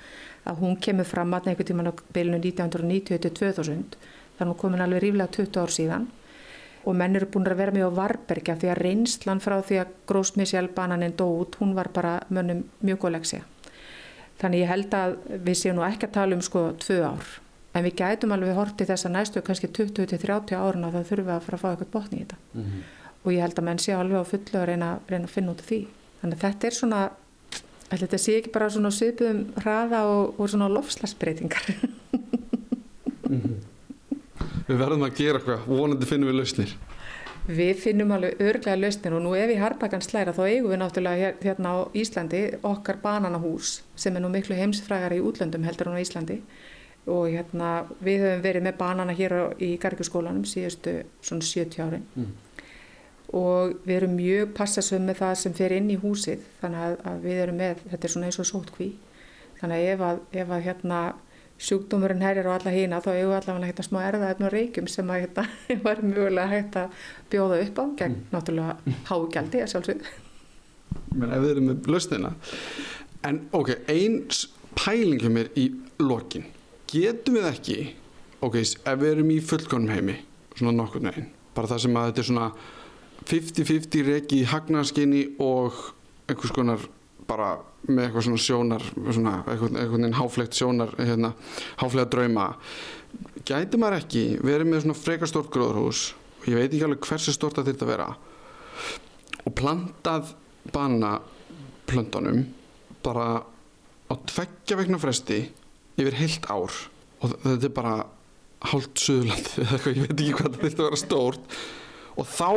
að 0.51 0.61
hún 0.65 0.75
kemur 0.83 1.07
fram 1.07 1.39
að 1.39 1.53
einhvern 1.53 1.71
tíman 1.71 1.91
á 1.91 1.95
bylunu 2.17 2.43
1990-2000 2.43 3.99
þannig 4.39 4.55
að 4.57 4.61
komin 4.65 4.83
alveg 4.83 5.05
ríflega 5.07 5.35
20 5.39 5.63
ár 5.63 5.75
síðan 5.79 6.11
og 6.83 6.99
menn 6.99 7.15
eru 7.19 7.31
búin 7.31 7.47
að 7.47 7.59
vera 7.63 7.79
mjög 7.79 7.97
varbergja 8.03 8.59
því 8.59 8.71
að 8.73 8.81
reynslan 8.83 9.43
frá 9.45 9.61
því 9.63 9.83
að 9.85 9.97
grósmissjál 10.11 10.69
bananin 10.75 11.15
dó 11.15 11.27
út, 11.29 11.59
hún 11.63 11.75
var 11.77 11.93
bara 11.95 12.19
mönnum 12.33 12.65
mjög 12.83 13.03
góð 13.05 13.15
leksja. 13.19 13.45
Þannig 14.39 14.63
ég 14.63 14.71
held 14.73 14.95
að 14.95 15.19
við 15.45 15.59
séum 15.61 15.79
nú 15.79 15.85
ekki 15.87 16.09
að 16.09 16.17
tala 16.17 16.39
um 16.39 16.43
sko 16.43 16.71
tvö 16.81 17.03
ár 17.05 17.37
en 17.79 17.87
við 17.87 17.95
gætum 18.01 18.35
alveg 18.35 18.59
hortið 18.59 18.91
þess 18.93 19.07
að 19.07 19.15
næstu 19.15 19.43
kannski 19.47 19.71
20-30 19.79 20.59
árun 20.59 20.89
að 20.89 20.99
það 20.99 21.09
þurfum 21.13 21.33
að 21.35 21.47
fara 21.47 21.59
að 21.59 21.63
fá 21.63 21.69
eitthvað 21.71 21.95
botni 21.95 22.19
í 22.19 22.25
þetta 22.25 22.39
mm 22.53 22.65
-hmm. 22.65 22.83
og 23.23 23.33
ég 23.33 23.45
held 23.45 23.59
að 23.59 23.69
menn 23.69 23.83
sé 23.85 23.95
alveg 23.95 24.19
á 24.19 24.31
fullu 24.33 24.61
að 24.61 24.69
reyna, 24.73 24.91
reyna 25.09 25.25
að 25.25 25.35
finna 25.37 25.53
út 25.53 25.65
af 25.65 25.71
því 25.71 25.81
þannig 26.21 26.37
að 26.37 26.45
þetta 26.47 26.67
er 26.67 26.79
svona 26.81 27.03
þetta 27.97 28.21
sé 28.21 28.37
ekki 28.39 28.53
bara 28.53 28.69
svona 28.71 28.91
svipuðum 28.93 29.41
hraða 29.63 30.03
og, 30.11 30.35
og 30.41 30.51
svona 30.51 30.69
lofslagsbreytingar 30.73 31.71
mm 33.29 33.41
-hmm. 33.41 33.57
við 34.69 34.77
verðum 34.77 35.07
að 35.07 35.17
gera 35.17 35.39
eitthvað, 35.39 35.67
vonandi 35.67 36.07
finnum 36.07 36.29
við 36.29 36.39
lausnir. 36.41 36.77
Við 37.49 37.77
finnum 37.81 38.11
alveg 38.13 38.41
örglega 38.45 38.77
lausnir 38.77 39.15
og 39.17 39.23
nú 39.25 39.35
ef 39.35 39.51
í 39.51 39.57
Harpagan 39.57 40.03
slæra 40.05 40.35
þá 40.37 40.43
eigum 40.49 40.71
við 40.71 40.81
náttúrulega 40.83 41.33
hérna 41.41 41.69
á 41.73 41.77
Íslandi 41.95 42.43
okkar 42.63 42.99
bananahús 43.03 43.83
sem 43.97 44.17
er 44.17 44.21
nú 44.21 44.29
miklu 44.29 44.55
heimsfrægar 44.55 45.13
í 45.17 45.21
útlöndum 45.21 45.65
heldur 45.65 45.89
hún 45.89 45.97
á 45.97 46.05
Íslandi 46.05 46.43
og 47.09 47.31
hérna 47.33 47.73
við 48.05 48.25
höfum 48.25 48.45
verið 48.45 48.67
með 48.67 48.79
banana 48.79 49.17
hér 49.17 49.35
í 49.65 49.73
Gargjurskólanum 49.81 50.45
síðustu 50.49 51.01
svona 51.21 51.49
70 51.49 51.83
árin. 51.87 52.07
Mm. 52.15 52.37
og 53.39 53.75
við 53.85 53.97
erum 53.99 54.15
mjög 54.17 54.55
passasum 54.57 55.05
með 55.05 55.19
það 55.21 55.35
sem 55.37 55.55
fer 55.57 55.75
inn 55.77 55.91
í 55.93 55.99
húsið. 56.01 56.45
Þannig 56.63 56.85
að, 56.87 56.95
að 57.11 57.25
við 57.27 57.41
erum 57.43 57.59
með, 57.61 57.83
þetta 57.91 58.07
er 58.07 58.13
svona 58.15 58.31
eins 58.31 58.39
og 58.41 58.49
sótkví 58.49 58.93
þannig 59.61 59.79
að 59.81 59.89
ef 59.93 60.05
að, 60.07 60.21
ef 60.43 60.53
að 60.55 60.65
hérna 60.69 61.01
sjúkdómurinn 61.59 62.23
herjar 62.23 62.47
og 62.47 62.55
alla 62.55 62.73
hýna 62.73 63.01
þá 63.03 63.09
við 63.11 63.33
allavega 63.35 63.69
hérna 63.69 63.85
smá 63.87 63.99
erðaðefn 64.05 64.47
og 64.47 64.53
reykjum 64.55 64.91
sem 64.91 65.11
að 65.11 65.25
hérna 65.25 65.45
var 65.87 66.03
mjögulega 66.05 66.53
hægt 66.53 66.79
að 66.79 67.01
bjóða 67.33 67.61
upp 67.65 67.81
á 67.83 67.85
gegn 68.03 68.15
mm. 68.15 68.29
náttúrulega 68.35 68.97
hágjaldi 69.11 69.63
að 69.65 69.73
sjálfsög 69.75 70.05
Men 71.19 71.33
ef 71.35 71.43
við 71.43 71.51
erum 71.51 71.67
með 71.69 71.89
lausnina. 71.91 72.31
En 73.27 73.41
ok, 73.57 73.75
eins 73.91 74.47
pælingum 74.79 75.37
er 75.41 75.51
í 75.59 75.67
lokin 76.01 76.47
getum 76.89 77.39
við 77.39 77.49
ekki 77.53 77.79
ok, 78.45 78.59
ef 78.59 78.99
við 79.01 79.11
erum 79.13 79.33
í 79.35 79.39
fullkonum 79.45 79.93
heimi 79.93 80.19
svona 80.59 80.75
nokkur 80.75 81.05
neginn, 81.05 81.31
bara 81.55 81.71
það 81.71 81.85
sem 81.85 81.99
að 81.99 82.11
þetta 82.11 82.23
er 82.23 82.29
svona 82.29 82.49
50-50 83.29 84.07
reyki 84.07 84.43
í 84.43 84.47
hagnaskinni 84.49 85.25
og 85.43 85.77
einhvers 86.29 86.55
konar 86.55 86.87
bara 87.29 87.57
með 87.89 88.07
eitthvað 88.07 88.27
svona 88.27 88.43
sjónar 88.43 88.85
svona 89.07 89.35
eitthvað, 89.45 89.77
eitthvað 89.83 90.17
háflegt 90.19 90.57
sjónar 90.59 90.95
hérna, 90.99 91.33
háflega 91.81 92.11
drauma. 92.15 92.47
Gæti 93.47 93.81
maður 93.81 93.99
ekki 94.03 94.25
verið 94.45 94.71
með 94.71 94.85
svona 94.85 94.99
frekar 94.99 95.31
stort 95.31 95.53
gróðurhús? 95.55 96.03
Og 96.41 96.49
ég 96.51 96.59
veit 96.59 96.71
ekki 96.71 96.85
alveg 96.87 97.09
hversu 97.09 97.35
stort 97.35 97.59
það 97.59 97.71
þurft 97.71 97.85
að 97.85 97.93
vera. 97.93 98.09
Og 99.45 99.55
plantað 99.59 100.33
banaplöntunum 100.75 102.43
bara 103.05 103.29
á 104.09 104.15
tveggja 104.29 104.79
vegna 104.81 105.01
fresti 105.01 105.43
yfir 105.99 106.17
heilt 106.19 106.49
ár. 106.51 106.75
Og 107.19 107.35
þetta 107.45 107.69
er 107.69 107.75
bara 107.75 107.95
hálft 108.73 109.03
söðurland 109.03 109.51
ég 109.95 110.03
veit 110.05 110.13
ekki 110.13 110.35
hvað 110.39 110.59
að 110.59 110.83
vera 110.83 110.99
stórt. 110.99 111.59
Og 112.19 112.27
þá 112.27 112.51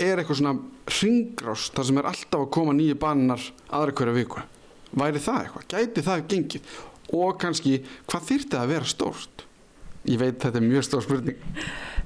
er 0.00 0.20
eitthvað 0.20 0.40
svona 0.40 0.56
ringrás 1.00 1.68
þar 1.74 1.88
sem 1.88 2.00
er 2.00 2.08
alltaf 2.10 2.46
að 2.46 2.54
koma 2.56 2.74
nýju 2.76 2.96
banar 3.00 3.44
aðra 3.68 3.96
hverja 3.98 4.16
viku. 4.16 4.46
Væri 4.90 5.22
það 5.22 5.44
eitthvað, 5.44 5.68
gæti 5.70 6.06
það 6.06 6.24
gengið? 6.32 6.74
Og 7.10 7.38
kannski 7.42 7.76
hvað 8.10 8.26
þýrti 8.28 8.54
það 8.54 8.64
að 8.64 8.74
vera 8.74 8.90
stórt? 8.90 9.46
Ég 10.08 10.16
veit 10.16 10.38
þetta 10.40 10.56
er 10.56 10.64
mjög 10.64 10.84
stór 10.86 11.02
spurning. 11.04 11.40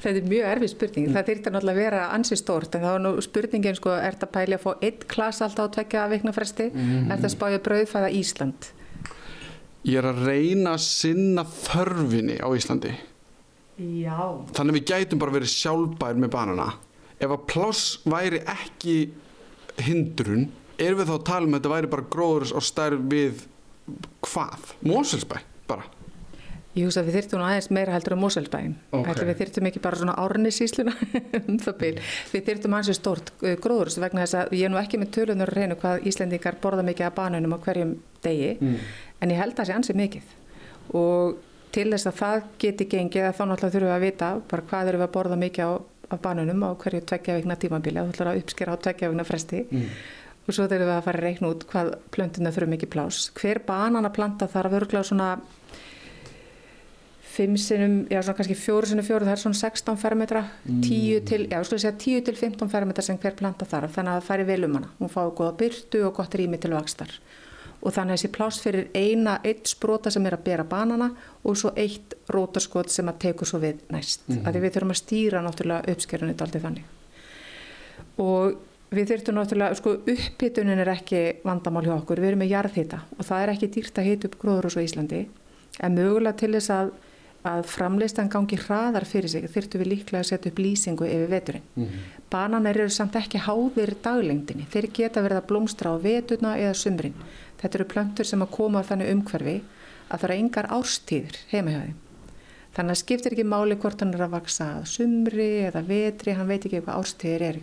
Þetta 0.02 0.18
er 0.18 0.24
mjög 0.26 0.46
erfið 0.50 0.70
spurning. 0.72 1.10
Það 1.14 1.28
þýrti 1.28 1.52
náttúrulega 1.54 1.74
að 1.76 1.84
vera 1.84 2.06
ansi 2.16 2.38
stórt 2.40 2.74
en 2.74 2.82
þá 2.82 2.88
er 2.90 3.04
nú 3.04 3.12
spurningin 3.22 3.78
sko, 3.78 3.92
er 3.94 4.16
þetta 4.16 4.30
pæli 4.34 4.56
að 4.56 4.64
fá 4.64 4.70
eitt 4.88 5.04
klass 5.12 5.44
alltaf 5.44 5.70
á 5.70 5.74
tvekja 5.76 6.06
viknafresti 6.10 6.66
mm. 6.72 7.04
er 7.04 7.12
þetta 7.14 7.30
spája 7.36 7.60
brauðfæða 7.68 8.10
Ísland 8.18 8.73
ég 9.84 9.98
er 10.00 10.08
að 10.08 10.22
reyna 10.28 10.74
að 10.76 10.84
sinna 10.86 11.44
þörfinni 11.44 12.38
á 12.40 12.48
Íslandi. 12.56 12.94
Já. 13.78 14.18
Þannig 14.54 14.78
við 14.78 14.90
gætum 14.92 15.22
bara 15.22 15.34
verið 15.34 15.54
sjálfbær 15.54 16.20
með 16.20 16.34
banana. 16.34 16.68
Ef 17.18 17.30
að 17.30 17.46
pláss 17.50 17.98
væri 18.06 18.40
ekki 18.50 18.98
hindrun 19.82 20.48
er 20.78 20.94
við 20.98 21.10
þá 21.10 21.16
að 21.16 21.26
tala 21.28 21.48
um 21.48 21.54
að 21.54 21.60
þetta 21.60 21.74
væri 21.74 21.90
bara 21.92 22.06
gróður 22.14 22.54
á 22.54 22.60
stærð 22.64 23.04
við 23.10 23.44
hvað? 24.24 24.72
Móselsbæ 24.86 25.36
bara. 25.68 25.86
Ég 26.74 26.88
hugsa 26.88 27.04
að 27.04 27.10
við 27.10 27.16
þyrtum 27.20 27.42
aðeins 27.46 27.68
meira 27.70 27.94
heldur 27.94 28.16
á 28.18 28.22
Móselsbæin 28.24 28.72
okay. 28.98 29.26
við 29.28 29.36
þyrtum 29.38 29.68
ekki 29.68 29.82
bara 29.84 29.98
svona 30.00 30.16
árnisísluna 30.18 30.94
um 31.46 31.58
við 31.60 32.00
þyrtum 32.32 32.74
aðeins 32.74 32.98
stort 32.98 33.30
uh, 33.44 33.52
gróður 33.62 33.92
vegna 34.02 34.24
þess 34.24 34.38
að 34.40 34.56
ég 34.58 34.66
er 34.66 34.72
nú 34.74 34.80
ekki 34.80 34.98
með 34.98 35.12
tölunur 35.14 35.52
að 35.52 35.60
reyna 35.60 35.78
hvað 35.78 36.08
Íslendingar 36.10 36.58
borða 36.62 36.86
mikið 36.88 37.06
af 37.06 37.14
banunum 37.20 37.54
á 37.54 37.58
hverjum 37.62 37.94
degi. 38.26 38.56
Mm. 38.58 38.80
En 39.24 39.34
ég 39.34 39.40
held 39.40 39.54
að 39.54 39.62
það 39.62 39.70
sé 39.70 39.76
ansið 39.78 40.00
mikið 40.02 40.32
og 41.00 41.38
til 41.74 41.88
þess 41.90 42.10
að 42.10 42.18
það 42.20 42.44
geti 42.62 42.88
gengið 42.92 43.30
þá 43.32 43.44
náttúrulega 43.48 43.74
þurfum 43.74 43.88
við 43.88 43.96
að 43.96 44.04
vita 44.04 44.32
bara 44.50 44.66
hvað 44.70 44.90
eru 44.92 45.00
við 45.00 45.08
að 45.08 45.14
borða 45.16 45.40
mikið 45.40 45.64
á, 45.64 45.72
af 46.14 46.20
banunum 46.22 46.66
á 46.68 46.70
hverju 46.84 47.06
tveggja 47.08 47.38
vegna 47.38 47.56
tímabili 47.58 48.02
og 48.02 48.10
þú 48.10 48.14
ætlar 48.14 48.30
að 48.34 48.42
uppskera 48.42 48.76
á 48.76 48.82
tveggja 48.84 49.10
vegna 49.10 49.26
fresti 49.26 49.64
mm 49.64 49.88
og 50.44 50.52
svo 50.52 50.66
þurfum 50.68 50.88
við 50.88 50.94
að 50.94 51.04
fara 51.06 51.20
að 51.20 51.24
reikna 51.24 51.50
út 51.54 51.66
hvað 51.70 51.90
plöntuna 52.12 52.52
þurfum 52.52 52.74
mikið 52.74 52.90
plás. 52.92 53.20
Hver 53.38 53.60
bananaplanta 53.64 54.48
þarf 54.52 54.76
örgulega 54.80 55.08
svona 55.08 55.28
5 57.34 57.56
sinum, 57.58 57.94
já 58.12 58.20
svona 58.20 58.36
kannski 58.38 58.56
4 58.60 58.90
sinum 58.92 59.06
4, 59.06 59.26
það 59.26 59.32
er 59.32 59.40
svona 59.42 59.58
16 59.58 59.96
fermetra, 59.98 60.42
10 60.68 60.74
mm. 60.76 61.24
til, 61.30 61.40
já 61.50 61.64
skulle 61.64 61.82
segja 61.82 61.96
10 62.04 62.26
til 62.28 62.36
15 62.38 62.70
fermetra 62.70 63.02
sem 63.02 63.18
hver 63.18 63.34
planta 63.38 63.66
þarf, 63.66 63.96
þannig 63.96 64.12
að 64.12 64.20
það 64.20 64.28
færi 64.28 64.46
vel 64.52 64.68
um 64.68 64.76
hana. 64.78 64.92
Hún 65.00 65.10
fái 65.10 65.24
goða 65.40 65.56
byrtu 65.64 66.04
og 66.06 66.14
gott 66.20 66.36
rými 66.38 66.60
til 66.62 66.76
vakstar. 66.76 67.16
Og 67.84 67.92
þannig 67.92 68.14
að 68.14 68.18
þessi 68.18 68.32
plás 68.32 68.58
fyrir 68.64 68.86
eina, 68.96 69.38
eitt 69.44 69.68
sprota 69.68 70.10
sem 70.10 70.24
er 70.26 70.38
að 70.38 70.44
bera 70.46 70.64
banana 70.64 71.10
og 71.44 71.56
svo 71.60 71.74
eitt 71.76 72.14
rótarskot 72.32 72.88
sem 72.90 73.08
að 73.08 73.18
teku 73.26 73.44
svo 73.44 73.60
við 73.60 73.82
næst. 73.92 74.24
Mm. 74.28 74.44
Því 74.46 74.62
við 74.62 74.76
þurfum 74.76 74.94
að 74.94 75.02
stýra 75.02 75.42
náttúrulega 75.44 75.92
uppskerunit 75.92 76.44
aldrei 76.44 76.62
þannig. 76.62 76.86
Og 78.24 78.54
Við 78.94 79.10
þurftum 79.10 79.38
náttúrulega, 79.38 79.78
sko 79.78 79.94
upphitunin 80.12 80.82
er 80.82 80.90
ekki 80.92 81.22
vandamál 81.46 81.84
hjá 81.86 81.94
okkur, 81.96 82.20
við 82.22 82.32
erum 82.32 82.44
með 82.44 82.52
jarðhita 82.52 83.00
og 83.16 83.26
það 83.26 83.42
er 83.42 83.52
ekki 83.54 83.70
dýrt 83.76 83.98
að 83.98 84.08
hita 84.10 84.28
upp 84.28 84.36
gróður 84.42 84.68
ós 84.68 84.76
á 84.78 84.84
Íslandi 84.84 85.22
en 85.82 85.96
mögulega 85.96 86.38
til 86.38 86.50
þess 86.54 86.70
að, 86.74 86.92
að 87.50 87.64
framleistan 87.72 88.30
gangi 88.30 88.58
hraðar 88.60 89.06
fyrir 89.08 89.32
sig 89.32 89.48
þurftum 89.50 89.82
við 89.82 89.90
líklega 89.90 90.22
að 90.22 90.28
setja 90.30 90.52
upp 90.52 90.60
lýsingu 90.62 91.08
yfir 91.08 91.32
veturinn. 91.32 91.66
Mm 91.74 91.86
-hmm. 91.86 92.04
Bananar 92.30 92.78
eru 92.78 92.90
samt 92.90 93.16
ekki 93.16 93.38
háðir 93.38 93.94
daglengdini, 94.02 94.66
þeir 94.70 94.90
geta 94.92 95.22
verið 95.22 95.40
að 95.40 95.48
blómstra 95.50 95.90
á 95.90 95.96
veturna 95.98 96.56
eða 96.58 96.74
sumrin. 96.74 97.14
Þetta 97.64 97.78
eru 97.78 97.84
plöntur 97.88 98.28
sem 98.28 98.42
að 98.44 98.50
koma 98.52 98.84
á 98.84 98.88
þannig 98.90 99.08
umhverfi 99.08 99.52
að 100.12 100.18
það 100.18 100.24
eru 100.26 100.34
engar 100.42 100.66
árstíður 100.76 101.38
heima 101.48 101.72
hjá 101.72 101.78
þeim. 101.80 102.00
Þannig 102.74 102.92
að 102.92 102.98
skiptir 103.00 103.32
ekki 103.32 103.46
máli 103.48 103.76
hvort 103.80 104.02
hann 104.04 104.12
er 104.12 104.24
að 104.26 104.34
vaksa 104.34 104.66
sumri 104.90 105.46
eða 105.70 105.80
vetri, 105.88 106.34
hann 106.36 106.50
veit 106.50 106.66
ekki 106.66 106.82
hvað 106.82 106.98
árstíðir 107.00 107.44
eru. 107.48 107.62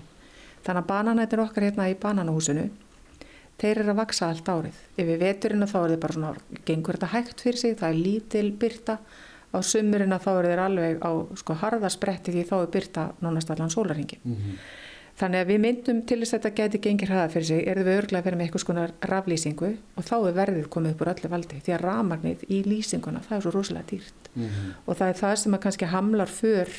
Þannig 0.65 0.81
að 0.81 0.89
bananættir 0.89 1.43
okkar 1.43 1.67
hérna 1.67 1.89
í 1.91 1.97
bananahúsinu, 2.01 2.63
þeir 3.61 3.83
eru 3.83 3.93
að 3.93 3.99
vaksa 4.01 4.29
allt 4.31 4.49
árið. 4.49 4.81
Yfir 4.97 5.21
veturinn 5.21 5.69
þá 5.69 5.77
er 5.83 5.93
þið 5.93 6.01
bara 6.07 6.17
svona, 6.17 6.33
gengur 6.65 6.97
þetta 6.97 7.13
hægt 7.13 7.45
fyrir 7.45 7.61
sig, 7.61 7.77
það 7.77 7.93
er 7.93 8.01
lítil 8.07 8.47
byrta. 8.63 8.97
Á 9.53 9.57
sumurinn 9.67 10.17
þá 10.17 10.31
eru 10.31 10.49
þeir 10.49 10.63
alveg 10.65 11.05
á 11.05 11.11
sko 11.43 11.61
harðaspretti 11.61 12.33
því 12.33 12.47
þá 12.49 12.55
er 12.61 12.71
byrta 12.73 13.09
nánast 13.21 13.53
allan 13.53 13.73
sólaringi. 13.73 14.17
Mm 14.23 14.33
-hmm. 14.33 14.61
Þannig 15.21 15.43
að 15.43 15.49
við 15.51 15.59
myndum 15.61 15.99
til 16.09 16.17
þess 16.23 16.33
að 16.33 16.39
þetta 16.39 16.51
geti 16.57 16.79
gengir 16.81 17.11
hraða 17.11 17.29
fyrir 17.29 17.47
sig, 17.51 17.59
er 17.69 17.79
við 17.85 17.97
örglega 17.99 18.21
að 18.23 18.27
vera 18.27 18.37
með 18.39 18.47
eitthvað 18.47 18.63
svona 18.63 18.85
raflýsingu 19.11 19.69
og 19.69 20.07
þá 20.07 20.15
er 20.17 20.37
verðið 20.39 20.69
komið 20.73 20.95
upp 20.95 21.03
úr 21.03 21.11
öllu 21.11 21.29
valdi. 21.29 21.59
Því 21.61 21.75
að 21.75 21.83
ramagnið 21.85 22.45
í 22.49 22.61
lýsinguna, 22.65 23.21
það 23.27 23.37
er 23.37 23.43
svo 23.45 23.53
rosalega 23.53 23.89
dýrt. 23.91 24.31
Mm 24.33 24.47
-hmm. 24.47 24.71
Og 24.87 24.97
það 24.97 25.11
er 25.13 25.19
það 25.21 25.35
sem 25.35 25.53
að 25.53 25.63
kannski 25.65 25.91
hamlar 25.91 26.27
för 26.27 26.69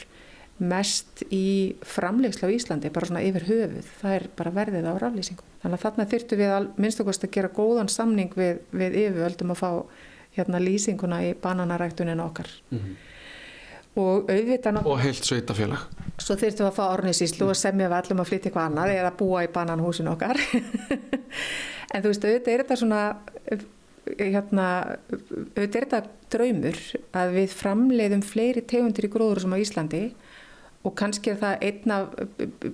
mest 0.58 1.22
í 1.30 1.74
framleiksla 1.82 2.48
á 2.50 2.54
Íslandi, 2.54 2.90
bara 2.90 3.06
svona 3.06 3.22
yfir 3.22 3.46
höfuð, 3.46 3.86
það 4.02 4.14
er 4.14 4.26
bara 4.36 4.50
verðið 4.50 4.90
á 4.90 4.94
raflýsingu. 4.98 5.44
Þannig 5.62 5.78
að 5.78 5.84
þarna 5.84 6.10
þyrtu 6.12 6.36
við 6.36 6.68
minnstakost 6.76 7.24
að 7.24 7.30
gera 7.30 7.48
góðan 7.48 7.88
samning 7.88 8.34
við, 8.34 8.58
við 8.70 8.92
yfirvöldum 9.04 9.54
að 9.54 9.62
fá 9.62 9.70
hérna 10.36 10.58
lýsinguna 10.58 11.22
í 11.22 11.34
bananaræktunin 11.34 12.20
okkar. 12.20 12.48
Mm 12.70 12.78
-hmm. 12.78 13.11
Og 14.00 14.30
auðvitað... 14.30 14.80
Og 14.88 15.02
heilt 15.02 15.26
sveitafélag. 15.26 15.84
Svo 16.22 16.36
þyrtu 16.38 16.64
að 16.64 16.76
fá 16.78 16.82
ornisíslu 16.86 17.50
og 17.50 17.58
semja 17.58 17.90
við 17.90 17.98
allum 17.98 18.22
að 18.22 18.30
flytja 18.30 18.48
eitthvað 18.48 18.68
annað 18.70 18.94
eða 18.94 19.12
búa 19.18 19.44
í 19.44 19.50
bananhúsin 19.52 20.10
okkar. 20.12 20.40
en 21.92 22.04
þú 22.04 22.12
veist, 22.12 22.24
auðvitað 22.24 22.52
er 22.54 22.62
þetta 22.62 22.78
svona 22.80 23.02
hérna, 24.18 24.66
auðvitað 25.56 25.78
er 25.80 25.86
þetta 25.86 26.02
draumur 26.32 26.80
að 27.20 27.34
við 27.36 27.56
framleiðum 27.58 28.24
fleiri 28.24 28.64
tegundir 28.68 29.08
í 29.08 29.12
gróður 29.12 29.44
sem 29.44 29.54
á 29.54 29.62
Íslandi 29.62 30.02
og 30.82 30.96
kannski 30.98 31.30
er 31.30 31.38
það 31.38 31.64
einn 31.68 31.94
af 31.94 32.16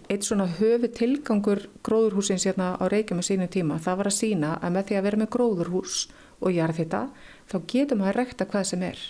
eitt 0.09 0.25
svona 0.25 0.47
höfu 0.59 0.89
tilgangur 0.97 1.67
gróðurhúsins 1.85 2.47
hérna 2.49 2.73
á 2.81 2.85
Reykjum 2.89 3.21
á 3.21 3.25
sínu 3.29 3.49
tíma 3.53 3.77
það 3.85 4.01
var 4.01 4.11
að 4.11 4.19
sína 4.19 4.55
að 4.63 4.75
með 4.77 4.89
því 4.89 4.99
að 4.99 5.07
vera 5.09 5.21
með 5.23 5.33
gróðurhús 5.37 5.99
og 6.39 6.55
jarðhita 6.57 7.03
þá 7.51 7.57
getum 7.69 8.03
við 8.03 8.11
að 8.13 8.19
rekta 8.23 8.49
hvað 8.49 8.69
sem 8.71 8.87
er 8.89 9.03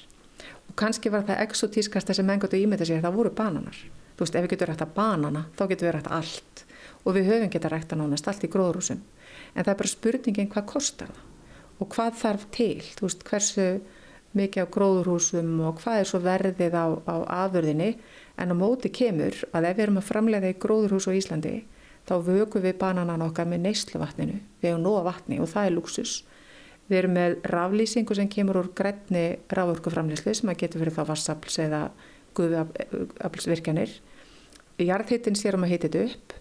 kannski 0.79 1.11
var 1.12 1.26
það 1.29 1.43
exotískasta 1.45 2.14
sem 2.14 2.26
menn 2.26 2.41
gotu 2.43 2.59
ímynda 2.59 2.87
sér 2.87 3.03
það 3.05 3.18
voru 3.18 3.35
bananar. 3.35 3.79
Þú 4.16 4.24
veist 4.24 4.39
ef 4.39 4.45
við 4.45 4.53
getum 4.55 4.70
rekta 4.70 4.89
banana 4.95 5.45
þá 5.59 5.62
getum 5.70 5.89
við 5.89 5.95
rekta 5.97 6.16
allt. 6.18 6.64
Og 7.07 7.14
við 7.16 7.31
höfum 7.31 7.53
geta 7.55 7.70
rekta 7.72 7.99
nánast 7.99 8.29
allt 8.29 8.45
í 8.45 8.51
gróðurhúsum. 8.53 9.01
En 9.55 9.64
það 9.64 9.72
er 9.72 9.81
bara 9.83 9.93
spurningin 9.93 10.51
hvað 10.53 10.68
kostar 10.72 11.12
það? 11.12 11.24
Og 11.79 11.91
hvað 11.95 12.16
þarf 12.18 12.47
til? 12.55 12.83
Þú 12.99 13.07
veist 13.07 13.24
hversu 13.29 13.66
mikið 14.37 14.66
á 14.66 14.72
gróðurhúsum 14.74 15.53
og 15.66 15.79
hvað 15.83 16.01
er 16.01 16.09
svo 16.11 16.20
verðið 16.24 16.74
á, 16.76 16.87
á 17.07 17.16
aðurðinni 17.47 17.93
en 18.39 18.53
á 18.53 18.57
móti 18.59 18.91
kemur 18.93 19.35
að 19.53 19.70
ef 19.70 19.79
við 19.79 19.85
erum 19.87 20.01
að 20.01 20.09
framleiða 20.11 20.53
í 20.53 20.59
gróðurhús 20.61 21.09
á 21.09 21.12
Íslandi 21.16 21.55
þá 22.09 22.14
vöku 22.26 22.61
við 22.64 22.79
bananan 22.81 23.24
okkar 23.24 23.49
með 23.49 23.66
neysluvatninu, 23.66 24.39
við 24.61 24.70
hefum 24.70 24.85
nóga 24.85 25.05
vatni 25.11 25.41
og 25.43 25.51
það 25.51 25.68
er 25.68 25.74
luxus. 25.76 26.12
Við 26.89 26.99
erum 27.03 27.16
með 27.18 27.36
raflýsingu 27.53 28.16
sem 28.16 28.28
kemur 28.32 28.62
úr 28.62 28.70
grætni 28.76 29.24
rávorkuframleyslu 29.53 30.34
sem 30.34 30.49
að 30.49 30.62
getur 30.62 30.84
verið 30.84 30.97
þá 30.97 31.11
vassafls 31.11 31.59
eða 31.61 31.82
guðaflsvirkjanir. 32.39 33.93
Jarðhittin 34.80 35.36
sér 35.36 35.59
um 35.59 35.66
að 35.66 35.74
þetta 35.76 36.05
upp. 36.07 36.36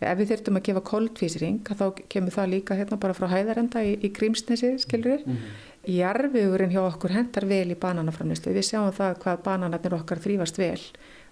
Ef 0.00 0.16
við 0.16 0.30
þurftum 0.30 0.56
að 0.56 0.64
gefa 0.64 0.80
koldvísring 0.88 1.72
þá 1.76 1.84
kemur 2.08 2.32
það 2.32 2.52
líka 2.54 2.76
hérna 2.78 2.96
bara 3.00 3.16
frá 3.16 3.26
hæðarenda 3.34 3.82
í, 3.84 3.98
í 4.00 4.08
grímsnesi, 4.16 4.70
skilur 4.80 5.12
við. 5.12 5.26
Mm 5.26 5.36
-hmm. 5.36 5.58
Jarðvegurinn 5.96 6.72
hjá 6.72 6.80
okkur 6.86 7.12
hendar 7.12 7.46
vel 7.50 7.74
í 7.74 7.76
bananaframlistu. 7.76 8.54
Við 8.54 8.68
sjáum 8.70 8.92
það 8.96 9.18
hvað 9.24 9.42
bananarnir 9.44 9.98
okkar 9.98 10.22
þrýfast 10.24 10.58
vel. 10.60 10.80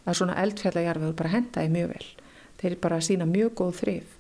Að 0.05 0.19
svona 0.21 0.37
eldfjalla 0.43 0.85
jarðvegur 0.85 1.17
bara 1.17 1.33
hendaði 1.37 1.73
mjög 1.73 1.89
vel. 1.95 2.07
Þeir 2.61 2.77
bara 2.81 3.01
sína 3.01 3.25
mjög 3.25 3.55
góð 3.55 3.75
þrýf. 3.81 4.18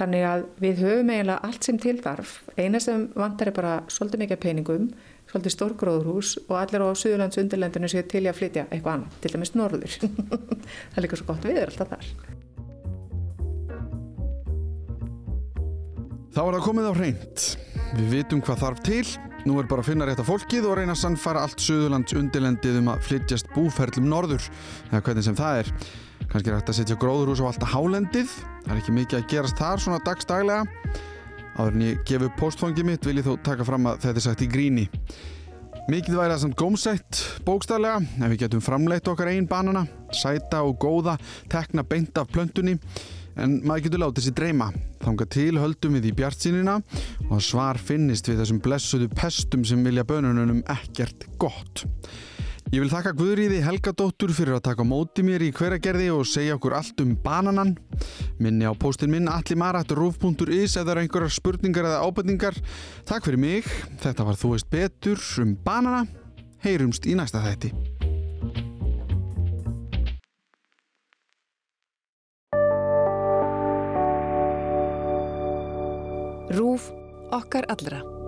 Þannig 0.00 0.22
að 0.24 0.42
við 0.62 0.78
höfum 0.80 1.10
eiginlega 1.12 1.44
allt 1.44 1.66
sem 1.66 1.78
til 1.80 1.98
þarf. 2.00 2.30
Eina 2.56 2.80
sem 2.80 3.02
vantar 3.20 3.50
er 3.50 3.56
bara 3.58 3.72
svolítið 3.92 4.22
mikið 4.22 4.38
peningum, 4.40 4.86
svolítið 5.28 5.54
stórgróðurhús 5.58 6.30
og 6.46 6.54
allir 6.56 6.84
á 6.88 6.96
Suðurlands 6.96 7.40
undirlendinu 7.42 7.90
séu 7.92 8.06
til 8.08 8.24
að 8.24 8.38
flytja 8.38 8.64
eitthvað 8.70 8.94
annað, 8.94 9.18
til 9.20 9.34
dæmis 9.34 9.52
norður. 9.60 9.98
það 10.94 10.96
er 10.96 11.04
líka 11.04 11.20
svo 11.20 11.28
gott 11.28 11.44
viður 11.44 11.68
alltaf 11.68 11.92
þar. 11.92 12.10
Þá 16.30 16.40
er 16.46 16.54
það 16.56 16.66
komið 16.70 16.88
á 16.88 16.92
hreint. 16.96 17.48
Við 17.90 18.12
vitum 18.14 18.44
hvað 18.46 18.62
þarf 18.64 18.84
til. 18.88 19.06
Nú 19.44 19.56
er 19.60 19.68
bara 19.68 19.84
að 19.84 19.90
finna 19.90 20.06
rétt 20.08 20.20
af 20.22 20.28
fólkið 20.30 20.68
og 20.68 20.78
reyna 20.78 20.96
að 20.96 21.02
sannfara 21.02 21.44
allt 21.44 21.60
Suðurlands 21.60 22.16
undirlendið 22.16 22.80
um 22.80 22.88
að 22.94 23.04
flytjast 23.08 23.52
búferlum 23.52 24.08
norður. 24.08 24.48
Eða 24.94 25.04
hvernig 25.04 25.28
sem 25.28 25.36
það 25.36 25.66
er. 25.66 25.74
Kanski 26.30 26.52
er 26.52 26.60
hægt 26.60 26.70
að 26.70 26.76
setja 26.78 26.98
gróðurhús 27.02 27.40
á 27.42 27.50
alltaf 27.50 27.72
hálendið. 27.74 28.32
Það 28.62 28.72
er 28.72 28.80
ekki 28.80 28.92
mikið 28.94 29.18
að 29.18 29.28
gerast 29.32 29.58
þar 29.58 29.82
svona 29.82 30.02
dagstaglega. 30.06 30.62
Áður 31.58 31.74
en 31.74 31.84
ég 31.88 32.04
gefu 32.06 32.28
postfangið 32.38 32.86
mitt 32.86 33.08
vil 33.08 33.18
ég 33.18 33.26
þó 33.26 33.32
taka 33.48 33.66
fram 33.66 33.88
að 33.90 34.04
þetta 34.04 34.20
er 34.20 34.26
sagt 34.28 34.44
í 34.46 34.50
gríni. 34.50 34.86
Mikið 35.90 36.20
væri 36.20 36.34
það 36.36 36.42
samt 36.44 36.58
gómsætt 36.60 37.20
bókstaflega 37.42 37.98
ef 38.22 38.30
við 38.30 38.42
getum 38.44 38.62
framleitt 38.62 39.08
okkar 39.10 39.32
einn 39.32 39.48
banana, 39.50 39.82
sæta 40.14 40.60
og 40.62 40.78
góða, 40.78 41.16
tekna 41.50 41.82
beint 41.82 42.20
af 42.20 42.30
plöntunni 42.30 42.76
en 43.40 43.58
maður 43.66 43.88
getur 43.88 44.04
látið 44.04 44.28
sér 44.28 44.36
dreyma. 44.38 44.70
Þánga 45.00 45.26
til 45.34 45.54
höldum 45.58 45.96
við 45.98 46.10
í 46.12 46.16
bjartsýnina 46.20 46.76
og 47.26 47.42
svar 47.42 47.80
finnist 47.82 48.30
við 48.30 48.44
þessum 48.44 48.62
blessuðu 48.62 49.10
pestum 49.16 49.66
sem 49.66 49.82
vilja 49.82 50.06
bönununum 50.06 50.62
ekkert 50.70 51.26
gott. 51.42 51.86
Ég 52.70 52.78
vil 52.84 52.90
þakka 52.92 53.10
Guðriði 53.18 53.56
Helgadóttur 53.64 54.30
fyrir 54.30 54.54
að 54.54 54.68
taka 54.68 54.84
móti 54.86 55.24
mér 55.26 55.42
í 55.42 55.48
hveragerði 55.50 56.04
og 56.14 56.28
segja 56.30 56.54
okkur 56.54 56.76
allt 56.78 57.00
um 57.02 57.16
bananan. 57.18 57.72
Minni 58.38 58.62
á 58.62 58.70
postin 58.78 59.10
minn 59.10 59.26
allimarat.ruf.is 59.26 60.76
eða 60.78 61.00
einhverjar 61.02 61.34
spurningar 61.34 61.88
eða 61.88 62.04
ábyrningar. 62.06 62.54
Takk 63.10 63.26
fyrir 63.26 63.42
mig. 63.42 63.66
Þetta 64.04 64.28
var 64.28 64.38
Þú 64.38 64.52
veist 64.54 64.70
betur 64.70 65.18
um 65.42 65.56
banana. 65.66 66.04
Heyrumst 66.62 67.10
í 67.10 67.18
næsta 67.18 67.42
þætti. 67.42 67.74
Rúf 76.54 76.86
okkar 77.34 77.66
allra. 77.66 78.19